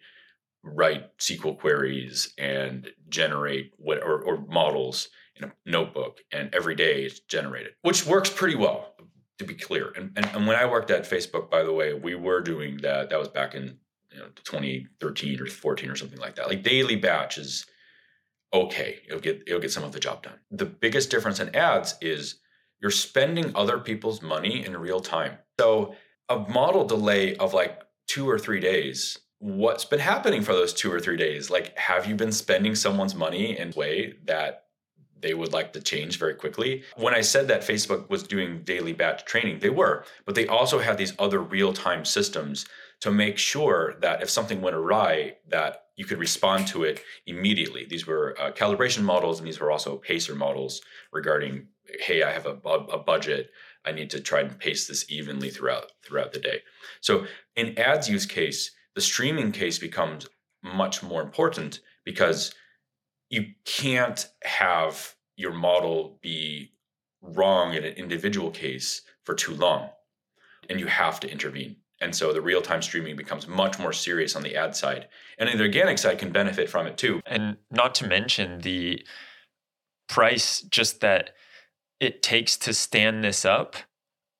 write 0.63 1.15
SQL 1.17 1.57
queries 1.57 2.33
and 2.37 2.89
generate 3.09 3.71
what, 3.77 4.01
or, 4.01 4.21
or 4.21 4.45
models 4.47 5.09
in 5.35 5.45
a 5.45 5.53
notebook 5.65 6.19
and 6.31 6.53
every 6.55 6.75
day 6.75 7.03
it's 7.03 7.19
generated, 7.19 7.73
which 7.81 8.05
works 8.05 8.29
pretty 8.29 8.55
well 8.55 8.95
to 9.37 9.45
be 9.45 9.53
clear. 9.53 9.91
And, 9.95 10.11
and, 10.15 10.25
and 10.27 10.47
when 10.47 10.55
I 10.55 10.65
worked 10.65 10.91
at 10.91 11.03
Facebook, 11.03 11.49
by 11.49 11.63
the 11.63 11.73
way, 11.73 11.93
we 11.93 12.15
were 12.15 12.41
doing 12.41 12.77
that. 12.77 13.09
That 13.09 13.19
was 13.19 13.27
back 13.27 13.53
in 13.53 13.77
you 14.11 14.19
know, 14.19 14.27
2013 14.43 15.41
or 15.41 15.47
14 15.47 15.89
or 15.89 15.95
something 15.95 16.19
like 16.19 16.35
that. 16.35 16.47
Like 16.47 16.63
daily 16.63 16.95
batch 16.95 17.37
is 17.37 17.65
okay. 18.53 18.99
It'll 19.07 19.19
get, 19.19 19.43
it'll 19.45 19.59
get 19.59 19.71
some 19.71 19.83
of 19.83 19.91
the 19.91 19.99
job 19.99 20.23
done. 20.23 20.39
The 20.51 20.65
biggest 20.65 21.11
difference 21.11 21.41
in 21.41 21.53
ads 21.53 21.95
is 22.01 22.39
you're 22.81 22.91
spending 22.91 23.51
other 23.55 23.79
people's 23.79 24.21
money 24.21 24.65
in 24.65 24.77
real 24.77 24.99
time. 24.99 25.37
So 25.59 25.95
a 26.29 26.39
model 26.39 26.85
delay 26.85 27.35
of 27.37 27.53
like 27.53 27.83
two 28.07 28.29
or 28.29 28.37
three 28.37 28.59
days, 28.59 29.19
what's 29.39 29.85
been 29.85 29.99
happening 29.99 30.41
for 30.41 30.53
those 30.53 30.73
two 30.73 30.91
or 30.91 30.99
three 30.99 31.17
days? 31.17 31.49
Like, 31.49 31.77
have 31.77 32.05
you 32.05 32.15
been 32.15 32.31
spending 32.31 32.75
someone's 32.75 33.15
money 33.15 33.57
in 33.57 33.69
a 33.69 33.79
way 33.79 34.15
that 34.25 34.65
they 35.25 35.33
would 35.33 35.53
like 35.53 35.73
to 35.73 35.81
change 35.81 36.19
very 36.19 36.35
quickly. 36.35 36.83
When 36.97 37.15
I 37.15 37.21
said 37.21 37.47
that 37.47 37.61
Facebook 37.61 38.09
was 38.11 38.21
doing 38.21 38.61
daily 38.63 38.93
batch 38.93 39.25
training, 39.25 39.57
they 39.57 39.71
were, 39.71 40.05
but 40.23 40.35
they 40.35 40.45
also 40.45 40.77
had 40.77 40.99
these 40.99 41.13
other 41.17 41.39
real-time 41.39 42.05
systems 42.05 42.67
to 42.99 43.11
make 43.11 43.39
sure 43.39 43.95
that 44.01 44.21
if 44.21 44.29
something 44.29 44.61
went 44.61 44.75
awry, 44.75 45.37
that 45.47 45.84
you 45.95 46.05
could 46.05 46.19
respond 46.19 46.67
to 46.67 46.83
it 46.83 47.01
immediately. 47.25 47.85
These 47.85 48.05
were 48.05 48.35
uh, 48.39 48.51
calibration 48.51 49.03
models, 49.03 49.39
and 49.39 49.47
these 49.47 49.59
were 49.59 49.71
also 49.71 49.97
pacer 49.97 50.35
models 50.35 50.81
regarding 51.11 51.67
hey, 52.01 52.23
I 52.23 52.31
have 52.31 52.47
a, 52.47 52.57
a 52.65 52.97
budget. 52.97 53.51
I 53.85 53.91
need 53.91 54.09
to 54.09 54.19
try 54.19 54.41
and 54.41 54.57
pace 54.57 54.87
this 54.87 55.05
evenly 55.09 55.49
throughout 55.49 55.91
throughout 56.03 56.33
the 56.33 56.39
day. 56.39 56.61
So 57.01 57.25
in 57.55 57.77
ads 57.77 58.09
use 58.09 58.25
case, 58.25 58.71
the 58.95 59.01
streaming 59.01 59.51
case 59.51 59.77
becomes 59.77 60.27
much 60.63 61.03
more 61.03 61.21
important 61.21 61.81
because 62.03 62.53
you 63.29 63.45
can't 63.65 64.27
have 64.43 65.15
your 65.35 65.53
model 65.53 66.17
be 66.21 66.71
wrong 67.21 67.73
in 67.73 67.83
an 67.83 67.93
individual 67.93 68.51
case 68.51 69.01
for 69.23 69.35
too 69.35 69.53
long 69.53 69.89
and 70.69 70.79
you 70.79 70.87
have 70.87 71.19
to 71.19 71.31
intervene 71.31 71.75
and 72.01 72.15
so 72.15 72.33
the 72.33 72.41
real-time 72.41 72.81
streaming 72.81 73.15
becomes 73.15 73.47
much 73.47 73.79
more 73.79 73.93
serious 73.93 74.35
on 74.35 74.43
the 74.43 74.55
ad 74.55 74.75
side 74.75 75.07
and 75.37 75.49
the 75.49 75.63
organic 75.63 75.97
side 75.97 76.19
can 76.19 76.31
benefit 76.31 76.69
from 76.69 76.87
it 76.87 76.97
too 76.97 77.21
and 77.25 77.57
not 77.71 77.95
to 77.95 78.07
mention 78.07 78.59
the 78.61 79.05
price 80.07 80.61
just 80.61 81.01
that 81.01 81.31
it 81.99 82.21
takes 82.21 82.57
to 82.57 82.73
stand 82.73 83.23
this 83.23 83.45
up 83.45 83.75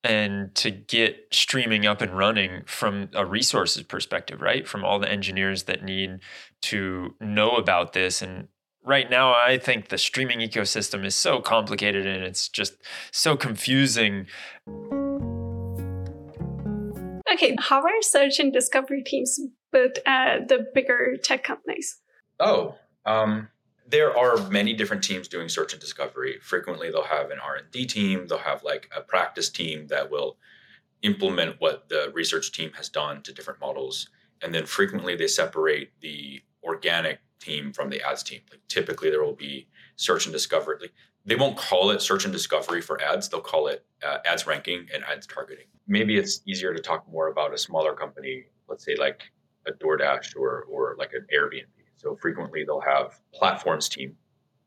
and 0.03 0.53
to 0.53 0.69
get 0.69 1.27
streaming 1.31 1.87
up 1.87 1.99
and 1.99 2.15
running 2.15 2.61
from 2.67 3.09
a 3.15 3.25
resources 3.25 3.81
perspective, 3.81 4.39
right? 4.39 4.67
From 4.67 4.85
all 4.85 4.99
the 4.99 5.09
engineers 5.09 5.63
that 5.63 5.83
need 5.83 6.19
to 6.61 7.15
know 7.19 7.55
about 7.55 7.93
this. 7.93 8.21
And 8.21 8.47
right 8.83 9.09
now, 9.09 9.33
I 9.33 9.57
think 9.57 9.89
the 9.89 9.97
streaming 9.97 10.39
ecosystem 10.39 11.05
is 11.05 11.15
so 11.15 11.41
complicated 11.41 12.05
and 12.05 12.23
it's 12.23 12.47
just 12.47 12.75
so 13.11 13.35
confusing. 13.35 14.27
Okay, 17.35 17.53
how 17.59 17.81
are 17.81 18.01
search 18.01 18.39
and 18.39 18.53
discovery 18.53 19.03
teams 19.03 19.37
built 19.73 19.99
at 20.05 20.47
the 20.47 20.67
bigger 20.73 21.17
tech 21.21 21.43
companies? 21.43 21.97
Oh, 22.39 22.75
um, 23.05 23.49
there 23.85 24.17
are 24.17 24.37
many 24.49 24.73
different 24.73 25.03
teams 25.03 25.27
doing 25.27 25.49
search 25.49 25.73
and 25.73 25.81
discovery. 25.81 26.39
Frequently 26.41 26.89
they'll 26.89 27.03
have 27.03 27.31
an 27.31 27.39
r&d 27.39 27.85
team 27.87 28.27
they'll 28.27 28.37
have 28.37 28.63
like 28.63 28.89
a 28.95 29.01
practice 29.01 29.49
team 29.49 29.87
that 29.87 30.09
will 30.09 30.37
implement 31.01 31.59
what 31.59 31.89
the 31.89 32.09
research 32.13 32.53
team 32.53 32.71
has 32.77 32.87
done 32.87 33.21
to 33.23 33.33
different 33.33 33.59
models. 33.59 34.07
And 34.41 34.55
then 34.55 34.65
frequently 34.65 35.17
they 35.17 35.27
separate 35.27 35.91
the 35.99 36.41
organic 36.63 37.19
team 37.41 37.73
from 37.73 37.89
the 37.89 38.01
ads 38.01 38.23
team. 38.23 38.39
Like 38.49 38.61
typically 38.69 39.09
there 39.09 39.23
will 39.23 39.35
be 39.35 39.67
search 39.95 40.25
and 40.25 40.33
discovery. 40.33 40.91
They 41.25 41.35
won't 41.35 41.57
call 41.57 41.89
it 41.91 42.01
search 42.01 42.25
and 42.25 42.33
discovery 42.33 42.81
for 42.81 43.01
ads 43.01 43.29
they'll 43.29 43.41
call 43.41 43.67
it 43.67 43.83
uh, 44.05 44.17
ads 44.25 44.45
ranking 44.45 44.85
and 44.93 45.03
ads 45.05 45.25
targeting 45.25 45.65
maybe 45.87 46.17
it's 46.17 46.41
easier 46.45 46.73
to 46.73 46.81
talk 46.81 47.03
more 47.11 47.29
about 47.29 47.53
a 47.53 47.57
smaller 47.57 47.93
company 47.93 48.43
let's 48.67 48.85
say 48.85 48.95
like 48.95 49.23
a 49.67 49.71
doordash 49.71 50.35
or, 50.35 50.67
or 50.69 50.95
like 50.99 51.13
an 51.13 51.25
airbnb 51.35 51.65
so 51.95 52.15
frequently 52.15 52.63
they'll 52.63 52.79
have 52.79 53.19
platforms 53.33 53.89
team 53.89 54.15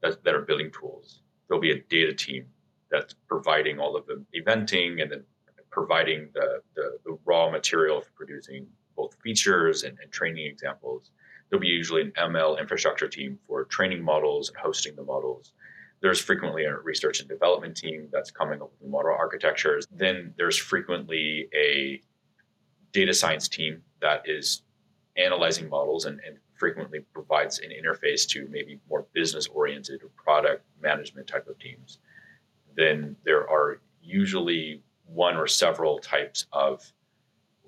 that, 0.02 0.22
that 0.24 0.34
are 0.34 0.42
building 0.42 0.70
tools. 0.70 1.22
There'll 1.48 1.60
be 1.60 1.72
a 1.72 1.82
data 1.88 2.14
team 2.14 2.46
that's 2.90 3.14
providing 3.28 3.78
all 3.78 3.96
of 3.96 4.06
the 4.06 4.24
eventing 4.36 5.02
and 5.02 5.10
then 5.10 5.24
providing 5.70 6.30
the, 6.34 6.60
the, 6.74 6.98
the 7.04 7.18
raw 7.24 7.50
material 7.50 8.00
for 8.00 8.10
producing 8.16 8.66
both 8.96 9.16
features 9.22 9.84
and, 9.84 9.96
and 10.02 10.10
training 10.10 10.46
examples. 10.46 11.10
There'll 11.48 11.60
be 11.60 11.68
usually 11.68 12.02
an 12.02 12.12
ML 12.12 12.60
infrastructure 12.60 13.08
team 13.08 13.38
for 13.46 13.64
training 13.64 14.02
models 14.02 14.48
and 14.48 14.58
hosting 14.58 14.94
the 14.96 15.02
models. 15.02 15.52
There's 16.00 16.20
frequently 16.20 16.64
a 16.64 16.76
research 16.76 17.20
and 17.20 17.28
development 17.28 17.76
team 17.76 18.08
that's 18.12 18.30
coming 18.30 18.62
up 18.62 18.70
with 18.80 18.90
model 18.90 19.16
architectures. 19.18 19.86
Then 19.90 20.34
there's 20.36 20.56
frequently 20.56 21.48
a 21.54 22.00
data 22.92 23.14
science 23.14 23.48
team 23.48 23.82
that 24.00 24.22
is 24.26 24.62
analyzing 25.16 25.68
models 25.68 26.04
and, 26.04 26.20
and 26.26 26.36
frequently 26.54 27.00
provides 27.12 27.60
an 27.60 27.70
interface 27.70 28.26
to 28.28 28.48
maybe 28.50 28.78
more 28.88 29.06
business 29.12 29.46
oriented 29.48 30.02
or 30.02 30.08
product 30.16 30.64
management 30.80 31.26
type 31.26 31.48
of 31.48 31.58
teams. 31.58 31.98
Then 32.76 33.16
there 33.24 33.48
are 33.48 33.80
usually 34.02 34.82
one 35.06 35.36
or 35.36 35.46
several 35.46 35.98
types 35.98 36.46
of 36.52 36.92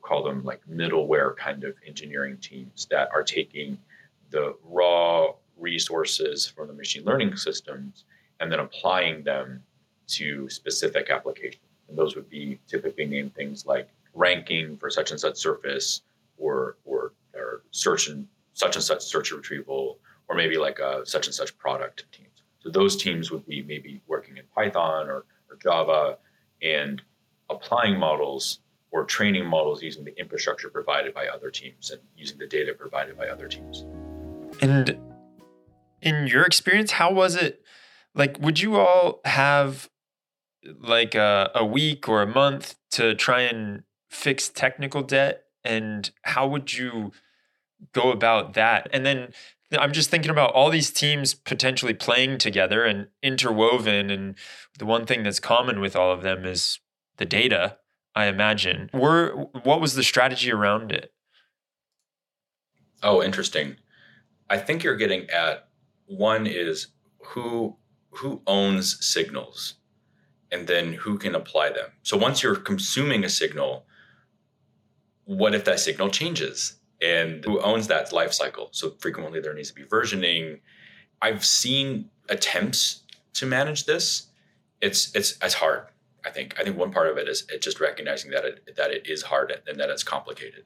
we'll 0.01 0.09
call 0.09 0.23
them 0.23 0.45
like 0.45 0.61
middleware 0.71 1.37
kind 1.37 1.65
of 1.65 1.75
engineering 1.87 2.39
teams 2.41 2.87
that 2.91 3.09
are 3.13 3.23
taking 3.23 3.79
the 4.31 4.55
raw 4.65 5.33
resources 5.59 6.47
from 6.47 6.69
the 6.69 6.73
machine 6.73 7.05
learning 7.05 7.37
systems 7.37 8.05
and 8.41 8.51
then 8.51 8.61
applying 8.61 9.23
them 9.23 9.63
to 10.07 10.49
specific 10.49 11.11
applications. 11.11 11.63
And 11.89 11.99
those 11.99 12.15
would 12.17 12.31
be 12.31 12.59
typically 12.67 13.07
named 13.07 13.35
things 13.35 13.67
like 13.67 13.89
ranking 14.15 14.77
for 14.77 14.91
such 14.91 15.11
and 15.11 15.21
such 15.21 15.37
surface 15.37 16.03
or 16.39 16.77
or, 16.85 17.13
or 17.35 17.63
search 17.71 18.09
and 18.09 18.27
such 18.55 18.77
and 18.77 18.85
such 18.85 19.03
search 19.03 19.33
retrieval, 19.33 19.99
or 20.29 20.37
maybe 20.37 20.57
like 20.57 20.79
a 20.79 21.05
such 21.05 21.27
and 21.27 21.35
such 21.35 21.57
product 21.59 22.05
teams. 22.13 22.29
So 22.61 22.71
those 22.71 22.97
teams 22.97 23.31
would 23.31 23.47
be 23.47 23.63
maybe 23.63 24.01
working 24.07 24.37
in 24.37 24.45
Python 24.55 25.09
or, 25.09 25.25
or 25.49 25.57
Java 25.63 26.19
and 26.63 27.03
applying 27.49 27.99
models 27.99 28.61
or 28.93 29.05
training 29.05 29.47
models 29.47 29.83
using 29.83 30.05
the 30.05 30.19
infrastructure 30.19 30.69
provided 30.69 31.15
by 31.15 31.27
other 31.29 31.51
teams 31.51 31.91
and 31.91 32.01
using 32.17 32.39
the 32.39 32.47
data 32.47 32.75
provided 32.75 33.17
by 33.17 33.29
other 33.29 33.49
teams. 33.49 33.85
And 34.61 34.99
in 36.03 36.27
your 36.27 36.45
experience, 36.45 36.93
how 36.93 37.13
was 37.13 37.37
it? 37.37 37.63
Like, 38.15 38.39
would 38.41 38.61
you 38.61 38.77
all 38.77 39.21
have 39.25 39.89
like 40.81 41.15
a, 41.15 41.51
a 41.55 41.65
week 41.65 42.09
or 42.09 42.23
a 42.23 42.27
month 42.27 42.75
to 42.93 43.15
try 43.15 43.43
and 43.43 43.85
fix 44.09 44.49
technical 44.49 45.03
debt? 45.03 45.45
And 45.65 46.11
how 46.23 46.49
would 46.49 46.73
you 46.73 47.13
go 47.93 48.11
about 48.11 48.55
that? 48.55 48.89
And 48.93 49.07
then 49.07 49.33
I'm 49.79 49.93
just 49.93 50.11
thinking 50.11 50.31
about 50.31 50.53
all 50.53 50.71
these 50.71 50.91
teams 50.91 51.35
potentially 51.35 51.95
playing 51.95 52.39
together 52.39 52.85
and 52.85 53.09
interwoven. 53.23 54.11
And 54.11 54.35
the 54.79 54.87
one 54.87 55.07
thing 55.07 55.23
that's 55.23 55.41
common 55.41 55.81
with 55.81 55.95
all 55.95 56.11
of 56.11 56.23
them 56.23 56.45
is 56.45 56.81
the 57.19 57.25
data, 57.25 57.77
I 58.15 58.27
imagine. 58.27 58.91
Were, 58.93 59.31
what 59.63 59.81
was 59.81 59.95
the 59.95 60.03
strategy 60.03 60.53
around 60.53 60.93
it? 60.93 61.13
Oh, 63.03 63.23
interesting. 63.23 63.77
I 64.49 64.59
think 64.59 64.83
you're 64.83 64.97
getting 64.97 65.29
at 65.31 65.69
one 66.07 66.47
is 66.47 66.89
who 67.19 67.77
who 68.13 68.43
owns 68.47 69.05
signals 69.07 69.75
and 70.51 70.67
then 70.67 70.93
who 70.93 71.17
can 71.17 71.37
apply 71.37 71.71
them. 71.71 71.91
So 72.03 72.17
once 72.17 72.43
you're 72.43 72.57
consuming 72.57 73.23
a 73.23 73.29
signal, 73.29 73.87
what 75.25 75.55
if 75.55 75.65
that 75.65 75.79
signal 75.79 76.09
changes? 76.11 76.81
and 77.01 77.45
who 77.45 77.61
owns 77.61 77.89
that 77.89 78.13
life 78.13 78.33
cycle. 78.33 78.69
So 78.73 78.95
frequently 78.99 79.41
there 79.41 79.55
needs 79.55 79.69
to 79.69 79.75
be 79.75 79.85
versioning. 79.85 80.61
I've 81.23 81.45
seen 81.45 82.11
attempts 82.29 83.03
to 83.35 83.47
manage 83.47 83.87
this. 83.87 84.29
It's 84.81 85.15
it's 85.15 85.37
it's 85.43 85.55
hard. 85.55 85.87
I 86.25 86.31
think 86.31 86.59
I 86.59 86.65
think 86.65 86.77
one 86.77 86.93
part 86.93 87.09
of 87.09 87.19
it 87.19 87.29
is 87.29 87.47
it 87.53 87.63
just 87.63 87.81
recognizing 87.81 88.31
that 88.33 88.45
it 88.45 88.77
that 88.77 88.91
it 88.91 89.09
is 89.09 89.23
hard 89.23 89.53
and 89.67 89.79
that 89.81 89.91
it's 89.91 90.03
complicated, 90.03 90.65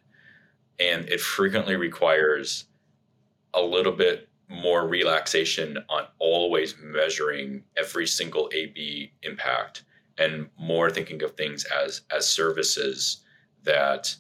and 0.79 1.09
it 1.09 1.21
frequently 1.21 1.77
requires 1.77 2.65
a 3.53 3.63
little 3.63 3.93
bit 3.93 4.29
more 4.49 4.87
relaxation 4.87 5.79
on 5.89 6.07
always 6.19 6.75
measuring 6.81 7.65
every 7.77 8.07
single 8.07 8.51
A/B 8.53 9.13
impact 9.23 9.85
and 10.19 10.49
more 10.59 10.91
thinking 10.91 11.23
of 11.23 11.33
things 11.33 11.65
as 11.65 12.03
as 12.11 12.29
services 12.29 13.23
that 13.63 14.15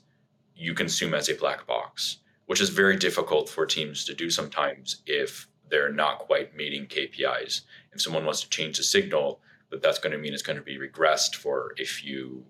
you 0.56 0.72
consume 0.74 1.14
as 1.14 1.28
a 1.28 1.34
black 1.34 1.66
box, 1.66 2.18
which 2.46 2.60
is 2.60 2.70
very 2.70 2.96
difficult 2.96 3.48
for 3.48 3.66
teams 3.66 4.04
to 4.04 4.14
do 4.14 4.30
sometimes 4.30 5.02
if 5.06 5.48
they're 5.68 5.92
not 5.92 6.18
quite 6.18 6.56
meeting 6.56 6.86
KPIs. 6.86 7.62
If 7.92 8.00
someone 8.00 8.24
wants 8.24 8.42
to 8.42 8.48
change 8.48 8.76
the 8.76 8.82
signal, 8.82 9.40
that's 9.82 9.98
going 9.98 10.12
to 10.12 10.18
mean 10.18 10.32
it's 10.32 10.42
going 10.42 10.58
to 10.58 10.62
be 10.62 10.78
regressed 10.78 11.36
for 11.36 11.74
a 11.78 11.84
few 11.84 12.44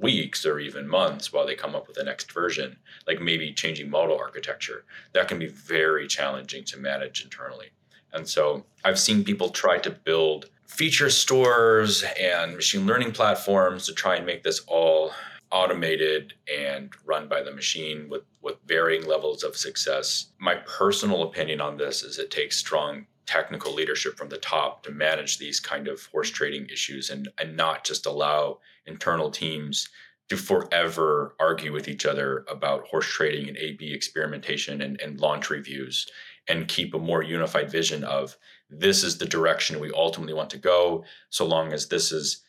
weeks 0.00 0.46
or 0.46 0.58
even 0.58 0.88
months 0.88 1.32
while 1.32 1.46
they 1.46 1.54
come 1.54 1.74
up 1.74 1.86
with 1.88 1.96
the 1.96 2.04
next 2.04 2.32
version, 2.32 2.76
like 3.06 3.20
maybe 3.20 3.52
changing 3.52 3.90
model 3.90 4.18
architecture. 4.18 4.84
That 5.12 5.28
can 5.28 5.38
be 5.38 5.48
very 5.48 6.06
challenging 6.06 6.64
to 6.64 6.78
manage 6.78 7.22
internally. 7.22 7.70
And 8.12 8.26
so 8.26 8.64
I've 8.84 8.98
seen 8.98 9.24
people 9.24 9.50
try 9.50 9.78
to 9.78 9.90
build 9.90 10.50
feature 10.66 11.10
stores 11.10 12.04
and 12.20 12.54
machine 12.54 12.86
learning 12.86 13.12
platforms 13.12 13.86
to 13.86 13.92
try 13.92 14.16
and 14.16 14.26
make 14.26 14.42
this 14.42 14.60
all 14.66 15.12
automated 15.50 16.34
and 16.52 16.90
run 17.04 17.26
by 17.26 17.42
the 17.42 17.50
machine 17.50 18.08
with, 18.08 18.22
with 18.42 18.56
varying 18.66 19.04
levels 19.06 19.42
of 19.42 19.56
success. 19.56 20.26
My 20.38 20.56
personal 20.56 21.22
opinion 21.22 21.60
on 21.60 21.78
this 21.78 22.02
is 22.02 22.18
it 22.18 22.30
takes 22.30 22.56
strong 22.56 23.06
technical 23.28 23.74
leadership 23.74 24.16
from 24.16 24.30
the 24.30 24.38
top 24.38 24.82
to 24.82 24.90
manage 24.90 25.36
these 25.36 25.60
kind 25.60 25.86
of 25.86 26.06
horse 26.06 26.30
trading 26.30 26.66
issues 26.72 27.10
and, 27.10 27.28
and 27.38 27.54
not 27.56 27.84
just 27.84 28.06
allow 28.06 28.58
internal 28.86 29.30
teams 29.30 29.88
to 30.30 30.36
forever 30.36 31.34
argue 31.38 31.72
with 31.72 31.88
each 31.88 32.06
other 32.06 32.44
about 32.48 32.86
horse 32.86 33.06
trading 33.06 33.48
and 33.48 33.56
A/B 33.58 33.92
experimentation 33.92 34.80
and, 34.80 35.00
and 35.00 35.20
launch 35.20 35.50
reviews, 35.50 36.06
and 36.48 36.68
keep 36.68 36.94
a 36.94 36.98
more 36.98 37.22
unified 37.22 37.70
vision 37.70 38.02
of 38.02 38.36
this 38.70 39.04
is 39.04 39.18
the 39.18 39.26
direction 39.26 39.78
we 39.78 39.92
ultimately 39.92 40.34
want 40.34 40.50
to 40.50 40.58
go. 40.58 41.04
So 41.28 41.46
long 41.46 41.72
as 41.72 41.88
this 41.88 42.12
is 42.12 42.42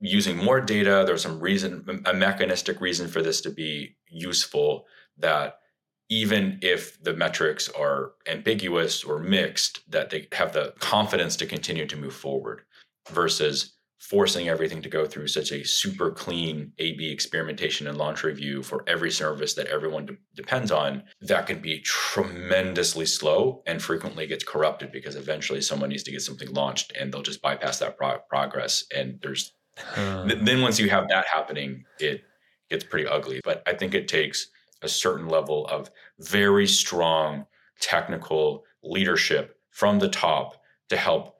using 0.00 0.36
more 0.36 0.60
data, 0.60 1.04
there's 1.06 1.22
some 1.22 1.40
reason, 1.40 2.02
a 2.06 2.14
mechanistic 2.14 2.80
reason 2.80 3.08
for 3.08 3.22
this 3.22 3.40
to 3.42 3.50
be 3.50 3.96
useful 4.08 4.86
that 5.18 5.58
even 6.08 6.58
if 6.62 7.02
the 7.02 7.14
metrics 7.14 7.68
are 7.70 8.12
ambiguous 8.26 9.04
or 9.04 9.18
mixed, 9.18 9.80
that 9.90 10.10
they 10.10 10.28
have 10.32 10.52
the 10.52 10.74
confidence 10.78 11.36
to 11.36 11.46
continue 11.46 11.86
to 11.86 11.96
move 11.96 12.14
forward 12.14 12.62
versus 13.10 13.74
forcing 13.98 14.48
everything 14.48 14.82
to 14.82 14.88
go 14.88 15.06
through 15.06 15.28
such 15.28 15.52
a 15.52 15.64
super 15.64 16.10
clean 16.10 16.72
A/B 16.78 17.08
experimentation 17.08 17.86
and 17.86 17.96
launch 17.96 18.24
review 18.24 18.62
for 18.62 18.84
every 18.88 19.12
service 19.12 19.54
that 19.54 19.68
everyone 19.68 20.06
de- 20.06 20.16
depends 20.34 20.72
on, 20.72 21.04
that 21.20 21.46
can 21.46 21.60
be 21.60 21.80
tremendously 21.80 23.06
slow 23.06 23.62
and 23.66 23.80
frequently 23.80 24.26
gets 24.26 24.42
corrupted 24.42 24.90
because 24.90 25.14
eventually 25.14 25.60
someone 25.60 25.88
needs 25.88 26.02
to 26.02 26.10
get 26.10 26.20
something 26.20 26.52
launched 26.52 26.92
and 26.98 27.12
they'll 27.12 27.22
just 27.22 27.40
bypass 27.40 27.78
that 27.78 27.96
pro- 27.96 28.18
progress 28.28 28.84
and 28.94 29.20
there's 29.22 29.52
uh, 29.96 30.26
then 30.26 30.60
once 30.60 30.78
you 30.78 30.90
have 30.90 31.08
that 31.08 31.24
happening, 31.32 31.84
it 31.98 32.22
gets 32.70 32.84
pretty 32.84 33.06
ugly. 33.06 33.40
But 33.44 33.62
I 33.66 33.72
think 33.74 33.94
it 33.94 34.08
takes 34.08 34.48
a 34.82 34.88
certain 34.88 35.28
level 35.28 35.66
of 35.66 35.90
very 36.18 36.66
strong 36.66 37.46
technical 37.80 38.64
leadership 38.82 39.58
from 39.70 39.98
the 39.98 40.08
top 40.08 40.62
to 40.88 40.96
help 40.96 41.36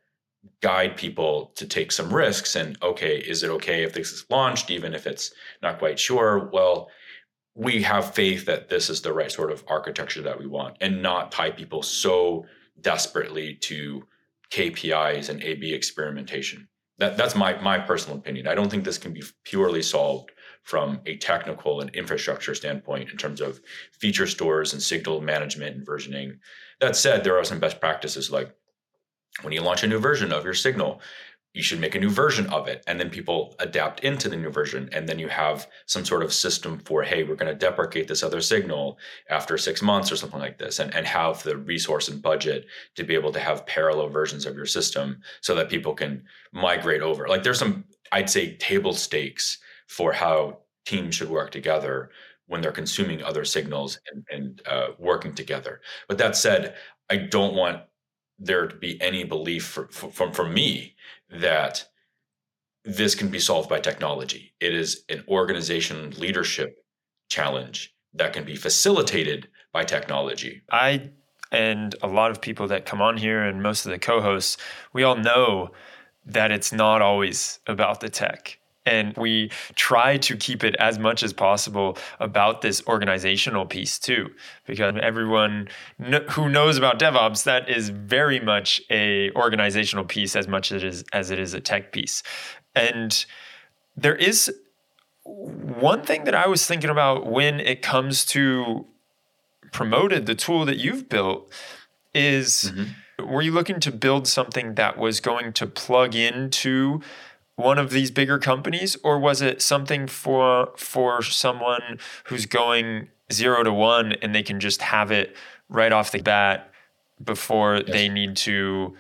guide 0.61 0.97
people 0.97 1.53
to 1.55 1.67
take 1.67 1.93
some 1.93 2.13
risks 2.13 2.57
and 2.57 2.77
okay 2.83 3.19
is 3.19 3.45
it 3.45 3.51
okay 3.51 3.85
if 3.85 3.93
this 3.93 4.11
is 4.11 4.25
launched 4.29 4.71
even 4.71 4.93
if 4.93 5.07
it's 5.07 5.33
not 5.63 5.79
quite 5.79 6.01
sure 6.01 6.51
well 6.53 6.91
we 7.55 7.83
have 7.83 8.15
faith 8.15 8.47
that 8.47 8.69
this 8.69 8.91
is 8.91 9.03
the 9.03 9.13
right 9.13 9.31
sort 9.31 9.53
of 9.53 9.63
architecture 9.69 10.23
that 10.23 10.39
we 10.39 10.47
want 10.47 10.77
and 10.81 11.03
not 11.03 11.31
tie 11.31 11.51
people 11.51 11.83
so 11.83 12.45
desperately 12.81 13.55
to 13.55 14.03
KPIs 14.53 15.31
and 15.31 15.43
A/B 15.43 15.73
experimentation. 15.73 16.69
That, 16.99 17.17
that's 17.17 17.35
my 17.35 17.59
my 17.61 17.79
personal 17.79 18.19
opinion. 18.19 18.47
I 18.47 18.55
don't 18.55 18.71
think 18.71 18.85
this 18.85 18.99
can 18.99 19.13
be 19.13 19.23
purely 19.45 19.83
solved 19.83 20.31
from 20.63 21.01
a 21.07 21.17
technical 21.17 21.81
and 21.81 21.91
infrastructure 21.95 22.55
standpoint 22.55 23.11
in 23.11 23.17
terms 23.17 23.41
of 23.41 23.61
feature 23.93 24.27
stores 24.27 24.73
and 24.73 24.83
signal 24.83 25.21
management 25.21 25.77
and 25.77 25.87
versioning. 25.87 26.39
That 26.81 26.97
said, 26.97 27.25
there 27.25 27.39
are 27.39 27.45
some 27.45 27.61
best 27.61 27.81
practices 27.81 28.31
like 28.31 28.55
when 29.41 29.53
you 29.53 29.63
launch 29.63 29.83
a 29.83 29.87
new 29.87 29.99
version 29.99 30.33
of 30.33 30.45
your 30.45 30.55
signal, 30.55 31.01
you 31.55 31.63
should 31.63 31.81
make 31.81 31.95
a 31.95 32.01
new 32.01 32.09
version 32.09 32.47
of 32.47 32.67
it 32.67 32.83
and 32.87 32.99
then 32.99 33.11
people 33.11 33.55
adapt 33.59 34.01
into 34.01 34.29
the 34.29 34.37
new 34.37 34.51
version 34.51 34.89
and 34.93 35.07
then 35.07 35.19
you 35.19 35.29
have 35.29 35.69
some 35.87 36.05
sort 36.05 36.23
of 36.23 36.33
system 36.33 36.79
for 36.79 37.03
hey 37.03 37.25
we're 37.25 37.37
going 37.37 37.53
to 37.53 37.67
deprecate 37.67 38.09
this 38.09 38.23
other 38.23 38.41
signal 38.41 38.99
after 39.29 39.59
six 39.59 39.83
months 39.83 40.11
or 40.11 40.17
something 40.17 40.41
like 40.41 40.59
this 40.59 40.79
and, 40.79 40.95
and 40.95 41.07
have 41.07 41.43
the 41.43 41.57
resource 41.57 42.09
and 42.09 42.23
budget 42.23 42.67
to 42.95 43.05
be 43.05 43.15
able 43.15 43.33
to 43.33 43.41
have 43.41 43.67
parallel 43.67 44.09
versions 44.09 44.47
of 44.47 44.57
your 44.57 44.67
system 44.67 45.21
so 45.41 45.55
that 45.55 45.69
people 45.69 45.95
can 45.95 46.23
migrate 46.53 47.03
over 47.03 47.29
like 47.29 47.43
there's 47.43 47.59
some 47.59 47.85
i'd 48.13 48.31
say 48.31 48.57
table 48.57 48.95
stakes 48.95 49.59
for 49.93 50.13
how 50.13 50.59
teams 50.85 51.15
should 51.15 51.31
work 51.31 51.51
together 51.51 52.11
when 52.47 52.61
they're 52.61 52.73
consuming 52.73 53.23
other 53.23 53.45
signals 53.45 54.01
and, 54.13 54.25
and 54.31 54.63
uh, 54.67 54.89
working 54.99 55.35
together 55.35 55.81
but 56.09 56.19
that 56.19 56.37
said 56.37 56.75
i 57.11 57.17
don't 57.17 57.55
want 57.55 57.81
there 58.39 58.67
to 58.67 58.77
be 58.77 59.01
any 59.01 59.25
belief 59.25 59.65
for, 59.65 59.89
for, 59.89 60.33
from 60.33 60.53
me 60.53 60.95
that 61.31 61.85
this 62.85 63.15
can 63.15 63.29
be 63.29 63.39
solved 63.39 63.69
by 63.69 63.79
technology. 63.79 64.53
It 64.61 64.75
is 64.75 65.05
an 65.09 65.25
organization 65.29 66.11
leadership 66.19 66.85
challenge 67.29 67.95
that 68.15 68.33
can 68.33 68.45
be 68.45 68.57
facilitated 68.57 69.49
by 69.73 69.85
technology. 69.85 70.63
I 70.71 71.11
and 71.51 71.95
a 72.03 72.07
lot 72.07 72.31
of 72.31 72.41
people 72.41 72.67
that 72.69 72.87
come 72.87 73.03
on 73.03 73.19
here 73.19 73.43
and 73.43 73.63
most 73.63 73.85
of 73.85 73.93
the 73.93 73.99
co-hosts, 73.99 74.57
we 74.95 75.03
all 75.03 75.17
know 75.17 75.71
that 76.25 76.51
it's 76.51 76.73
not 76.73 77.03
always 77.03 77.61
about 77.67 78.01
the 78.01 78.09
tech. 78.09 78.59
And 78.85 79.17
we 79.17 79.51
try 79.75 80.17
to 80.19 80.37
keep 80.37 80.65
it 80.65 80.75
as 80.81 80.99
much 80.99 81.23
as 81.23 81.33
possible 81.33 81.97
about 82.19 82.63
this 82.63 82.83
organizational 82.87 83.65
piece 83.65 83.99
too, 83.99 84.31
because 84.67 84.95
everyone 85.01 85.69
who 86.31 86.49
knows 86.49 86.79
about 86.79 86.99
DevOps, 86.99 87.45
that 87.45 87.69
is 87.69 87.91
very 87.91 88.41
much 88.41 88.83
a 88.91 89.31
organizational 89.33 90.05
piece 90.05 90.35
as 90.35 90.49
much 90.49 90.73
as 90.73 90.83
it 90.83 90.87
is, 90.89 91.05
as 91.13 91.31
it 91.31 91.39
is 91.39 91.55
a 91.55 91.61
tech 91.61 91.93
piece. 91.93 92.23
And 92.75 93.25
there 93.97 94.17
is 94.17 94.53
one 95.25 96.03
thing 96.03 96.25
that 96.25 96.35
I 96.35 96.49
was 96.49 96.67
thinking 96.67 96.91
about 96.91 97.27
when 97.27 97.61
it 97.61 97.83
comes 97.83 98.25
to 98.27 98.87
promoted, 99.73 100.27
the 100.27 100.35
tool 100.35 100.65
that 100.67 100.77
you've 100.77 101.09
built 101.09 101.51
is 102.15 102.73
mm-hmm. 102.75 103.27
were 103.27 103.43
you 103.43 103.53
looking 103.53 103.81
to 103.81 103.91
build 103.91 104.29
something 104.29 104.75
that 104.75 104.99
was 104.99 105.19
going 105.19 105.53
to 105.55 105.67
plug 105.67 106.15
into 106.15 107.01
one 107.63 107.79
of 107.79 107.91
these 107.91 108.11
bigger 108.11 108.39
companies 108.39 108.97
or 109.03 109.19
was 109.19 109.41
it 109.41 109.63
something 109.63 110.07
for 110.07 110.73
for 110.77 111.23
someone 111.23 111.99
who's 112.25 112.47
going 112.47 113.09
0 113.33 113.65
to 113.65 113.73
1 113.73 114.13
and 114.15 114.35
they 114.35 114.43
can 114.43 114.61
just 114.61 114.83
have 114.83 115.11
it 115.11 115.37
right 115.69 115.93
off 115.93 116.13
the 116.13 116.21
bat 116.21 116.71
before 117.23 117.77
yes. 117.77 117.87
they 117.89 118.09
need 118.09 118.37
to 118.37 118.95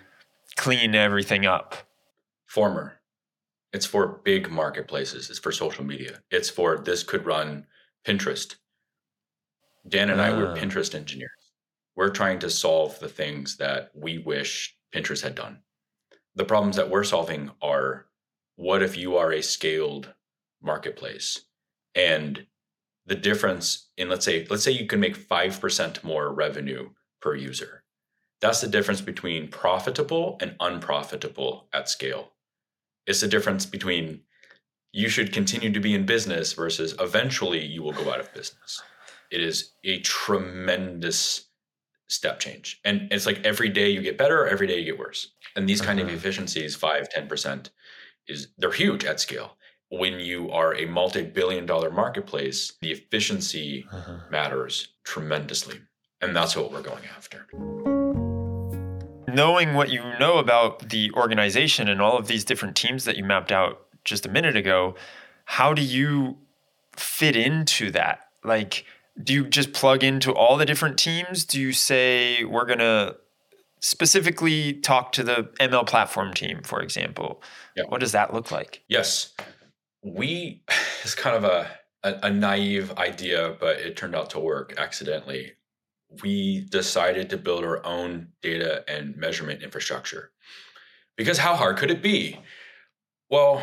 clean 0.56 0.94
everything 0.94 1.44
up 1.44 1.74
former 2.46 2.98
it's 3.72 3.86
for 3.86 4.20
big 4.24 4.50
marketplaces 4.50 5.30
it's 5.30 5.38
for 5.38 5.52
social 5.52 5.84
media 5.84 6.20
it's 6.30 6.50
for 6.50 6.78
this 6.78 7.02
could 7.02 7.26
run 7.26 7.66
pinterest 8.06 8.56
dan 9.88 10.10
and 10.10 10.20
uh. 10.20 10.24
i 10.24 10.30
were 10.30 10.48
ah. 10.48 10.56
pinterest 10.56 10.94
engineers 10.94 11.30
we're 11.94 12.10
trying 12.10 12.38
to 12.38 12.48
solve 12.48 12.98
the 13.00 13.08
things 13.08 13.56
that 13.56 13.90
we 13.94 14.18
wish 14.18 14.76
pinterest 14.94 15.22
had 15.22 15.34
done 15.34 15.58
the 16.34 16.44
problems 16.44 16.76
that 16.76 16.88
we're 16.88 17.04
solving 17.04 17.50
are 17.60 18.06
what 18.56 18.82
if 18.82 18.96
you 18.96 19.16
are 19.16 19.32
a 19.32 19.42
scaled 19.42 20.12
marketplace? 20.62 21.42
And 21.94 22.46
the 23.06 23.14
difference 23.14 23.90
in 23.96 24.08
let's 24.08 24.24
say 24.24 24.46
let's 24.48 24.62
say 24.62 24.70
you 24.70 24.86
can 24.86 25.00
make 25.00 25.16
5% 25.16 26.04
more 26.04 26.32
revenue 26.32 26.90
per 27.20 27.34
user. 27.34 27.82
That's 28.40 28.60
the 28.60 28.68
difference 28.68 29.00
between 29.00 29.48
profitable 29.48 30.36
and 30.40 30.56
unprofitable 30.60 31.68
at 31.72 31.88
scale. 31.88 32.32
It's 33.06 33.20
the 33.20 33.28
difference 33.28 33.66
between 33.66 34.22
you 34.92 35.08
should 35.08 35.32
continue 35.32 35.72
to 35.72 35.80
be 35.80 35.94
in 35.94 36.04
business 36.04 36.52
versus 36.52 36.94
eventually 37.00 37.64
you 37.64 37.82
will 37.82 37.92
go 37.92 38.10
out 38.12 38.20
of 38.20 38.34
business. 38.34 38.82
It 39.30 39.40
is 39.40 39.72
a 39.84 40.00
tremendous 40.00 41.46
step 42.08 42.38
change. 42.38 42.80
And 42.84 43.08
it's 43.10 43.26
like 43.26 43.44
every 43.44 43.70
day 43.70 43.88
you 43.88 44.02
get 44.02 44.18
better 44.18 44.42
or 44.42 44.48
every 44.48 44.66
day 44.66 44.78
you 44.78 44.84
get 44.84 44.98
worse. 44.98 45.32
And 45.56 45.68
these 45.68 45.80
kind 45.80 45.98
uh-huh. 45.98 46.10
of 46.10 46.14
efficiencies 46.14 46.76
5 46.76 47.08
10% 47.08 47.70
is 48.28 48.48
they're 48.58 48.72
huge 48.72 49.04
at 49.04 49.20
scale. 49.20 49.56
When 49.90 50.20
you 50.20 50.50
are 50.50 50.74
a 50.74 50.86
multi-billion 50.86 51.66
dollar 51.66 51.90
marketplace, 51.90 52.72
the 52.80 52.92
efficiency 52.92 53.86
uh-huh. 53.92 54.20
matters 54.30 54.88
tremendously. 55.04 55.80
And 56.20 56.34
that's 56.34 56.56
what 56.56 56.72
we're 56.72 56.82
going 56.82 57.04
after. 57.16 57.46
Knowing 59.28 59.74
what 59.74 59.90
you 59.90 60.02
know 60.18 60.38
about 60.38 60.88
the 60.88 61.10
organization 61.12 61.88
and 61.88 62.00
all 62.00 62.16
of 62.16 62.26
these 62.26 62.44
different 62.44 62.76
teams 62.76 63.04
that 63.04 63.16
you 63.16 63.24
mapped 63.24 63.52
out 63.52 63.86
just 64.04 64.24
a 64.24 64.28
minute 64.28 64.56
ago, 64.56 64.94
how 65.44 65.74
do 65.74 65.82
you 65.82 66.38
fit 66.96 67.36
into 67.36 67.90
that? 67.90 68.20
Like, 68.44 68.84
do 69.22 69.32
you 69.32 69.46
just 69.46 69.72
plug 69.72 70.02
into 70.02 70.32
all 70.32 70.56
the 70.56 70.64
different 70.64 70.98
teams? 70.98 71.44
Do 71.44 71.60
you 71.60 71.72
say 71.72 72.44
we're 72.44 72.66
going 72.66 72.78
to 72.78 73.16
specifically 73.82 74.74
talk 74.74 75.12
to 75.12 75.22
the 75.22 75.50
ML 75.60 75.86
platform 75.86 76.32
team, 76.32 76.62
for 76.62 76.80
example? 76.80 77.42
Yeah. 77.76 77.84
What 77.88 78.00
does 78.00 78.12
that 78.12 78.32
look 78.32 78.50
like? 78.50 78.82
Yes. 78.88 79.34
We, 80.02 80.62
it's 81.02 81.14
kind 81.14 81.36
of 81.36 81.44
a, 81.44 81.70
a, 82.02 82.26
a 82.28 82.30
naive 82.30 82.92
idea, 82.92 83.56
but 83.60 83.78
it 83.78 83.96
turned 83.96 84.14
out 84.14 84.30
to 84.30 84.38
work 84.38 84.74
accidentally. 84.78 85.52
We 86.22 86.66
decided 86.70 87.30
to 87.30 87.38
build 87.38 87.64
our 87.64 87.84
own 87.84 88.28
data 88.42 88.84
and 88.86 89.16
measurement 89.16 89.62
infrastructure. 89.62 90.30
Because 91.16 91.38
how 91.38 91.56
hard 91.56 91.76
could 91.76 91.90
it 91.90 92.02
be? 92.02 92.38
Well, 93.30 93.62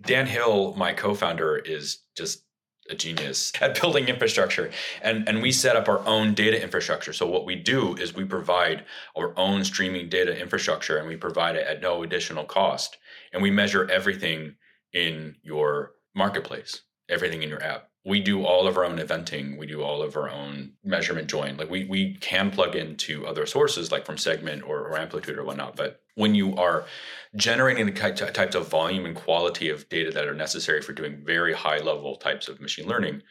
Dan 0.00 0.26
Hill, 0.26 0.74
my 0.76 0.92
co 0.94 1.14
founder, 1.14 1.56
is 1.56 1.98
just 2.16 2.42
a 2.90 2.94
genius 2.94 3.52
at 3.60 3.80
building 3.80 4.08
infrastructure. 4.08 4.70
And 5.02 5.28
and 5.28 5.42
we 5.42 5.52
set 5.52 5.76
up 5.76 5.88
our 5.88 6.06
own 6.06 6.34
data 6.34 6.62
infrastructure. 6.62 7.12
So 7.12 7.26
what 7.26 7.44
we 7.44 7.54
do 7.54 7.94
is 7.96 8.14
we 8.14 8.24
provide 8.24 8.84
our 9.16 9.32
own 9.38 9.64
streaming 9.64 10.08
data 10.08 10.38
infrastructure 10.38 10.98
and 10.98 11.08
we 11.08 11.16
provide 11.16 11.56
it 11.56 11.66
at 11.66 11.80
no 11.80 12.02
additional 12.02 12.44
cost. 12.44 12.98
And 13.32 13.42
we 13.42 13.50
measure 13.50 13.88
everything 13.90 14.56
in 14.92 15.36
your 15.42 15.92
marketplace 16.14 16.82
everything 17.10 17.42
in 17.42 17.50
your 17.50 17.62
app. 17.62 17.88
We 18.04 18.20
do 18.20 18.46
all 18.46 18.66
of 18.66 18.78
our 18.78 18.84
own 18.84 18.98
eventing. 18.98 19.58
We 19.58 19.66
do 19.66 19.82
all 19.82 20.00
of 20.00 20.16
our 20.16 20.30
own 20.30 20.72
measurement 20.82 21.28
join. 21.28 21.58
Like 21.58 21.68
we 21.68 21.84
we 21.84 22.14
can 22.14 22.50
plug 22.50 22.74
into 22.74 23.26
other 23.26 23.44
sources 23.44 23.92
like 23.92 24.06
from 24.06 24.16
segment 24.16 24.62
or, 24.62 24.80
or 24.88 24.96
amplitude 24.96 25.36
or 25.36 25.44
whatnot. 25.44 25.76
But 25.76 26.00
when 26.14 26.34
you 26.34 26.56
are 26.56 26.84
generating 27.36 27.86
the 27.86 27.92
types 27.92 28.54
of 28.54 28.68
volume 28.68 29.06
and 29.06 29.14
quality 29.14 29.68
of 29.68 29.88
data 29.88 30.10
that 30.10 30.26
are 30.26 30.34
necessary 30.34 30.82
for 30.82 30.92
doing 30.92 31.22
very 31.24 31.54
high 31.54 31.78
level 31.78 32.16
types 32.16 32.48
of 32.48 32.60
machine 32.60 32.88
learning 32.88 33.22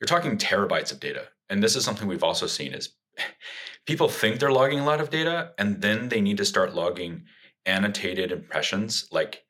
you're 0.00 0.06
talking 0.06 0.38
terabytes 0.38 0.92
of 0.92 1.00
data 1.00 1.28
and 1.50 1.62
this 1.62 1.76
is 1.76 1.84
something 1.84 2.06
we've 2.06 2.22
also 2.24 2.46
seen 2.46 2.72
is 2.72 2.90
people 3.86 4.08
think 4.08 4.38
they're 4.38 4.52
logging 4.52 4.80
a 4.80 4.84
lot 4.84 5.00
of 5.00 5.10
data 5.10 5.52
and 5.58 5.82
then 5.82 6.08
they 6.08 6.20
need 6.20 6.36
to 6.36 6.44
start 6.44 6.74
logging 6.74 7.24
annotated 7.66 8.30
impressions 8.30 9.08
like 9.10 9.44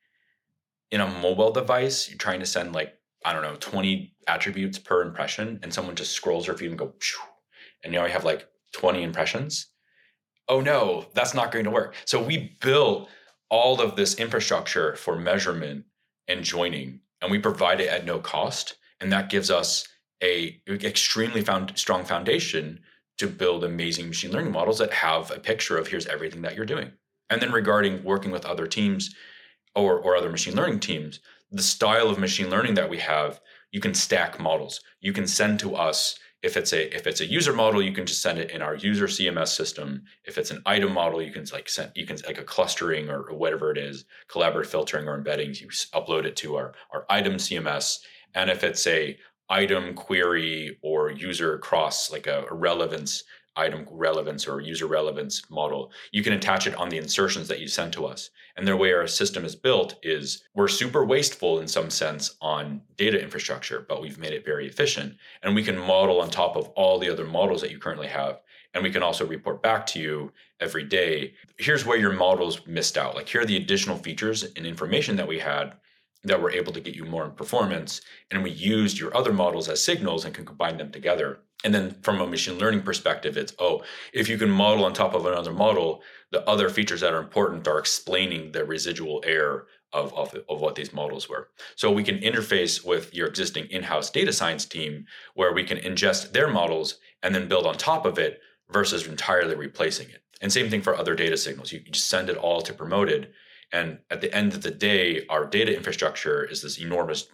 in 0.90 1.00
a 1.00 1.20
mobile 1.20 1.50
device 1.50 2.08
you're 2.08 2.18
trying 2.18 2.40
to 2.40 2.46
send 2.46 2.72
like 2.72 2.94
I 3.24 3.32
don't 3.32 3.42
know, 3.42 3.56
20 3.58 4.14
attributes 4.28 4.78
per 4.78 5.02
impression, 5.02 5.58
and 5.62 5.72
someone 5.72 5.96
just 5.96 6.12
scrolls 6.12 6.46
their 6.46 6.54
feed 6.54 6.68
and 6.68 6.78
go, 6.78 6.92
and 7.82 7.92
now 7.92 8.04
you 8.04 8.12
have 8.12 8.24
like 8.24 8.46
20 8.72 9.02
impressions. 9.02 9.68
Oh 10.46 10.60
no, 10.60 11.06
that's 11.14 11.32
not 11.32 11.50
going 11.50 11.64
to 11.64 11.70
work. 11.70 11.94
So 12.04 12.22
we 12.22 12.54
built 12.60 13.08
all 13.54 13.80
of 13.80 13.94
this 13.94 14.16
infrastructure 14.16 14.96
for 14.96 15.16
measurement 15.16 15.84
and 16.26 16.42
joining, 16.42 16.98
and 17.22 17.30
we 17.30 17.38
provide 17.38 17.80
it 17.80 17.88
at 17.88 18.04
no 18.04 18.18
cost. 18.18 18.74
And 19.00 19.12
that 19.12 19.30
gives 19.30 19.48
us 19.48 19.86
a 20.20 20.60
extremely 20.68 21.40
found, 21.40 21.78
strong 21.78 22.04
foundation 22.04 22.80
to 23.18 23.28
build 23.28 23.62
amazing 23.62 24.08
machine 24.08 24.32
learning 24.32 24.50
models 24.50 24.78
that 24.78 24.92
have 24.92 25.30
a 25.30 25.38
picture 25.38 25.78
of 25.78 25.86
here's 25.86 26.08
everything 26.08 26.42
that 26.42 26.56
you're 26.56 26.66
doing. 26.66 26.90
And 27.30 27.40
then 27.40 27.52
regarding 27.52 28.02
working 28.02 28.32
with 28.32 28.44
other 28.44 28.66
teams 28.66 29.14
or, 29.76 30.00
or 30.00 30.16
other 30.16 30.30
machine 30.30 30.56
learning 30.56 30.80
teams, 30.80 31.20
the 31.52 31.62
style 31.62 32.08
of 32.08 32.18
machine 32.18 32.50
learning 32.50 32.74
that 32.74 32.90
we 32.90 32.98
have, 32.98 33.40
you 33.70 33.78
can 33.78 33.94
stack 33.94 34.40
models. 34.40 34.80
You 35.00 35.12
can 35.12 35.28
send 35.28 35.60
to 35.60 35.76
us 35.76 36.18
if 36.44 36.58
it's 36.58 36.74
a 36.74 36.94
if 36.94 37.06
it's 37.06 37.22
a 37.22 37.26
user 37.26 37.54
model, 37.54 37.80
you 37.80 37.92
can 37.92 38.04
just 38.04 38.20
send 38.20 38.38
it 38.38 38.50
in 38.50 38.60
our 38.60 38.76
user 38.76 39.06
CMS 39.06 39.48
system. 39.48 40.02
If 40.24 40.36
it's 40.36 40.50
an 40.50 40.62
item 40.66 40.92
model, 40.92 41.22
you 41.22 41.32
can 41.32 41.46
like 41.50 41.70
send 41.70 41.92
you 41.94 42.06
can 42.06 42.18
like 42.26 42.38
a 42.38 42.44
clustering 42.44 43.08
or, 43.08 43.22
whatever 43.34 43.70
it 43.70 43.78
is, 43.78 44.04
collaborative 44.28 44.66
filtering 44.66 45.08
or 45.08 45.18
embeddings. 45.18 45.60
You 45.60 45.68
upload 45.98 46.26
it 46.26 46.36
to 46.36 46.56
our 46.56 46.74
our 46.92 47.06
item 47.08 47.34
CMS. 47.34 48.00
And 48.34 48.50
if 48.50 48.62
it's 48.62 48.86
a 48.86 49.16
item 49.48 49.94
query 49.94 50.78
or 50.82 51.10
user 51.10 51.58
cross 51.58 52.12
like 52.12 52.26
a, 52.26 52.44
a 52.50 52.54
relevance 52.54 53.24
item 53.56 53.86
relevance 53.90 54.46
or 54.46 54.60
user 54.60 54.86
relevance 54.86 55.48
model, 55.50 55.92
you 56.12 56.22
can 56.22 56.32
attach 56.32 56.66
it 56.66 56.74
on 56.74 56.88
the 56.88 56.98
insertions 56.98 57.48
that 57.48 57.60
you 57.60 57.68
send 57.68 57.92
to 57.92 58.06
us. 58.06 58.30
And 58.56 58.66
the 58.66 58.76
way 58.76 58.92
our 58.92 59.06
system 59.06 59.44
is 59.44 59.56
built 59.56 59.96
is 60.02 60.44
we're 60.54 60.68
super 60.68 61.04
wasteful 61.04 61.60
in 61.60 61.68
some 61.68 61.90
sense 61.90 62.36
on 62.40 62.80
data 62.96 63.20
infrastructure, 63.20 63.84
but 63.88 64.00
we've 64.00 64.18
made 64.18 64.32
it 64.32 64.44
very 64.44 64.66
efficient. 64.66 65.16
And 65.42 65.54
we 65.54 65.64
can 65.64 65.78
model 65.78 66.20
on 66.20 66.30
top 66.30 66.56
of 66.56 66.68
all 66.70 66.98
the 66.98 67.10
other 67.10 67.26
models 67.26 67.60
that 67.60 67.70
you 67.70 67.78
currently 67.78 68.08
have. 68.08 68.40
And 68.74 68.82
we 68.82 68.90
can 68.90 69.02
also 69.02 69.26
report 69.26 69.62
back 69.62 69.86
to 69.86 70.00
you 70.00 70.32
every 70.60 70.84
day. 70.84 71.34
Here's 71.58 71.86
where 71.86 71.98
your 71.98 72.12
models 72.12 72.66
missed 72.66 72.98
out. 72.98 73.14
Like 73.14 73.28
here 73.28 73.42
are 73.42 73.46
the 73.46 73.56
additional 73.56 73.96
features 73.96 74.42
and 74.56 74.66
information 74.66 75.16
that 75.16 75.28
we 75.28 75.38
had 75.38 75.74
that 76.24 76.40
were 76.40 76.50
able 76.50 76.72
to 76.72 76.80
get 76.80 76.96
you 76.96 77.04
more 77.04 77.24
in 77.24 77.32
performance. 77.32 78.00
And 78.30 78.42
we 78.42 78.50
used 78.50 78.98
your 78.98 79.16
other 79.16 79.32
models 79.32 79.68
as 79.68 79.84
signals 79.84 80.24
and 80.24 80.34
can 80.34 80.44
combine 80.44 80.76
them 80.76 80.90
together. 80.90 81.40
And 81.64 81.74
then 81.74 81.96
from 82.02 82.20
a 82.20 82.26
machine 82.26 82.58
learning 82.58 82.82
perspective, 82.82 83.36
it's 83.36 83.54
oh, 83.58 83.82
if 84.12 84.28
you 84.28 84.38
can 84.38 84.50
model 84.50 84.84
on 84.84 84.92
top 84.92 85.14
of 85.14 85.26
another 85.26 85.52
model, 85.52 86.02
the 86.30 86.48
other 86.48 86.68
features 86.68 87.00
that 87.00 87.12
are 87.12 87.20
important 87.20 87.66
are 87.66 87.78
explaining 87.78 88.52
the 88.52 88.64
residual 88.64 89.22
error 89.26 89.66
of, 89.92 90.12
of, 90.14 90.36
of 90.48 90.60
what 90.60 90.74
these 90.74 90.92
models 90.92 91.28
were. 91.28 91.48
So 91.76 91.90
we 91.90 92.04
can 92.04 92.18
interface 92.18 92.84
with 92.84 93.14
your 93.14 93.28
existing 93.28 93.66
in-house 93.66 94.10
data 94.10 94.32
science 94.32 94.64
team 94.64 95.06
where 95.34 95.52
we 95.52 95.64
can 95.64 95.78
ingest 95.78 96.32
their 96.32 96.48
models 96.48 96.98
and 97.22 97.34
then 97.34 97.48
build 97.48 97.66
on 97.66 97.76
top 97.76 98.04
of 98.04 98.18
it 98.18 98.40
versus 98.70 99.06
entirely 99.06 99.54
replacing 99.54 100.10
it. 100.10 100.22
And 100.40 100.52
same 100.52 100.68
thing 100.68 100.82
for 100.82 100.96
other 100.96 101.14
data 101.14 101.36
signals. 101.36 101.72
You 101.72 101.80
just 101.80 102.08
send 102.08 102.28
it 102.28 102.36
all 102.36 102.60
to 102.62 102.72
promoted 102.72 103.32
and 103.74 103.98
at 104.08 104.20
the 104.20 104.32
end 104.32 104.54
of 104.54 104.62
the 104.62 104.70
day, 104.70 105.26
our 105.28 105.46
data 105.46 105.74
infrastructure 105.74 106.44
is 106.44 106.62
this 106.62 106.78
enormous 106.78 107.26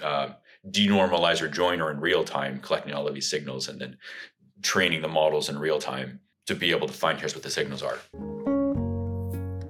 uh, 0.00 0.30
denormalizer 0.68 1.50
joiner 1.50 1.90
in 1.90 2.00
real 2.00 2.24
time, 2.24 2.60
collecting 2.60 2.92
all 2.92 3.06
of 3.06 3.14
these 3.14 3.30
signals 3.30 3.68
and 3.68 3.80
then 3.80 3.96
training 4.62 5.02
the 5.02 5.08
models 5.08 5.48
in 5.48 5.58
real 5.58 5.78
time 5.78 6.20
to 6.46 6.54
be 6.54 6.70
able 6.70 6.86
to 6.86 6.92
find 6.92 7.18
here's 7.18 7.34
what 7.34 7.42
the 7.42 7.50
signals 7.50 7.82
are. 7.82 7.98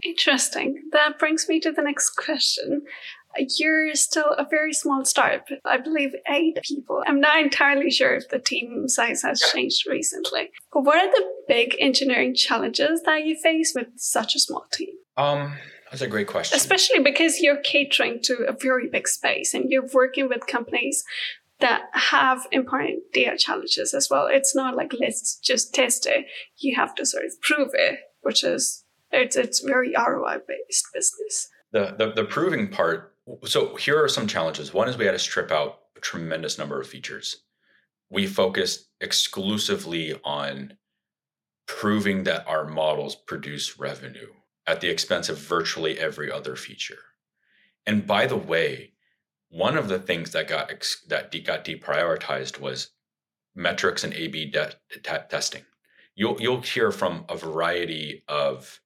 Interesting. 0.03 0.83
That 0.92 1.18
brings 1.18 1.48
me 1.48 1.61
to 1.61 1.72
the 1.72 1.83
next 1.83 2.11
question. 2.11 2.83
You're 3.59 3.94
still 3.94 4.33
a 4.37 4.46
very 4.48 4.72
small 4.72 5.05
startup. 5.05 5.46
I 5.64 5.79
believe 5.79 6.14
eight 6.29 6.59
people. 6.64 7.03
I'm 7.07 7.20
not 7.20 7.40
entirely 7.40 7.90
sure 7.90 8.14
if 8.14 8.29
the 8.29 8.40
team 8.40 8.88
size 8.88 9.22
has 9.22 9.40
changed 9.40 9.87
recently. 9.87 10.50
What 10.72 10.98
are 10.98 11.11
the 11.11 11.26
big 11.46 11.76
engineering 11.79 12.35
challenges 12.35 13.03
that 13.03 13.24
you 13.24 13.37
face 13.37 13.72
with 13.74 13.87
such 13.96 14.35
a 14.35 14.40
small 14.40 14.64
team? 14.72 14.94
Um, 15.16 15.57
that's 15.90 16.03
a 16.03 16.07
great 16.07 16.29
question. 16.29 16.57
Especially 16.57 17.00
because 17.00 17.40
you're 17.40 17.61
catering 17.61 18.20
to 18.22 18.44
a 18.48 18.53
very 18.53 18.88
big 18.88 19.09
space 19.09 19.55
and 19.55 19.70
you're 19.70 19.88
working 19.92 20.29
with 20.29 20.46
companies 20.46 21.05
that 21.59 21.83
have 21.92 22.46
important 22.53 23.03
data 23.12 23.37
challenges 23.37 23.92
as 23.92 24.09
well. 24.09 24.26
It's 24.26 24.55
not 24.55 24.76
like 24.76 24.94
let's 24.98 25.37
just 25.37 25.74
test 25.74 26.07
it. 26.07 26.26
You 26.59 26.76
have 26.76 26.94
to 26.94 27.05
sort 27.05 27.24
of 27.24 27.33
prove 27.42 27.70
it, 27.74 27.98
which 28.22 28.44
is 28.44 28.85
it's 29.11 29.37
it's 29.37 29.61
very 29.61 29.92
ROI 29.96 30.38
based 30.46 30.87
business. 30.94 31.48
The, 31.72 31.94
the 31.98 32.12
the 32.12 32.24
proving 32.24 32.68
part. 32.68 33.14
So 33.44 33.76
here 33.76 34.03
are 34.03 34.09
some 34.09 34.26
challenges. 34.26 34.72
One 34.72 34.88
is 34.88 34.96
we 34.96 35.05
had 35.05 35.12
to 35.12 35.18
strip 35.18 35.50
out 35.50 35.81
a 35.96 36.00
tremendous 36.00 36.57
number 36.57 36.81
of 36.81 36.87
features. 36.87 37.42
We 38.11 38.26
focused 38.26 38.88
exclusively 39.00 40.18
on 40.24 40.74
proving 41.66 42.24
that 42.24 42.46
our 42.48 42.66
models 42.66 43.14
produce 43.14 43.79
revenue 43.79 44.33
at 44.70 44.80
the 44.80 44.88
expense 44.88 45.28
of 45.28 45.37
virtually 45.37 45.98
every 45.98 46.30
other 46.30 46.54
feature. 46.54 47.02
And 47.87 48.06
by 48.06 48.26
the 48.26 48.37
way, 48.37 48.92
one 49.48 49.76
of 49.76 49.88
the 49.88 49.98
things 49.98 50.30
that 50.30 50.46
got 50.46 50.70
ex- 50.70 51.04
that 51.09 51.33
de- 51.33 51.40
got 51.40 51.64
deprioritized 51.64 52.61
was 52.61 52.90
metrics 53.56 54.04
and 54.04 54.14
A/B 54.14 54.46
de- 54.46 54.76
te- 54.92 55.26
testing. 55.28 55.64
You'll 56.14 56.40
you'll 56.40 56.61
hear 56.61 56.92
from 56.92 57.24
a 57.28 57.37
variety 57.37 58.22
of 58.28 58.80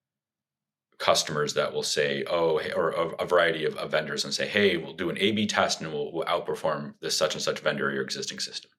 customers 0.99 1.53
that 1.53 1.75
will 1.75 1.83
say, 1.83 2.25
"Oh," 2.25 2.59
or 2.75 2.91
a, 2.91 3.27
variety 3.27 3.67
of, 3.67 3.77
of, 3.77 3.91
vendors 3.91 4.25
and 4.25 4.33
say, 4.33 4.49
"Hey, 4.49 4.79
we'll 4.79 4.95
do 4.95 5.11
an 5.11 5.19
A/B 5.19 5.47
test 5.47 5.83
and 5.83 5.93
we'll, 5.93 6.13
we'll 6.13 6.25
outperform 6.25 6.95
this 7.01 7.15
such 7.17 7.35
and 7.35 7.43
such 7.43 7.61
vendor 7.61 7.89
or 7.89 7.93
your 7.93 8.03
existing 8.03 8.41
system." 8.41 8.71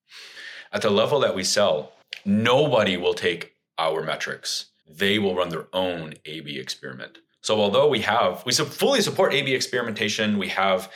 At 0.73 0.81
the 0.81 0.89
level 0.89 1.19
that 1.19 1.35
we 1.35 1.43
sell, 1.43 1.93
nobody 2.25 2.97
will 2.97 3.13
take 3.13 3.53
our 3.77 4.01
metrics 4.01 4.71
they 4.87 5.19
will 5.19 5.35
run 5.35 5.49
their 5.49 5.67
own 5.73 6.13
A 6.25 6.41
B 6.41 6.57
experiment. 6.57 7.17
So 7.41 7.59
although 7.59 7.87
we 7.87 8.01
have, 8.01 8.43
we 8.45 8.53
fully 8.53 9.01
support 9.01 9.33
A 9.33 9.41
B 9.41 9.53
experimentation, 9.53 10.37
we 10.37 10.49
have 10.49 10.91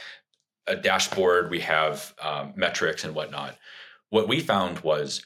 a 0.68 0.76
dashboard, 0.76 1.50
we 1.50 1.60
have 1.62 2.14
um, 2.22 2.54
metrics 2.56 3.04
and 3.04 3.16
whatnot. 3.16 3.58
What 4.10 4.28
we 4.28 4.40
found 4.40 4.80
was 4.80 5.24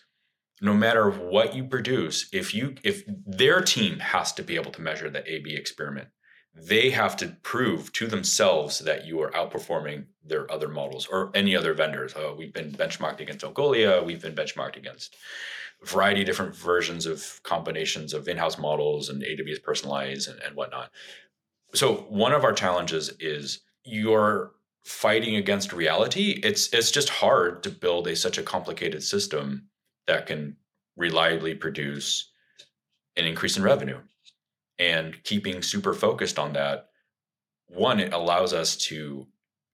no 0.62 0.73
matter 0.73 1.10
what 1.10 1.56
you 1.56 1.65
produce, 1.65 2.30
if 2.32 2.54
you 2.54 2.76
if 2.84 3.04
their 3.26 3.62
team 3.62 3.99
has 3.99 4.34
to 4.34 4.43
be 4.43 4.56
able 4.56 4.71
to 4.71 4.82
measure 4.82 5.10
the 5.10 5.30
A 5.30 5.39
B 5.39 5.56
experiment, 5.56 6.08
they 6.54 6.91
have 6.91 7.17
to 7.17 7.36
prove 7.41 7.91
to 7.93 8.08
themselves 8.08 8.80
that 8.80 9.06
you 9.06 9.21
are 9.21 9.32
outperforming 9.32 10.06
their 10.23 10.49
other 10.52 10.69
models 10.69 11.08
or 11.08 11.32
any 11.34 11.56
other 11.56 11.73
vendors. 11.73 12.15
Uh, 12.15 12.34
we've 12.38 12.54
been 12.54 12.71
benchmarked 12.71 13.19
against 13.19 13.43
Algolia, 13.43 14.06
we've 14.06 14.21
been 14.21 14.36
benchmarked 14.36 14.78
against 14.78 15.17
variety 15.86 16.22
of 16.22 16.28
different 16.28 16.56
versions 16.56 17.06
of 17.06 17.39
combinations 17.43 18.13
of 18.13 18.28
in-house 18.28 18.58
models 18.58 19.10
and 19.10 19.22
AWS 19.22 19.62
personalize 19.62 20.30
and, 20.30 20.39
and 20.41 20.56
whatnot. 20.56 20.91
So 21.74 22.06
one 22.10 22.34
of 22.34 22.43
our 22.43 22.54
challenges 22.54 23.13
is 23.19 23.62
you're 23.84 24.52
fighting 24.84 25.36
against 25.36 25.74
reality. 25.74 26.41
It's 26.43 26.74
it's 26.74 26.91
just 26.91 27.10
hard 27.10 27.63
to 27.63 27.69
build 27.69 28.08
a 28.08 28.15
such 28.15 28.38
a 28.38 28.43
complicated 28.43 29.04
system 29.04 29.69
that 30.08 30.28
can 30.28 30.58
reliably 30.96 31.56
produce 31.56 32.32
an 33.15 33.26
increase 33.26 33.58
in 33.58 33.63
revenue. 33.63 34.00
And 34.80 35.22
keeping 35.24 35.62
super 35.62 35.93
focused 35.93 36.39
on 36.39 36.54
that, 36.54 36.89
one, 37.67 38.00
it 38.00 38.13
allows 38.13 38.54
us 38.54 38.76
to 38.78 39.28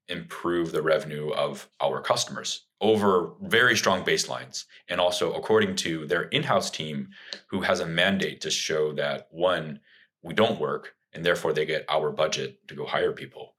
improve 0.09 0.71
the 0.71 0.81
revenue 0.81 1.31
of 1.31 1.69
our 1.81 2.01
customers 2.01 2.65
over 2.81 3.33
very 3.41 3.75
strong 3.75 4.03
baselines. 4.03 4.65
And 4.87 4.99
also, 4.99 5.33
according 5.33 5.75
to 5.77 6.05
their 6.05 6.23
in 6.23 6.43
house 6.43 6.71
team, 6.71 7.09
who 7.47 7.61
has 7.61 7.79
a 7.79 7.85
mandate 7.85 8.41
to 8.41 8.51
show 8.51 8.93
that 8.93 9.27
one, 9.31 9.79
we 10.21 10.33
don't 10.33 10.59
work, 10.59 10.95
and 11.13 11.25
therefore 11.25 11.53
they 11.53 11.65
get 11.65 11.85
our 11.89 12.11
budget 12.11 12.67
to 12.67 12.75
go 12.75 12.85
hire 12.85 13.11
people, 13.11 13.55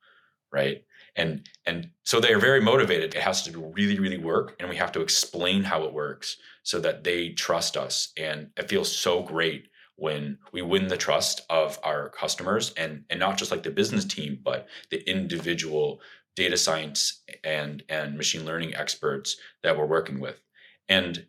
right? 0.53 0.85
And 1.17 1.47
and 1.67 1.91
so 2.05 2.21
they 2.21 2.33
are 2.33 2.39
very 2.39 2.61
motivated. 2.61 3.15
It 3.15 3.23
has 3.23 3.43
to 3.43 3.73
really, 3.75 3.99
really 3.99 4.19
work, 4.19 4.57
and 4.61 4.69
we 4.69 4.77
have 4.77 4.93
to 4.93 5.01
explain 5.01 5.65
how 5.65 5.85
it 5.85 5.93
works 5.93 6.37
so 6.63 6.79
that 6.81 7.05
they 7.05 7.31
trust 7.31 7.77
us. 7.77 8.13
And 8.17 8.51
it 8.57 8.69
feels 8.69 8.95
so 8.95 9.23
great 9.23 9.69
when 9.97 10.39
we 10.53 10.63
win 10.63 10.89
the 10.89 10.97
trust 10.97 11.43
of 11.51 11.79
our 11.83 12.09
customers 12.09 12.73
and 12.77 13.05
and 13.11 13.21
not 13.21 13.37
just 13.37 13.51
like 13.51 13.63
the 13.63 13.71
business 13.71 14.05
team, 14.05 14.39
but 14.43 14.67
the 14.91 15.09
individual 15.09 16.01
data 16.41 16.57
science 16.57 17.23
and 17.45 17.83
and 17.91 18.17
machine 18.17 18.47
learning 18.47 18.75
experts 18.75 19.37
that 19.63 19.77
we're 19.77 19.85
working 19.99 20.19
with. 20.21 20.41
And 20.89 21.27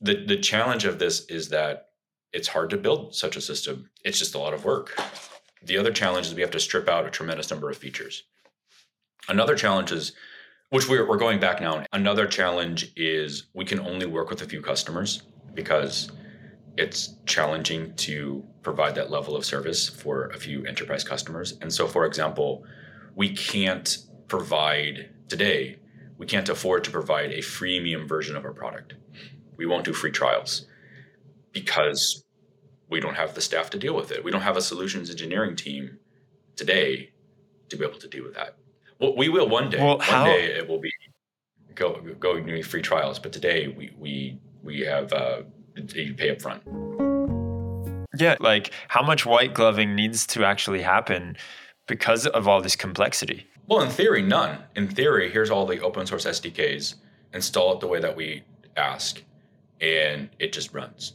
the 0.00 0.26
the 0.26 0.38
challenge 0.38 0.84
of 0.84 0.98
this 0.98 1.24
is 1.26 1.50
that 1.50 1.90
it's 2.32 2.48
hard 2.48 2.70
to 2.70 2.76
build 2.76 3.14
such 3.14 3.36
a 3.36 3.40
system. 3.40 3.90
It's 4.04 4.18
just 4.18 4.34
a 4.34 4.38
lot 4.38 4.52
of 4.52 4.64
work. 4.64 5.00
The 5.62 5.78
other 5.78 5.92
challenge 5.92 6.26
is 6.26 6.34
we 6.34 6.40
have 6.40 6.50
to 6.50 6.66
strip 6.68 6.88
out 6.88 7.06
a 7.06 7.10
tremendous 7.10 7.50
number 7.50 7.70
of 7.70 7.76
features. 7.76 8.24
Another 9.28 9.54
challenge 9.54 9.92
is 9.92 10.12
which 10.70 10.88
we're, 10.88 11.06
we're 11.08 11.24
going 11.26 11.38
back 11.38 11.60
now 11.60 11.84
another 11.92 12.26
challenge 12.26 12.92
is 12.96 13.44
we 13.54 13.64
can 13.64 13.78
only 13.78 14.06
work 14.06 14.30
with 14.30 14.42
a 14.42 14.46
few 14.46 14.60
customers 14.60 15.22
because 15.54 16.10
it's 16.76 17.14
challenging 17.26 17.94
to 18.06 18.44
provide 18.62 18.96
that 18.96 19.10
level 19.10 19.36
of 19.36 19.44
service 19.44 19.88
for 19.88 20.26
a 20.28 20.38
few 20.38 20.64
enterprise 20.64 21.04
customers. 21.04 21.56
And 21.60 21.72
so 21.72 21.86
for 21.86 22.04
example 22.04 22.64
we 23.14 23.28
can't 23.34 24.09
provide 24.30 25.10
today, 25.28 25.76
we 26.16 26.24
can't 26.24 26.48
afford 26.48 26.84
to 26.84 26.90
provide 26.90 27.32
a 27.32 27.38
freemium 27.38 28.08
version 28.08 28.36
of 28.36 28.44
our 28.44 28.52
product. 28.52 28.94
We 29.56 29.66
won't 29.66 29.84
do 29.84 29.92
free 29.92 30.12
trials 30.12 30.66
because 31.52 32.24
we 32.88 33.00
don't 33.00 33.16
have 33.16 33.34
the 33.34 33.40
staff 33.40 33.70
to 33.70 33.78
deal 33.78 33.94
with 33.94 34.10
it. 34.12 34.24
We 34.24 34.30
don't 34.30 34.42
have 34.42 34.56
a 34.56 34.62
solutions 34.62 35.10
engineering 35.10 35.56
team 35.56 35.98
today 36.56 37.10
to 37.68 37.76
be 37.76 37.84
able 37.84 37.98
to 37.98 38.08
deal 38.08 38.24
with 38.24 38.34
that. 38.34 38.56
Well, 39.00 39.16
we 39.16 39.28
will 39.28 39.48
one 39.48 39.68
day. 39.68 39.78
Well, 39.78 39.98
one 39.98 40.06
how? 40.06 40.24
day 40.24 40.44
it 40.46 40.68
will 40.68 40.80
be 40.80 40.92
go 41.74 42.00
going 42.18 42.46
to 42.46 42.52
be 42.52 42.62
free 42.62 42.82
trials, 42.82 43.18
but 43.18 43.32
today 43.32 43.68
we 43.68 43.90
we 43.98 44.38
we 44.62 44.80
have 44.80 45.12
uh, 45.12 45.42
you 45.94 46.14
pay 46.14 46.30
up 46.30 46.40
front. 46.40 46.62
Yeah, 48.16 48.36
like 48.40 48.72
how 48.88 49.02
much 49.02 49.26
white 49.26 49.54
gloving 49.54 49.94
needs 49.94 50.26
to 50.28 50.44
actually 50.44 50.82
happen 50.82 51.36
because 51.86 52.26
of 52.26 52.46
all 52.46 52.60
this 52.60 52.76
complexity? 52.76 53.46
Well, 53.70 53.82
in 53.82 53.90
theory, 53.90 54.20
none. 54.20 54.64
In 54.74 54.88
theory, 54.88 55.30
here's 55.30 55.48
all 55.48 55.64
the 55.64 55.80
open 55.80 56.04
source 56.04 56.26
SDKs, 56.26 56.96
install 57.32 57.72
it 57.72 57.78
the 57.78 57.86
way 57.86 58.00
that 58.00 58.16
we 58.16 58.42
ask, 58.76 59.22
and 59.80 60.28
it 60.40 60.52
just 60.52 60.74
runs 60.74 61.12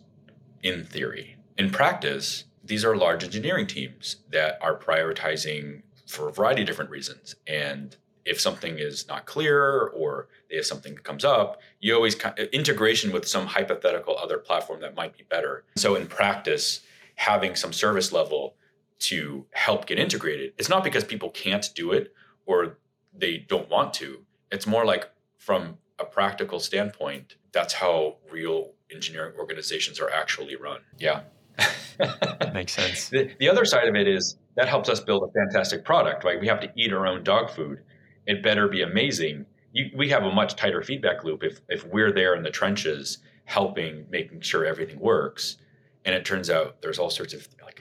in 0.64 0.86
theory. 0.86 1.36
In 1.58 1.70
practice, 1.70 2.46
these 2.64 2.86
are 2.86 2.96
large 2.96 3.26
engineering 3.26 3.68
teams 3.68 4.22
that 4.32 4.58
are 4.62 4.80
prioritizing 4.80 5.82
for 6.08 6.30
a 6.30 6.32
variety 6.32 6.62
of 6.62 6.68
different 6.68 6.92
reasons. 6.92 7.36
And 7.46 7.94
if 8.24 8.40
something 8.40 8.80
is 8.80 9.06
not 9.06 9.26
clear 9.26 9.88
or 9.88 10.30
if 10.50 10.66
something 10.66 10.96
comes 10.96 11.26
up, 11.26 11.60
you 11.82 11.94
always 11.94 12.16
integration 12.54 13.12
with 13.12 13.28
some 13.28 13.48
hypothetical 13.48 14.18
other 14.18 14.38
platform 14.38 14.80
that 14.80 14.96
might 14.96 15.18
be 15.18 15.26
better. 15.30 15.66
So 15.76 15.96
in 15.96 16.08
practice, 16.08 16.80
having 17.16 17.58
some 17.58 17.74
service 17.74 18.14
level 18.14 18.56
to 19.00 19.46
help 19.52 19.88
get 19.88 20.00
integrated, 20.00 20.54
it's 20.58 20.70
not 20.70 20.86
because 20.86 21.04
people 21.04 21.32
can't 21.32 21.70
do 21.76 21.92
it 21.92 22.14
or 22.46 22.78
they 23.14 23.38
don't 23.38 23.70
want 23.70 23.94
to. 23.96 24.20
It's 24.52 24.68
more 24.68 24.86
like 24.86 25.10
from 25.38 25.78
a 26.00 26.06
practical 26.06 26.60
standpoint, 26.60 27.36
that's 27.52 27.74
how 27.74 28.18
real 28.30 28.72
engineering 28.94 29.34
organizations 29.40 30.00
are 30.00 30.10
actually 30.10 30.56
run. 30.56 30.82
Yeah. 30.98 31.22
Makes 32.54 32.74
sense. 32.74 33.10
The, 33.10 33.32
the 33.40 33.50
other 33.50 33.66
side 33.66 33.88
of 33.88 33.96
it 33.96 34.08
is 34.08 34.38
that 34.56 34.68
helps 34.68 34.90
us 34.90 35.00
build 35.00 35.24
a 35.24 35.32
fantastic 35.32 35.86
product, 35.86 36.24
right? 36.24 36.40
We 36.40 36.48
have 36.48 36.60
to 36.62 36.72
eat 36.76 36.92
our 36.94 37.08
own 37.08 37.24
dog 37.24 37.50
food. 37.50 37.82
It 38.26 38.44
better 38.44 38.68
be 38.68 38.82
amazing. 38.82 39.46
You, 39.72 39.90
we 39.96 40.10
have 40.10 40.24
a 40.24 40.32
much 40.32 40.56
tighter 40.56 40.82
feedback 40.82 41.24
loop 41.24 41.44
if, 41.44 41.62
if 41.70 41.86
we're 41.86 42.12
there 42.12 42.36
in 42.36 42.44
the 42.44 42.50
trenches 42.50 43.20
helping, 43.46 44.06
making 44.10 44.42
sure 44.42 44.66
everything 44.66 45.00
works. 45.00 45.58
And 46.04 46.14
it 46.14 46.26
turns 46.26 46.50
out 46.50 46.82
there's 46.82 47.00
all 47.00 47.10
sorts 47.10 47.34
of 47.34 47.48
like, 47.64 47.75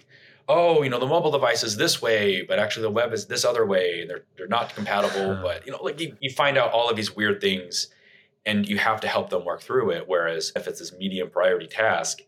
oh, 0.48 0.82
you 0.82 0.90
know, 0.90 0.98
the 0.98 1.06
mobile 1.06 1.30
device 1.30 1.62
is 1.62 1.76
this 1.76 2.02
way, 2.02 2.42
but 2.42 2.58
actually 2.58 2.82
the 2.82 2.90
web 2.90 3.12
is 3.12 3.26
this 3.26 3.44
other 3.44 3.64
way, 3.64 4.00
and 4.00 4.10
they're 4.10 4.24
they're 4.36 4.46
not 4.48 4.74
compatible. 4.74 5.40
but 5.42 5.66
you 5.66 5.72
know, 5.72 5.82
like 5.82 6.00
you, 6.00 6.16
you 6.20 6.30
find 6.30 6.58
out 6.58 6.72
all 6.72 6.88
of 6.88 6.96
these 6.96 7.14
weird 7.14 7.40
things 7.40 7.88
and 8.46 8.68
you 8.68 8.78
have 8.78 9.00
to 9.00 9.08
help 9.08 9.30
them 9.30 9.44
work 9.44 9.62
through 9.62 9.90
it. 9.90 10.04
Whereas 10.06 10.52
if 10.54 10.66
it's 10.66 10.78
this 10.78 10.92
medium 10.92 11.30
priority 11.30 11.66
task, 11.66 12.20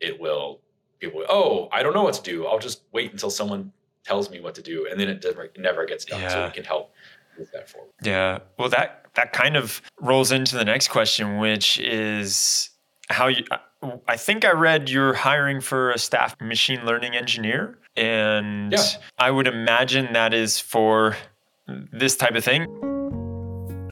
it 0.00 0.20
will 0.20 0.60
people, 0.98 1.24
oh, 1.28 1.68
I 1.72 1.82
don't 1.82 1.94
know 1.94 2.02
what 2.02 2.14
to 2.14 2.22
do. 2.22 2.46
I'll 2.46 2.58
just 2.58 2.82
wait 2.92 3.12
until 3.12 3.30
someone 3.30 3.72
tells 4.04 4.30
me 4.30 4.40
what 4.40 4.54
to 4.56 4.62
do, 4.62 4.88
and 4.90 4.98
then 4.98 5.08
it 5.08 5.22
never, 5.24 5.50
never 5.58 5.86
gets 5.86 6.04
done. 6.04 6.20
Yeah. 6.20 6.28
So 6.28 6.44
we 6.46 6.52
can 6.52 6.64
help 6.64 6.92
move 7.38 7.48
that 7.52 7.68
forward. 7.68 7.90
Yeah. 8.02 8.38
Well, 8.58 8.68
that 8.70 9.06
that 9.14 9.32
kind 9.32 9.56
of 9.56 9.82
rolls 10.00 10.32
into 10.32 10.56
the 10.56 10.64
next 10.64 10.88
question, 10.88 11.38
which 11.38 11.78
is 11.78 12.70
how 13.08 13.28
you. 13.28 13.44
I 14.06 14.16
think 14.16 14.44
I 14.44 14.52
read 14.52 14.90
you're 14.90 15.14
hiring 15.14 15.60
for 15.60 15.90
a 15.90 15.98
staff 15.98 16.38
machine 16.40 16.84
learning 16.84 17.14
engineer, 17.16 17.78
and 17.96 18.72
yeah. 18.72 18.84
I 19.18 19.30
would 19.30 19.46
imagine 19.46 20.12
that 20.12 20.34
is 20.34 20.60
for 20.60 21.16
this 21.66 22.16
type 22.16 22.34
of 22.34 22.44
thing. 22.44 22.66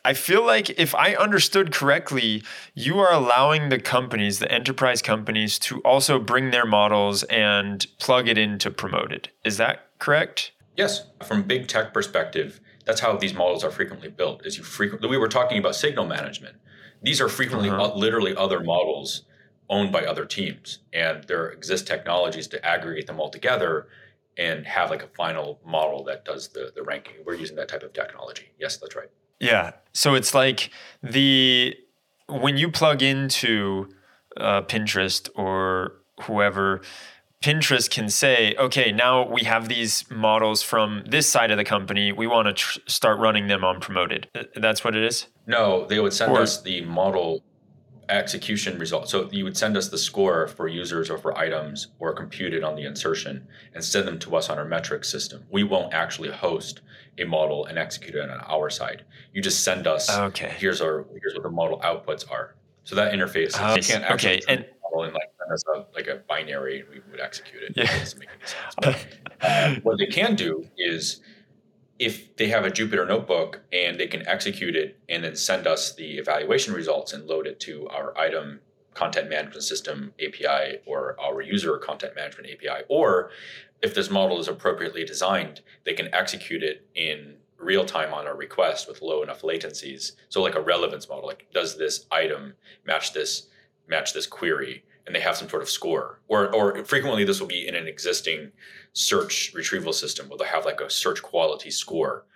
I 0.05 0.15
feel 0.15 0.45
like 0.45 0.71
if 0.79 0.95
I 0.95 1.15
understood 1.15 1.73
correctly, 1.73 2.43
you 2.75 2.99
are 2.99 3.13
allowing 3.13 3.69
the 3.69 3.79
companies, 3.79 4.39
the 4.39 4.51
enterprise 4.51 5.03
companies, 5.03 5.59
to 5.61 5.81
also 5.81 6.19
bring 6.19 6.51
their 6.51 6.67
models 6.67 7.25
and 7.25 7.87
plug 7.99 8.29
it 8.29 8.39
in 8.39 8.59
to 8.59 8.71
Promoted. 8.71 9.31
Is 9.45 9.57
that 9.57 9.87
correct? 9.99 10.53
Yes. 10.77 11.07
From 11.25 11.43
big 11.43 11.67
tech 11.67 11.93
perspective, 11.93 12.61
that's 12.85 13.01
how 13.01 13.17
these 13.17 13.35
models 13.35 13.65
are 13.65 13.71
frequently 13.71 14.09
built. 14.09 14.47
Is 14.47 14.57
you 14.57 14.65
frequently 14.65 15.09
we 15.09 15.19
were 15.19 15.29
talking 15.29 15.59
about 15.59 15.75
signal 15.75 16.07
management. 16.07 16.57
These 17.03 17.21
are 17.21 17.29
frequently 17.29 17.71
uh-huh. 17.71 17.95
literally 17.95 18.35
other 18.35 18.61
models 18.61 19.23
owned 19.69 19.93
by 19.93 20.05
other 20.05 20.25
teams, 20.25 20.81
and 20.93 21.25
there 21.25 21.49
exist 21.51 21.87
technologies 21.87 22.47
to 22.49 22.65
aggregate 22.65 23.07
them 23.07 23.21
all 23.21 23.31
together 23.31 23.89
and 24.37 24.67
have 24.67 24.91
like 24.91 25.03
a 25.03 25.09
final 25.09 25.61
model 25.67 26.05
that 26.05 26.25
does 26.25 26.49
the 26.49 26.73
the 26.75 26.83
ranking. 26.83 27.15
We're 27.25 27.35
using 27.35 27.57
that 27.57 27.69
type 27.69 27.83
of 27.83 27.93
technology. 27.93 28.51
Yes, 28.59 28.77
that's 28.77 28.97
right. 28.97 29.11
Yeah. 29.41 29.73
So 29.93 30.15
it's 30.15 30.35
like 30.35 30.71
the 31.03 31.77
when 32.29 32.57
you 32.57 32.71
plug 32.71 33.03
into 33.03 33.89
uh, 34.37 34.63
Pinterest 34.63 35.29
or 35.35 35.95
whoever, 36.23 36.83
Pinterest 37.43 37.89
can 37.89 38.09
say, 38.09 38.55
okay, 38.59 38.93
now 38.93 39.29
we 39.29 39.43
have 39.45 39.69
these 39.69 40.05
models 40.11 40.63
from 40.63 41.05
this 41.07 41.29
side 41.29 41.51
of 41.51 41.57
the 41.57 41.65
company. 41.65 42.13
We 42.13 42.27
want 42.27 42.47
to 42.49 42.53
tr- 42.55 42.81
start 42.87 43.19
running 43.19 43.47
them 43.47 43.65
on 43.65 43.81
promoted. 43.81 44.29
That's 44.57 44.83
what 44.83 44.97
it 44.97 45.05
is? 45.05 45.27
No, 45.47 45.87
they 45.87 46.01
would 46.01 46.13
send 46.13 46.33
or, 46.33 46.41
us 46.41 46.61
the 46.63 46.83
model 46.83 47.45
execution 48.09 48.79
result. 48.79 49.09
So 49.09 49.29
you 49.31 49.45
would 49.45 49.57
send 49.57 49.77
us 49.77 49.89
the 49.89 49.99
score 49.99 50.49
for 50.49 50.69
users 50.69 51.11
or 51.11 51.19
for 51.19 51.37
items 51.37 51.89
or 51.99 52.13
compute 52.13 52.55
it 52.55 52.65
on 52.65 52.75
the 52.75 52.85
insertion 52.85 53.47
and 53.75 53.85
send 53.85 54.09
them 54.09 54.19
to 54.21 54.37
us 54.37 54.49
on 54.49 54.59
our 54.59 54.65
metrics 54.65 55.09
system. 55.11 55.45
We 55.51 55.65
won't 55.65 55.93
actually 55.93 56.31
host 56.31 56.81
a 57.19 57.25
model 57.25 57.67
and 57.67 57.79
execute 57.79 58.15
it 58.15 58.31
on 58.31 58.41
our 58.47 58.71
side. 58.71 59.05
You 59.33 59.43
just 59.43 59.65
send 59.65 59.87
us 59.87 60.11
okay. 60.11 60.55
here's 60.59 60.81
our 60.81 61.07
here's 61.21 61.35
what 61.35 61.43
the 61.43 61.51
model 61.51 61.81
outputs 61.81 62.31
are. 62.31 62.55
So 62.85 62.95
that 62.95 63.13
interface 63.13 63.61
uh, 63.61 63.75
you 63.75 63.83
can't 63.83 64.05
actually 64.05 64.43
okay. 64.43 64.55
and, 64.55 64.67
model 64.83 65.05
and 65.05 65.15
like 65.15 65.31
send 65.39 65.53
us 65.53 65.65
a, 65.75 65.87
like 65.95 66.07
a 66.07 66.23
binary 66.29 66.81
and 66.81 66.89
we 66.89 67.01
would 67.11 67.21
execute 67.21 67.63
it. 67.63 67.73
Yeah. 67.77 67.85
It 67.93 69.07
uh, 69.41 69.75
what 69.83 69.99
they 69.99 70.07
can 70.07 70.35
do 70.35 70.67
is 70.77 71.21
if 71.99 72.37
they 72.37 72.49
have 72.49 72.65
a 72.65 72.71
Jupyter 72.71 73.07
notebook 73.07 73.61
and 73.73 73.99
they 73.99 74.07
can 74.07 74.27
execute 74.29 74.77
it 74.77 74.99
and 75.09 75.25
then 75.25 75.35
send 75.35 75.67
us 75.67 75.95
the 75.95 76.19
evaluation 76.19 76.73
results 76.73 77.13
and 77.13 77.27
load 77.27 77.47
it 77.47 77.59
to 77.61 77.89
our 77.89 78.17
item 78.17 78.61
content 78.95 79.29
management 79.31 79.63
system 79.63 80.13
API 80.25 80.79
or 80.87 81.17
our 81.21 81.41
user 81.41 81.77
content 81.79 82.15
management 82.17 82.49
API, 82.51 82.85
or 82.89 83.31
if 83.83 83.95
this 83.95 84.11
model 84.11 84.41
is 84.41 84.49
appropriately 84.49 85.05
designed, 85.05 85.61
they 85.85 85.95
can 85.95 86.13
execute 86.13 86.63
it 86.63 86.87
in 86.95 87.37
real 87.59 87.85
time 87.85 88.13
on 88.13 88.27
a 88.27 88.35
request 88.35 88.89
with 88.89 89.03
low 89.03 89.23
enough 89.23 89.43
latencies. 89.43 90.13
So 90.29 90.43
like 90.43 90.55
a 90.55 90.61
relevance 90.61 91.09
model, 91.09 91.27
like 91.27 91.47
does 91.53 91.79
this 91.79 92.07
item 92.11 92.55
match 92.85 93.13
this 93.13 93.49
match 93.89 94.13
this 94.13 94.27
query? 94.27 94.85
And 95.09 95.17
they 95.17 95.21
have 95.21 95.39
some 95.39 95.49
sort 95.49 95.63
of 95.63 95.71
score. 95.71 96.21
Or 96.29 96.55
or 96.55 96.85
frequently 96.85 97.25
this 97.25 97.41
will 97.41 97.49
be 97.49 97.67
in 97.67 97.75
an 97.75 97.89
existing 97.89 98.53
search 98.93 99.53
retrieval 99.55 99.95
system 99.95 100.29
where 100.29 100.37
they 100.37 100.45
have 100.45 100.67
like 100.67 100.83
a 100.83 100.91
search 100.91 101.23
quality 101.23 101.71
score. 101.71 102.27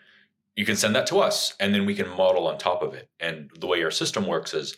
You 0.56 0.64
can 0.64 0.76
send 0.76 0.96
that 0.96 1.06
to 1.08 1.20
us 1.20 1.54
and 1.60 1.74
then 1.74 1.84
we 1.84 1.94
can 1.94 2.08
model 2.08 2.48
on 2.48 2.56
top 2.56 2.82
of 2.82 2.94
it. 2.94 3.10
And 3.20 3.50
the 3.60 3.66
way 3.66 3.84
our 3.84 3.90
system 3.90 4.26
works 4.26 4.54
is 4.54 4.76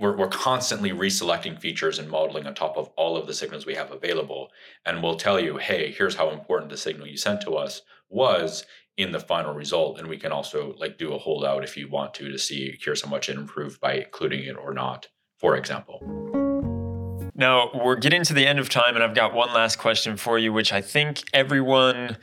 we're, 0.00 0.16
we're 0.16 0.28
constantly 0.28 0.90
reselecting 0.90 1.60
features 1.60 1.98
and 1.98 2.08
modeling 2.08 2.46
on 2.46 2.54
top 2.54 2.76
of 2.78 2.88
all 2.96 3.16
of 3.16 3.26
the 3.26 3.34
signals 3.34 3.66
we 3.66 3.74
have 3.74 3.92
available. 3.92 4.48
And 4.86 5.02
we'll 5.02 5.16
tell 5.16 5.38
you, 5.38 5.58
hey, 5.58 5.92
here's 5.92 6.14
how 6.14 6.30
important 6.30 6.70
the 6.70 6.78
signal 6.78 7.06
you 7.06 7.18
sent 7.18 7.42
to 7.42 7.56
us 7.56 7.82
was 8.08 8.64
in 8.96 9.12
the 9.12 9.20
final 9.20 9.54
result. 9.54 9.98
And 9.98 10.08
we 10.08 10.18
can 10.18 10.32
also 10.32 10.74
like 10.78 10.98
do 10.98 11.12
a 11.12 11.18
holdout 11.18 11.64
if 11.64 11.76
you 11.76 11.88
want 11.88 12.14
to 12.14 12.30
to 12.30 12.38
see 12.38 12.78
here's 12.82 13.02
how 13.02 13.10
much 13.10 13.28
it 13.28 13.36
improved 13.36 13.80
by 13.80 13.94
including 13.94 14.44
it 14.44 14.56
or 14.56 14.72
not, 14.72 15.08
for 15.38 15.56
example. 15.56 16.41
Now 17.42 17.72
we're 17.74 17.96
getting 17.96 18.22
to 18.22 18.34
the 18.34 18.46
end 18.46 18.60
of 18.60 18.68
time, 18.68 18.94
and 18.94 19.02
I've 19.02 19.16
got 19.16 19.34
one 19.34 19.52
last 19.52 19.74
question 19.74 20.16
for 20.16 20.38
you, 20.38 20.52
which 20.52 20.72
I 20.72 20.80
think 20.80 21.24
everyone 21.34 22.16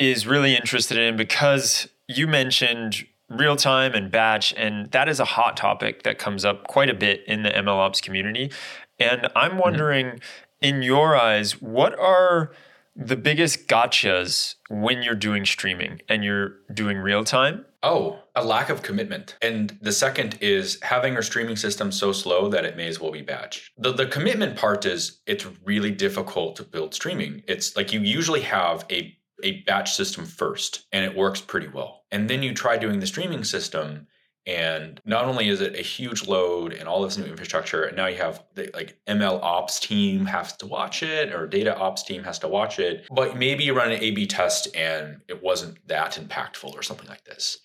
is 0.00 0.26
really 0.26 0.56
interested 0.56 0.96
in 0.96 1.14
because 1.14 1.86
you 2.08 2.26
mentioned 2.26 3.06
real 3.28 3.56
time 3.56 3.92
and 3.92 4.10
batch. 4.10 4.54
And 4.54 4.90
that 4.92 5.10
is 5.10 5.20
a 5.20 5.26
hot 5.26 5.58
topic 5.58 6.04
that 6.04 6.18
comes 6.18 6.42
up 6.46 6.68
quite 6.68 6.88
a 6.88 6.94
bit 6.94 7.22
in 7.26 7.42
the 7.42 7.50
MLOps 7.50 8.00
community. 8.00 8.50
And 8.98 9.28
I'm 9.36 9.50
mm-hmm. 9.50 9.60
wondering, 9.60 10.06
mm-hmm. 10.06 10.18
in 10.62 10.80
your 10.80 11.14
eyes, 11.14 11.60
what 11.60 11.94
are 11.98 12.50
the 12.96 13.16
biggest 13.16 13.68
gotchas 13.68 14.54
when 14.70 15.02
you're 15.02 15.14
doing 15.14 15.44
streaming 15.44 16.00
and 16.08 16.24
you're 16.24 16.54
doing 16.72 16.96
real 16.96 17.24
time? 17.24 17.66
Oh, 17.88 18.18
a 18.34 18.44
lack 18.44 18.68
of 18.68 18.82
commitment. 18.82 19.36
And 19.40 19.78
the 19.80 19.92
second 19.92 20.38
is 20.40 20.76
having 20.82 21.14
our 21.14 21.22
streaming 21.22 21.54
system 21.54 21.92
so 21.92 22.10
slow 22.10 22.48
that 22.48 22.64
it 22.64 22.76
may 22.76 22.88
as 22.88 23.00
well 23.00 23.12
be 23.12 23.22
batch. 23.22 23.72
The, 23.78 23.92
the 23.92 24.06
commitment 24.06 24.56
part 24.56 24.84
is 24.84 25.20
it's 25.24 25.46
really 25.64 25.92
difficult 25.92 26.56
to 26.56 26.64
build 26.64 26.94
streaming. 26.94 27.44
It's 27.46 27.76
like 27.76 27.92
you 27.92 28.00
usually 28.00 28.40
have 28.40 28.84
a 28.90 29.16
a 29.44 29.62
batch 29.62 29.92
system 29.92 30.24
first 30.24 30.86
and 30.90 31.04
it 31.04 31.16
works 31.16 31.40
pretty 31.40 31.68
well. 31.68 32.06
And 32.10 32.28
then 32.28 32.42
you 32.42 32.54
try 32.54 32.76
doing 32.76 32.98
the 32.98 33.06
streaming 33.06 33.44
system 33.44 34.08
and 34.46 35.00
not 35.04 35.26
only 35.26 35.48
is 35.48 35.60
it 35.60 35.78
a 35.78 35.82
huge 35.82 36.26
load 36.26 36.72
and 36.72 36.88
all 36.88 37.02
this 37.02 37.18
new 37.18 37.24
infrastructure, 37.26 37.84
and 37.84 37.96
now 37.96 38.06
you 38.06 38.16
have 38.16 38.42
the 38.54 38.68
like 38.74 38.98
ML 39.06 39.40
ops 39.42 39.78
team 39.78 40.26
has 40.26 40.56
to 40.56 40.66
watch 40.66 41.04
it 41.04 41.32
or 41.32 41.46
data 41.46 41.76
ops 41.76 42.02
team 42.02 42.24
has 42.24 42.38
to 42.40 42.48
watch 42.48 42.80
it, 42.80 43.06
but 43.10 43.36
maybe 43.36 43.62
you 43.62 43.74
run 43.74 43.92
an 43.92 44.00
A 44.00 44.10
B 44.10 44.26
test 44.26 44.68
and 44.74 45.20
it 45.28 45.40
wasn't 45.40 45.86
that 45.86 46.12
impactful 46.12 46.72
or 46.74 46.82
something 46.82 47.08
like 47.08 47.24
this. 47.24 47.58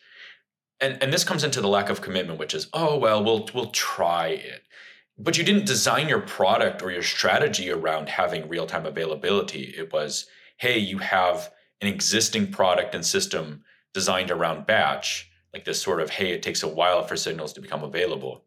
And 0.81 1.01
and 1.01 1.13
this 1.13 1.23
comes 1.23 1.43
into 1.43 1.61
the 1.61 1.67
lack 1.67 1.89
of 1.89 2.01
commitment, 2.01 2.39
which 2.39 2.53
is, 2.53 2.67
oh 2.73 2.97
well, 2.97 3.23
we'll 3.23 3.47
we'll 3.53 3.71
try 3.71 4.29
it. 4.29 4.63
But 5.17 5.37
you 5.37 5.43
didn't 5.43 5.67
design 5.67 6.09
your 6.09 6.21
product 6.21 6.81
or 6.81 6.91
your 6.91 7.03
strategy 7.03 7.69
around 7.69 8.09
having 8.09 8.49
real-time 8.49 8.87
availability. 8.87 9.73
It 9.77 9.93
was, 9.93 10.25
hey, 10.57 10.79
you 10.79 10.97
have 10.97 11.51
an 11.79 11.87
existing 11.87 12.51
product 12.51 12.95
and 12.95 13.05
system 13.05 13.63
designed 13.93 14.31
around 14.31 14.65
batch, 14.65 15.29
like 15.53 15.65
this 15.65 15.81
sort 15.81 16.01
of, 16.01 16.09
hey, 16.09 16.31
it 16.31 16.41
takes 16.41 16.63
a 16.63 16.67
while 16.67 17.03
for 17.03 17.15
signals 17.15 17.53
to 17.53 17.61
become 17.61 17.83
available. 17.83 18.45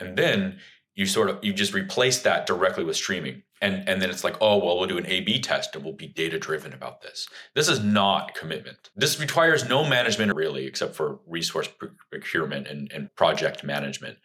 And 0.00 0.16
then 0.16 0.60
you 0.94 1.06
sort 1.06 1.28
of 1.28 1.44
you 1.44 1.52
just 1.52 1.74
replace 1.74 2.22
that 2.22 2.46
directly 2.46 2.84
with 2.84 2.96
streaming. 2.96 3.42
And, 3.60 3.88
and 3.88 4.02
then 4.02 4.10
it's 4.10 4.24
like, 4.24 4.36
oh, 4.40 4.58
well, 4.58 4.78
we'll 4.78 4.88
do 4.88 4.98
an 4.98 5.06
A 5.06 5.20
B 5.20 5.40
test 5.40 5.74
and 5.74 5.84
we'll 5.84 5.94
be 5.94 6.08
data 6.08 6.38
driven 6.38 6.72
about 6.72 7.00
this. 7.00 7.28
This 7.54 7.68
is 7.68 7.80
not 7.80 8.34
commitment. 8.34 8.90
This 8.96 9.18
requires 9.20 9.68
no 9.68 9.84
management 9.88 10.34
really, 10.34 10.66
except 10.66 10.94
for 10.94 11.20
resource 11.26 11.68
procurement 12.10 12.66
and, 12.66 12.92
and 12.92 13.14
project 13.14 13.64
management. 13.64 14.18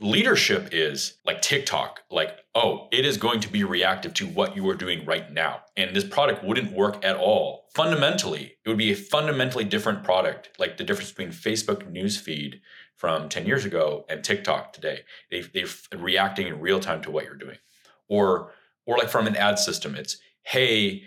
leadership 0.00 0.68
is 0.72 1.18
like 1.24 1.42
TikTok, 1.42 2.00
like, 2.10 2.38
oh, 2.54 2.88
it 2.92 3.04
is 3.04 3.16
going 3.16 3.40
to 3.40 3.48
be 3.50 3.64
reactive 3.64 4.14
to 4.14 4.26
what 4.26 4.54
you 4.56 4.68
are 4.68 4.74
doing 4.74 5.04
right 5.04 5.32
now. 5.32 5.60
And 5.76 5.94
this 5.94 6.04
product 6.04 6.44
wouldn't 6.44 6.72
work 6.72 7.04
at 7.04 7.16
all. 7.16 7.66
Fundamentally, 7.74 8.56
it 8.64 8.68
would 8.68 8.78
be 8.78 8.92
a 8.92 8.96
fundamentally 8.96 9.64
different 9.64 10.04
product, 10.04 10.50
like 10.58 10.76
the 10.76 10.84
difference 10.84 11.10
between 11.10 11.30
Facebook 11.30 11.90
newsfeed 11.92 12.60
from 12.96 13.28
10 13.28 13.46
years 13.46 13.64
ago 13.64 14.04
and 14.08 14.22
TikTok 14.24 14.72
today. 14.72 15.00
They, 15.30 15.42
they're 15.42 15.66
reacting 15.98 16.46
in 16.46 16.60
real 16.60 16.80
time 16.80 17.02
to 17.02 17.10
what 17.10 17.24
you're 17.24 17.34
doing. 17.34 17.58
Or, 18.08 18.52
or 18.86 18.96
like 18.96 19.08
from 19.08 19.26
an 19.26 19.36
ad 19.36 19.58
system, 19.58 19.94
it's, 19.94 20.18
hey, 20.42 21.02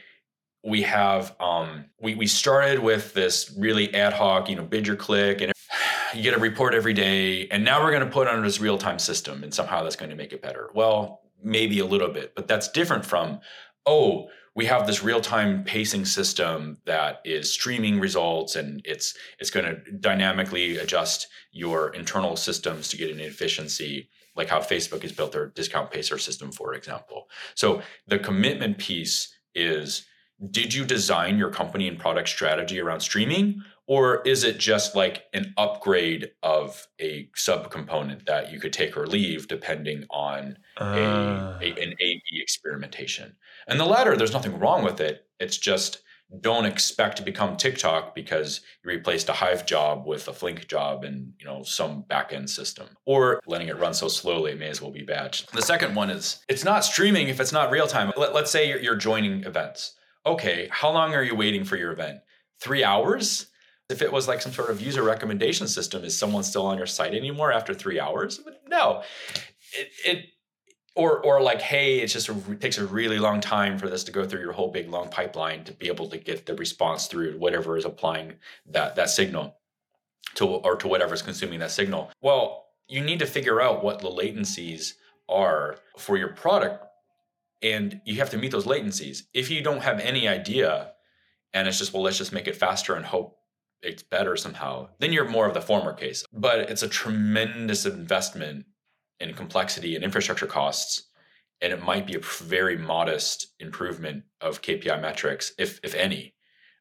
we 0.64 0.84
have 0.84 1.36
um, 1.39 1.86
we, 1.99 2.16
we 2.16 2.28
started 2.28 2.80
with 2.80 3.14
this 3.14 3.54
really 3.58 3.93
ad 3.93 4.14
hoc 4.14 4.49
you 4.49 4.56
know 4.56 4.64
bid 4.64 4.88
your 4.88 4.95
click 4.95 5.41
and 5.41 5.52
you 6.14 6.22
get 6.22 6.34
a 6.34 6.39
report 6.39 6.74
every 6.74 6.93
day 6.93 7.47
and 7.47 7.64
now 7.64 7.82
we're 7.82 7.91
going 7.91 8.06
to 8.06 8.12
put 8.12 8.28
on 8.28 8.43
this 8.43 8.60
real-time 8.60 8.99
system 8.99 9.43
and 9.43 9.54
somehow 9.54 9.84
that's 9.84 9.95
going 9.95 10.10
to 10.10 10.16
make 10.16 10.34
it 10.34 10.41
better. 10.41 10.70
Well 10.74 11.22
maybe 11.43 11.80
a 11.80 11.86
little 11.86 12.10
bit 12.10 12.36
but 12.36 12.47
that's 12.47 12.70
different 12.70 13.06
from 13.06 13.39
oh 13.86 14.28
we 14.54 14.66
have 14.66 14.86
this 14.86 15.02
real-time 15.02 15.64
pacing 15.64 16.06
system 16.06 16.78
that 16.86 17.22
is 17.26 17.52
streaming 17.52 17.99
results 17.99 18.56
and 18.56 18.82
it's 18.86 19.16
it's 19.39 19.49
going 19.49 19.66
to 19.66 19.91
dynamically 19.93 20.78
adjust 20.78 21.28
your 21.52 21.93
internal 21.95 22.36
systems 22.36 22.89
to 22.89 22.97
get 22.97 23.10
an 23.10 23.20
efficiency 23.20 24.10
like 24.36 24.49
how 24.49 24.59
facebook 24.59 25.01
has 25.01 25.11
built 25.11 25.32
their 25.32 25.47
discount 25.47 25.91
pacer 25.91 26.17
system 26.17 26.51
for 26.51 26.73
example 26.73 27.29
so 27.55 27.82
the 28.07 28.19
commitment 28.19 28.77
piece 28.77 29.36
is 29.55 30.05
did 30.49 30.73
you 30.73 30.86
design 30.86 31.38
your 31.38 31.51
company 31.51 31.88
and 31.88 31.99
product 31.99 32.27
strategy 32.27 32.79
around 32.79 32.99
streaming 33.01 33.61
or 33.91 34.21
is 34.21 34.45
it 34.45 34.57
just 34.57 34.95
like 34.95 35.25
an 35.34 35.53
upgrade 35.57 36.32
of 36.43 36.88
a 36.99 37.29
subcomponent 37.36 38.25
that 38.25 38.49
you 38.49 38.57
could 38.57 38.71
take 38.71 38.95
or 38.95 39.05
leave 39.05 39.49
depending 39.49 40.05
on 40.09 40.57
uh. 40.79 40.86
a, 40.86 40.97
a, 40.97 41.03
ah. 41.03 41.59
an 41.59 41.93
A/B 41.99 42.21
experimentation? 42.32 43.36
And 43.67 43.79
the 43.79 43.86
latter, 43.86 44.15
there's 44.15 44.32
nothing 44.32 44.57
wrong 44.59 44.86
with 44.86 45.01
it. 45.01 45.25
It's 45.41 45.57
just 45.57 46.03
don't 46.39 46.65
expect 46.65 47.17
to 47.17 47.23
become 47.23 47.57
TikTok 47.57 48.15
because 48.15 48.61
you 48.84 48.89
replaced 48.89 49.27
a 49.27 49.34
Hive 49.34 49.65
job 49.65 50.05
with 50.05 50.27
a 50.27 50.34
Flink 50.34 50.67
job 50.67 51.03
and 51.03 51.34
you 51.39 51.45
know 51.45 51.63
some 51.63 52.03
backend 52.09 52.49
system, 52.49 52.88
or 53.05 53.41
letting 53.45 53.67
it 53.67 53.77
run 53.77 53.93
so 53.93 54.07
slowly 54.07 54.51
it 54.51 54.59
may 54.59 54.69
as 54.69 54.82
well 54.82 54.91
be 54.91 55.05
batched. 55.05 55.51
The 55.51 55.61
second 55.61 55.95
one 55.95 56.09
is 56.09 56.43
it's 56.47 56.63
not 56.63 56.86
streaming 56.86 57.27
if 57.27 57.39
it's 57.39 57.51
not 57.51 57.71
real 57.71 57.88
time. 57.88 58.13
Let, 58.15 58.36
us 58.36 58.51
say 58.51 58.69
you're, 58.69 58.79
you're 58.79 58.95
joining 58.95 59.43
events 59.43 59.95
okay, 60.25 60.67
how 60.71 60.91
long 60.91 61.13
are 61.15 61.23
you 61.23 61.36
waiting 61.36 61.63
for 61.63 61.75
your 61.75 61.91
event? 61.91 62.19
Three 62.59 62.84
hours? 62.84 63.47
If 63.89 64.01
it 64.01 64.11
was 64.11 64.27
like 64.27 64.41
some 64.41 64.53
sort 64.53 64.69
of 64.69 64.79
user 64.79 65.03
recommendation 65.03 65.67
system, 65.67 66.03
is 66.03 66.17
someone 66.17 66.43
still 66.43 66.65
on 66.65 66.77
your 66.77 66.88
site 66.88 67.13
anymore 67.13 67.51
after 67.51 67.73
three 67.73 67.99
hours? 67.99 68.39
No. 68.67 69.03
It, 69.77 69.89
it 70.05 70.25
or 70.95 71.19
or 71.21 71.41
like, 71.41 71.61
hey, 71.61 71.99
it's 71.99 72.13
just 72.13 72.29
a, 72.29 72.35
it 72.51 72.61
takes 72.61 72.77
a 72.77 72.85
really 72.85 73.19
long 73.19 73.41
time 73.41 73.77
for 73.77 73.89
this 73.89 74.03
to 74.05 74.11
go 74.11 74.25
through 74.25 74.41
your 74.41 74.51
whole 74.51 74.71
big 74.71 74.89
long 74.89 75.09
pipeline 75.09 75.63
to 75.63 75.73
be 75.73 75.87
able 75.87 76.09
to 76.09 76.17
get 76.17 76.45
the 76.45 76.55
response 76.55 77.07
through 77.07 77.37
whatever 77.37 77.77
is 77.77 77.85
applying 77.85 78.33
that 78.65 78.95
that 78.95 79.09
signal 79.09 79.55
to 80.35 80.45
or 80.45 80.75
to 80.75 80.87
whatever 80.87 81.13
is 81.13 81.21
consuming 81.21 81.59
that 81.59 81.71
signal. 81.71 82.11
Well, 82.21 82.65
you 82.87 83.01
need 83.01 83.19
to 83.19 83.25
figure 83.25 83.61
out 83.61 83.83
what 83.83 83.99
the 83.99 84.09
latencies 84.09 84.93
are 85.29 85.77
for 85.97 86.17
your 86.17 86.29
product 86.29 86.85
and 87.61 88.01
you 88.05 88.15
have 88.15 88.29
to 88.31 88.37
meet 88.37 88.51
those 88.51 88.65
latencies. 88.65 89.23
If 89.33 89.49
you 89.49 89.61
don't 89.61 89.83
have 89.83 89.99
any 89.99 90.27
idea 90.27 90.93
and 91.53 91.67
it's 91.67 91.77
just, 91.77 91.93
well, 91.93 92.03
let's 92.03 92.17
just 92.17 92.33
make 92.33 92.47
it 92.47 92.55
faster 92.55 92.95
and 92.95 93.05
hope 93.05 93.37
it's 93.81 94.03
better 94.03 94.35
somehow, 94.35 94.89
then 94.99 95.13
you're 95.13 95.27
more 95.27 95.47
of 95.47 95.53
the 95.53 95.61
former 95.61 95.93
case. 95.93 96.23
But 96.33 96.59
it's 96.59 96.83
a 96.83 96.89
tremendous 96.89 97.85
investment 97.85 98.65
in 99.22 99.34
complexity 99.34 99.95
and 99.95 100.03
infrastructure 100.03 100.47
costs. 100.47 101.09
And 101.61 101.72
it 101.72 101.84
might 101.84 102.07
be 102.07 102.15
a 102.15 102.19
very 102.19 102.78
modest 102.78 103.53
improvement 103.59 104.24
of 104.41 104.61
KPI 104.61 104.99
metrics, 104.99 105.53
if, 105.59 105.80
if 105.84 105.93
any, 105.93 106.34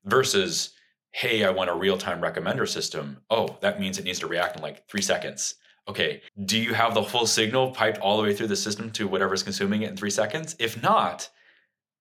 versus, 0.04 0.70
hey, 1.12 1.44
I 1.44 1.50
want 1.50 1.70
a 1.70 1.74
real 1.74 1.98
time 1.98 2.20
recommender 2.20 2.66
system. 2.66 3.18
Oh, 3.28 3.58
that 3.60 3.78
means 3.78 3.98
it 3.98 4.04
needs 4.04 4.20
to 4.20 4.26
react 4.26 4.56
in 4.56 4.62
like 4.62 4.88
three 4.88 5.02
seconds 5.02 5.56
okay, 5.88 6.22
do 6.44 6.58
you 6.58 6.72
have 6.72 6.94
the 6.94 7.02
full 7.02 7.26
signal 7.26 7.72
piped 7.72 7.98
all 7.98 8.16
the 8.16 8.22
way 8.22 8.34
through 8.34 8.46
the 8.46 8.56
system 8.56 8.90
to 8.92 9.08
whatever's 9.08 9.42
consuming 9.42 9.82
it 9.82 9.90
in 9.90 9.96
three 9.96 10.10
seconds? 10.10 10.54
If 10.58 10.80
not, 10.82 11.28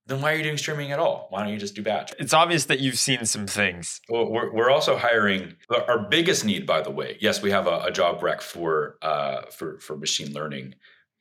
then 0.09 0.21
why 0.21 0.33
are 0.33 0.35
you 0.35 0.43
doing 0.43 0.57
streaming 0.57 0.91
at 0.91 0.99
all? 0.99 1.27
Why 1.29 1.43
don't 1.43 1.53
you 1.53 1.59
just 1.59 1.75
do 1.75 1.83
batch? 1.83 2.13
It's 2.19 2.33
obvious 2.33 2.65
that 2.65 2.79
you've 2.79 2.97
seen 2.97 3.25
some 3.25 3.47
things. 3.47 4.01
Well, 4.09 4.29
we're, 4.29 4.51
we're 4.51 4.69
also 4.71 4.97
hiring 4.97 5.55
our 5.69 5.99
biggest 5.99 6.43
need, 6.43 6.65
by 6.65 6.81
the 6.81 6.91
way. 6.91 7.17
Yes, 7.21 7.41
we 7.41 7.51
have 7.51 7.67
a, 7.67 7.83
a 7.85 7.91
job 7.91 8.21
rec 8.23 8.41
for 8.41 8.97
uh, 9.01 9.43
for 9.51 9.79
for 9.79 9.95
machine 9.95 10.33
learning. 10.33 10.75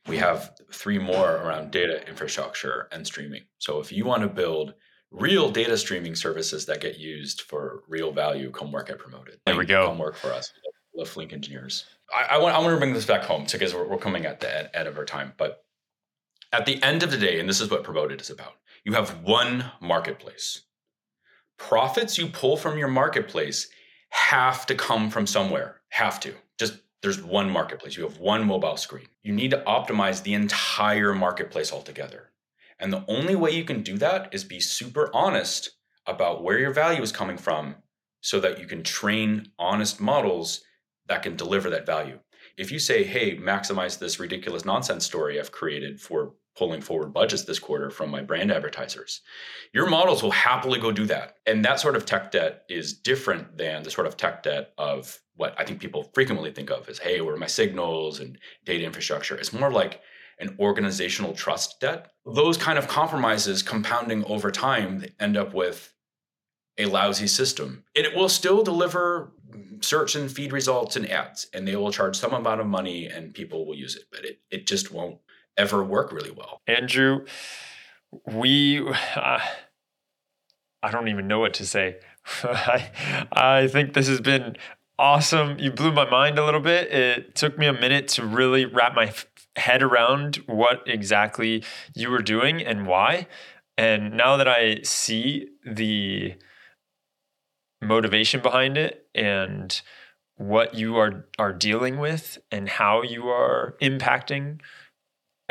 We 0.09 0.17
have 0.17 0.55
three 0.73 0.99
more 0.99 1.37
around 1.37 1.71
data 1.71 2.07
infrastructure 2.09 2.89
and 2.91 3.07
streaming. 3.07 3.43
So 3.59 3.79
if 3.81 3.93
you 3.93 4.07
want 4.07 4.23
to 4.23 4.29
build 4.29 4.75
real 5.11 5.51
data 5.51 5.77
streaming 5.77 6.15
services 6.15 6.65
that 6.67 6.81
get 6.81 6.99
used 6.99 7.43
for 7.43 7.83
real 7.89 8.11
value, 8.11 8.51
come 8.51 8.73
work 8.73 8.89
at 8.89 8.99
Promoted. 8.99 9.39
There 9.45 9.57
we 9.57 9.67
go. 9.67 9.87
Come 9.87 9.99
work 9.99 10.17
for 10.17 10.33
us. 10.33 10.51
Love 10.95 11.09
Flink 11.09 11.33
engineers. 11.33 11.85
I, 12.15 12.37
I, 12.37 12.39
want 12.39 12.55
I 12.55 12.59
want 12.59 12.73
to 12.73 12.79
bring 12.79 12.95
this 12.95 13.05
back 13.05 13.23
home 13.23 13.45
because 13.51 13.75
we're, 13.75 13.87
we're 13.87 13.99
coming 13.99 14.25
at 14.25 14.41
the 14.41 14.75
end 14.77 14.89
of 14.89 14.97
our 14.97 15.05
time. 15.05 15.35
But 15.37 15.63
at 16.53 16.65
the 16.65 16.83
end 16.83 17.03
of 17.03 17.11
the 17.11 17.19
day, 17.19 17.39
and 17.39 17.49
this 17.49 17.61
is 17.61 17.71
what 17.71 17.85
Promoted 17.85 18.21
is 18.21 18.31
about, 18.31 18.55
you 18.89 18.95
have 18.95 19.21
one 19.23 19.67
marketplace. 19.83 20.63
Profits 21.59 22.17
you 22.17 22.27
pull 22.27 22.57
from 22.57 22.79
your 22.79 22.89
marketplace 22.89 23.69
have 24.09 24.65
to 24.65 24.75
come 24.75 25.11
from 25.11 25.27
somewhere. 25.27 25.83
Have 25.91 26.19
to. 26.21 26.33
Just 26.59 26.79
there's 27.03 27.23
one 27.23 27.51
marketplace. 27.51 27.99
You 27.99 28.05
have 28.05 28.17
one 28.17 28.47
mobile 28.47 28.79
screen. 28.79 29.09
You 29.23 29.35
need 29.35 29.51
to 29.51 29.63
optimize 29.67 30.23
the 30.23 30.33
entire 30.33 31.13
marketplace 31.13 31.71
altogether. 31.71 32.31
And 32.79 32.91
the 32.91 33.05
only 33.09 33.37
way 33.37 33.51
you 33.51 33.63
can 33.63 33.83
do 33.83 33.99
that 33.99 34.33
is 34.33 34.43
be 34.43 34.59
super 34.59 35.11
honest 35.13 35.69
about 36.07 36.43
where 36.43 36.59
your 36.59 36.73
value 36.73 37.03
is 37.03 37.13
coming 37.13 37.37
from 37.37 37.75
so 38.23 38.41
that 38.41 38.59
you 38.59 38.67
can 38.67 38.83
train 38.83 39.53
honest 39.59 40.01
models 40.01 40.63
that 41.09 41.23
can 41.23 41.37
deliver 41.37 41.69
that 41.69 41.85
value. 41.85 42.21
If 42.57 42.73
you 42.73 42.79
say, 42.79 43.05
hey, 43.05 43.37
maximize 43.37 43.99
this 43.99 44.19
ridiculous 44.19 44.65
nonsense 44.65 45.05
story 45.05 45.39
I've 45.39 45.53
created 45.53 46.01
for 46.01 46.33
pulling 46.59 46.81
forward 46.81 47.15
budgets 47.15 47.45
this 47.45 47.61
quarter 47.61 47.89
from 47.89 48.11
my 48.11 48.21
brand 48.21 48.51
advertisers, 48.51 49.21
your 49.73 49.89
models 49.89 50.23
will 50.23 50.33
happily 50.33 50.81
go 50.81 50.91
do 50.91 51.07
that. 51.07 51.37
And 51.47 51.65
that 51.65 51.79
sort 51.79 51.95
of 51.95 52.05
tech 52.05 52.33
debt 52.33 52.65
is 52.69 52.93
different 52.93 53.57
than 53.57 53.85
the 53.85 53.91
sort 53.91 54.09
of 54.09 54.17
tech 54.17 54.43
debt 54.43 54.73
of 54.77 55.21
what 55.37 55.55
I 55.57 55.65
think 55.65 55.81
people 55.81 56.11
frequently 56.15 56.51
think 56.51 56.71
of 56.71 56.89
as, 56.89 56.99
hey, 56.99 57.21
where 57.21 57.35
are 57.35 57.39
my 57.39 57.47
signals 57.47 58.19
and 58.19 58.39
data 58.65 58.85
infrastructure? 58.85 59.37
It's 59.37 59.53
more 59.53 59.71
like 59.71 60.01
an 60.41 60.57
organizational 60.59 61.33
trust 61.33 61.81
debt. 61.81 62.11
Those 62.27 62.57
kind 62.57 62.79
of 62.79 62.89
compromises 62.89 63.63
compounding 63.63 64.25
over 64.25 64.51
time 64.51 65.05
end 65.21 65.37
up 65.37 65.55
with 65.55 65.95
a 66.77 66.87
lousy 66.87 67.27
system. 67.29 67.85
It 67.95 68.17
will 68.17 68.29
still 68.29 68.63
deliver 68.65 69.33
search 69.81 70.17
and 70.17 70.31
feed 70.31 70.53
results 70.53 70.97
and 70.97 71.09
ads, 71.09 71.47
and 71.53 71.67
they 71.67 71.77
will 71.77 71.93
charge 71.93 72.17
some 72.17 72.33
amount 72.33 72.61
of 72.61 72.67
money 72.67 73.07
and 73.07 73.35
people 73.35 73.67
will 73.67 73.75
use 73.75 73.97
it, 73.97 74.05
but 74.11 74.25
it, 74.25 74.41
it 74.51 74.67
just 74.67 74.93
won't 74.93 75.19
ever 75.59 75.85
work 75.85 76.13
really 76.13 76.31
well. 76.31 76.63
Andrew, 76.67 77.27
we, 78.25 78.81
uh, 79.17 79.41
I 80.83 80.91
don't 80.91 81.09
even 81.09 81.27
know 81.27 81.41
what 81.41 81.55
to 81.55 81.67
say. 81.67 81.97
I, 82.43 82.91
I 83.33 83.69
think 83.69 83.93
this 83.93 84.09
has 84.09 84.21
been 84.21 84.57
awesome. 84.99 85.59
You 85.59 85.71
blew 85.71 85.93
my 85.93 86.09
mind 86.09 86.39
a 86.39 86.45
little 86.45 86.61
bit. 86.61 86.91
It 86.93 87.35
took 87.35 87.59
me 87.59 87.67
a 87.67 87.73
minute 87.73 88.09
to 88.09 88.25
really 88.25 88.65
wrap 88.65 88.95
my 88.95 89.13
head 89.57 89.83
around 89.83 90.37
what 90.47 90.83
exactly 90.87 91.65
you 91.95 92.11
were 92.11 92.23
doing 92.23 92.63
and 92.63 92.87
why. 92.87 93.27
And 93.77 94.17
now 94.17 94.37
that 94.37 94.49
I 94.49 94.81
see 94.83 95.49
the 95.65 96.35
motivation 97.81 98.41
behind 98.41 98.77
it 98.77 99.07
and 99.15 99.81
what 100.37 100.75
you 100.75 100.97
are 100.97 101.27
are 101.39 101.53
dealing 101.53 101.99
with 101.99 102.39
and 102.51 102.69
how 102.69 103.03
you 103.03 103.29
are 103.29 103.77
impacting 103.83 104.61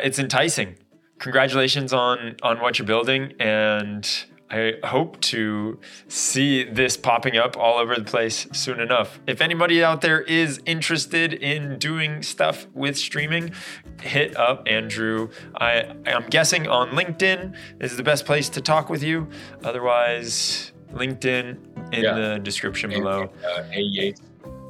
it's 0.00 0.18
enticing 0.18 0.76
congratulations 1.18 1.92
on 1.92 2.36
on 2.42 2.60
what 2.60 2.78
you're 2.78 2.86
building 2.86 3.32
and 3.40 4.26
I 4.50 4.74
hope 4.82 5.20
to 5.22 5.78
see 6.08 6.64
this 6.64 6.96
popping 6.96 7.36
up 7.36 7.56
all 7.56 7.78
over 7.78 7.94
the 7.94 8.04
place 8.04 8.46
soon 8.52 8.80
enough. 8.80 9.20
If 9.26 9.42
anybody 9.42 9.84
out 9.84 10.00
there 10.00 10.22
is 10.22 10.60
interested 10.64 11.34
in 11.34 11.78
doing 11.78 12.22
stuff 12.22 12.66
with 12.72 12.96
streaming, 12.96 13.52
hit 14.00 14.36
up 14.36 14.62
Andrew. 14.66 15.28
I 15.60 15.94
I'm 16.06 16.26
guessing 16.30 16.66
on 16.66 16.90
LinkedIn 16.90 17.54
is 17.80 17.96
the 17.96 18.02
best 18.02 18.24
place 18.24 18.48
to 18.50 18.62
talk 18.62 18.88
with 18.88 19.02
you. 19.02 19.28
Otherwise, 19.64 20.72
LinkedIn 20.92 21.92
in 21.92 22.04
yeah. 22.04 22.14
the 22.14 22.38
description 22.38 22.90
and, 22.90 23.02
below. 23.02 23.30
Uh, 23.44 23.64
a 23.70 23.80
Yates. 23.80 24.22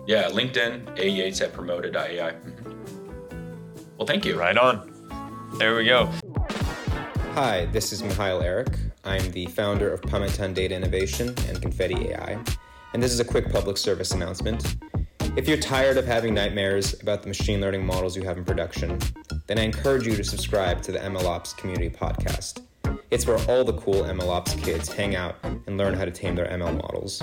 Yeah, 0.06 0.28
LinkedIn, 0.28 0.98
A 0.98 1.08
Yates 1.08 1.40
at 1.40 1.52
promoted.ai. 1.52 2.34
Well, 3.96 4.06
thank 4.06 4.24
you. 4.24 4.38
Right 4.38 4.56
on. 4.56 4.97
There 5.56 5.74
we 5.74 5.84
go. 5.86 6.10
Hi, 7.34 7.66
this 7.72 7.92
is 7.92 8.02
Mihail 8.02 8.42
Eric. 8.42 8.68
I'm 9.04 9.30
the 9.32 9.46
founder 9.46 9.92
of 9.92 10.00
Pametan 10.02 10.54
Data 10.54 10.74
Innovation 10.74 11.34
and 11.48 11.60
Confetti 11.60 12.10
AI. 12.10 12.38
And 12.92 13.02
this 13.02 13.12
is 13.12 13.20
a 13.20 13.24
quick 13.24 13.50
public 13.50 13.76
service 13.76 14.12
announcement. 14.12 14.76
If 15.36 15.48
you're 15.48 15.58
tired 15.58 15.96
of 15.96 16.06
having 16.06 16.34
nightmares 16.34 17.00
about 17.00 17.22
the 17.22 17.28
machine 17.28 17.60
learning 17.60 17.84
models 17.84 18.16
you 18.16 18.22
have 18.22 18.38
in 18.38 18.44
production, 18.44 18.98
then 19.46 19.58
I 19.58 19.62
encourage 19.62 20.06
you 20.06 20.14
to 20.16 20.24
subscribe 20.24 20.82
to 20.82 20.92
the 20.92 20.98
MLOps 20.98 21.56
Community 21.56 21.90
Podcast. 21.90 22.62
It's 23.10 23.26
where 23.26 23.38
all 23.48 23.64
the 23.64 23.74
cool 23.74 24.02
MLOps 24.02 24.62
kids 24.62 24.92
hang 24.92 25.16
out 25.16 25.36
and 25.42 25.76
learn 25.76 25.94
how 25.94 26.04
to 26.04 26.10
tame 26.10 26.34
their 26.34 26.46
ML 26.46 26.76
models. 26.76 27.22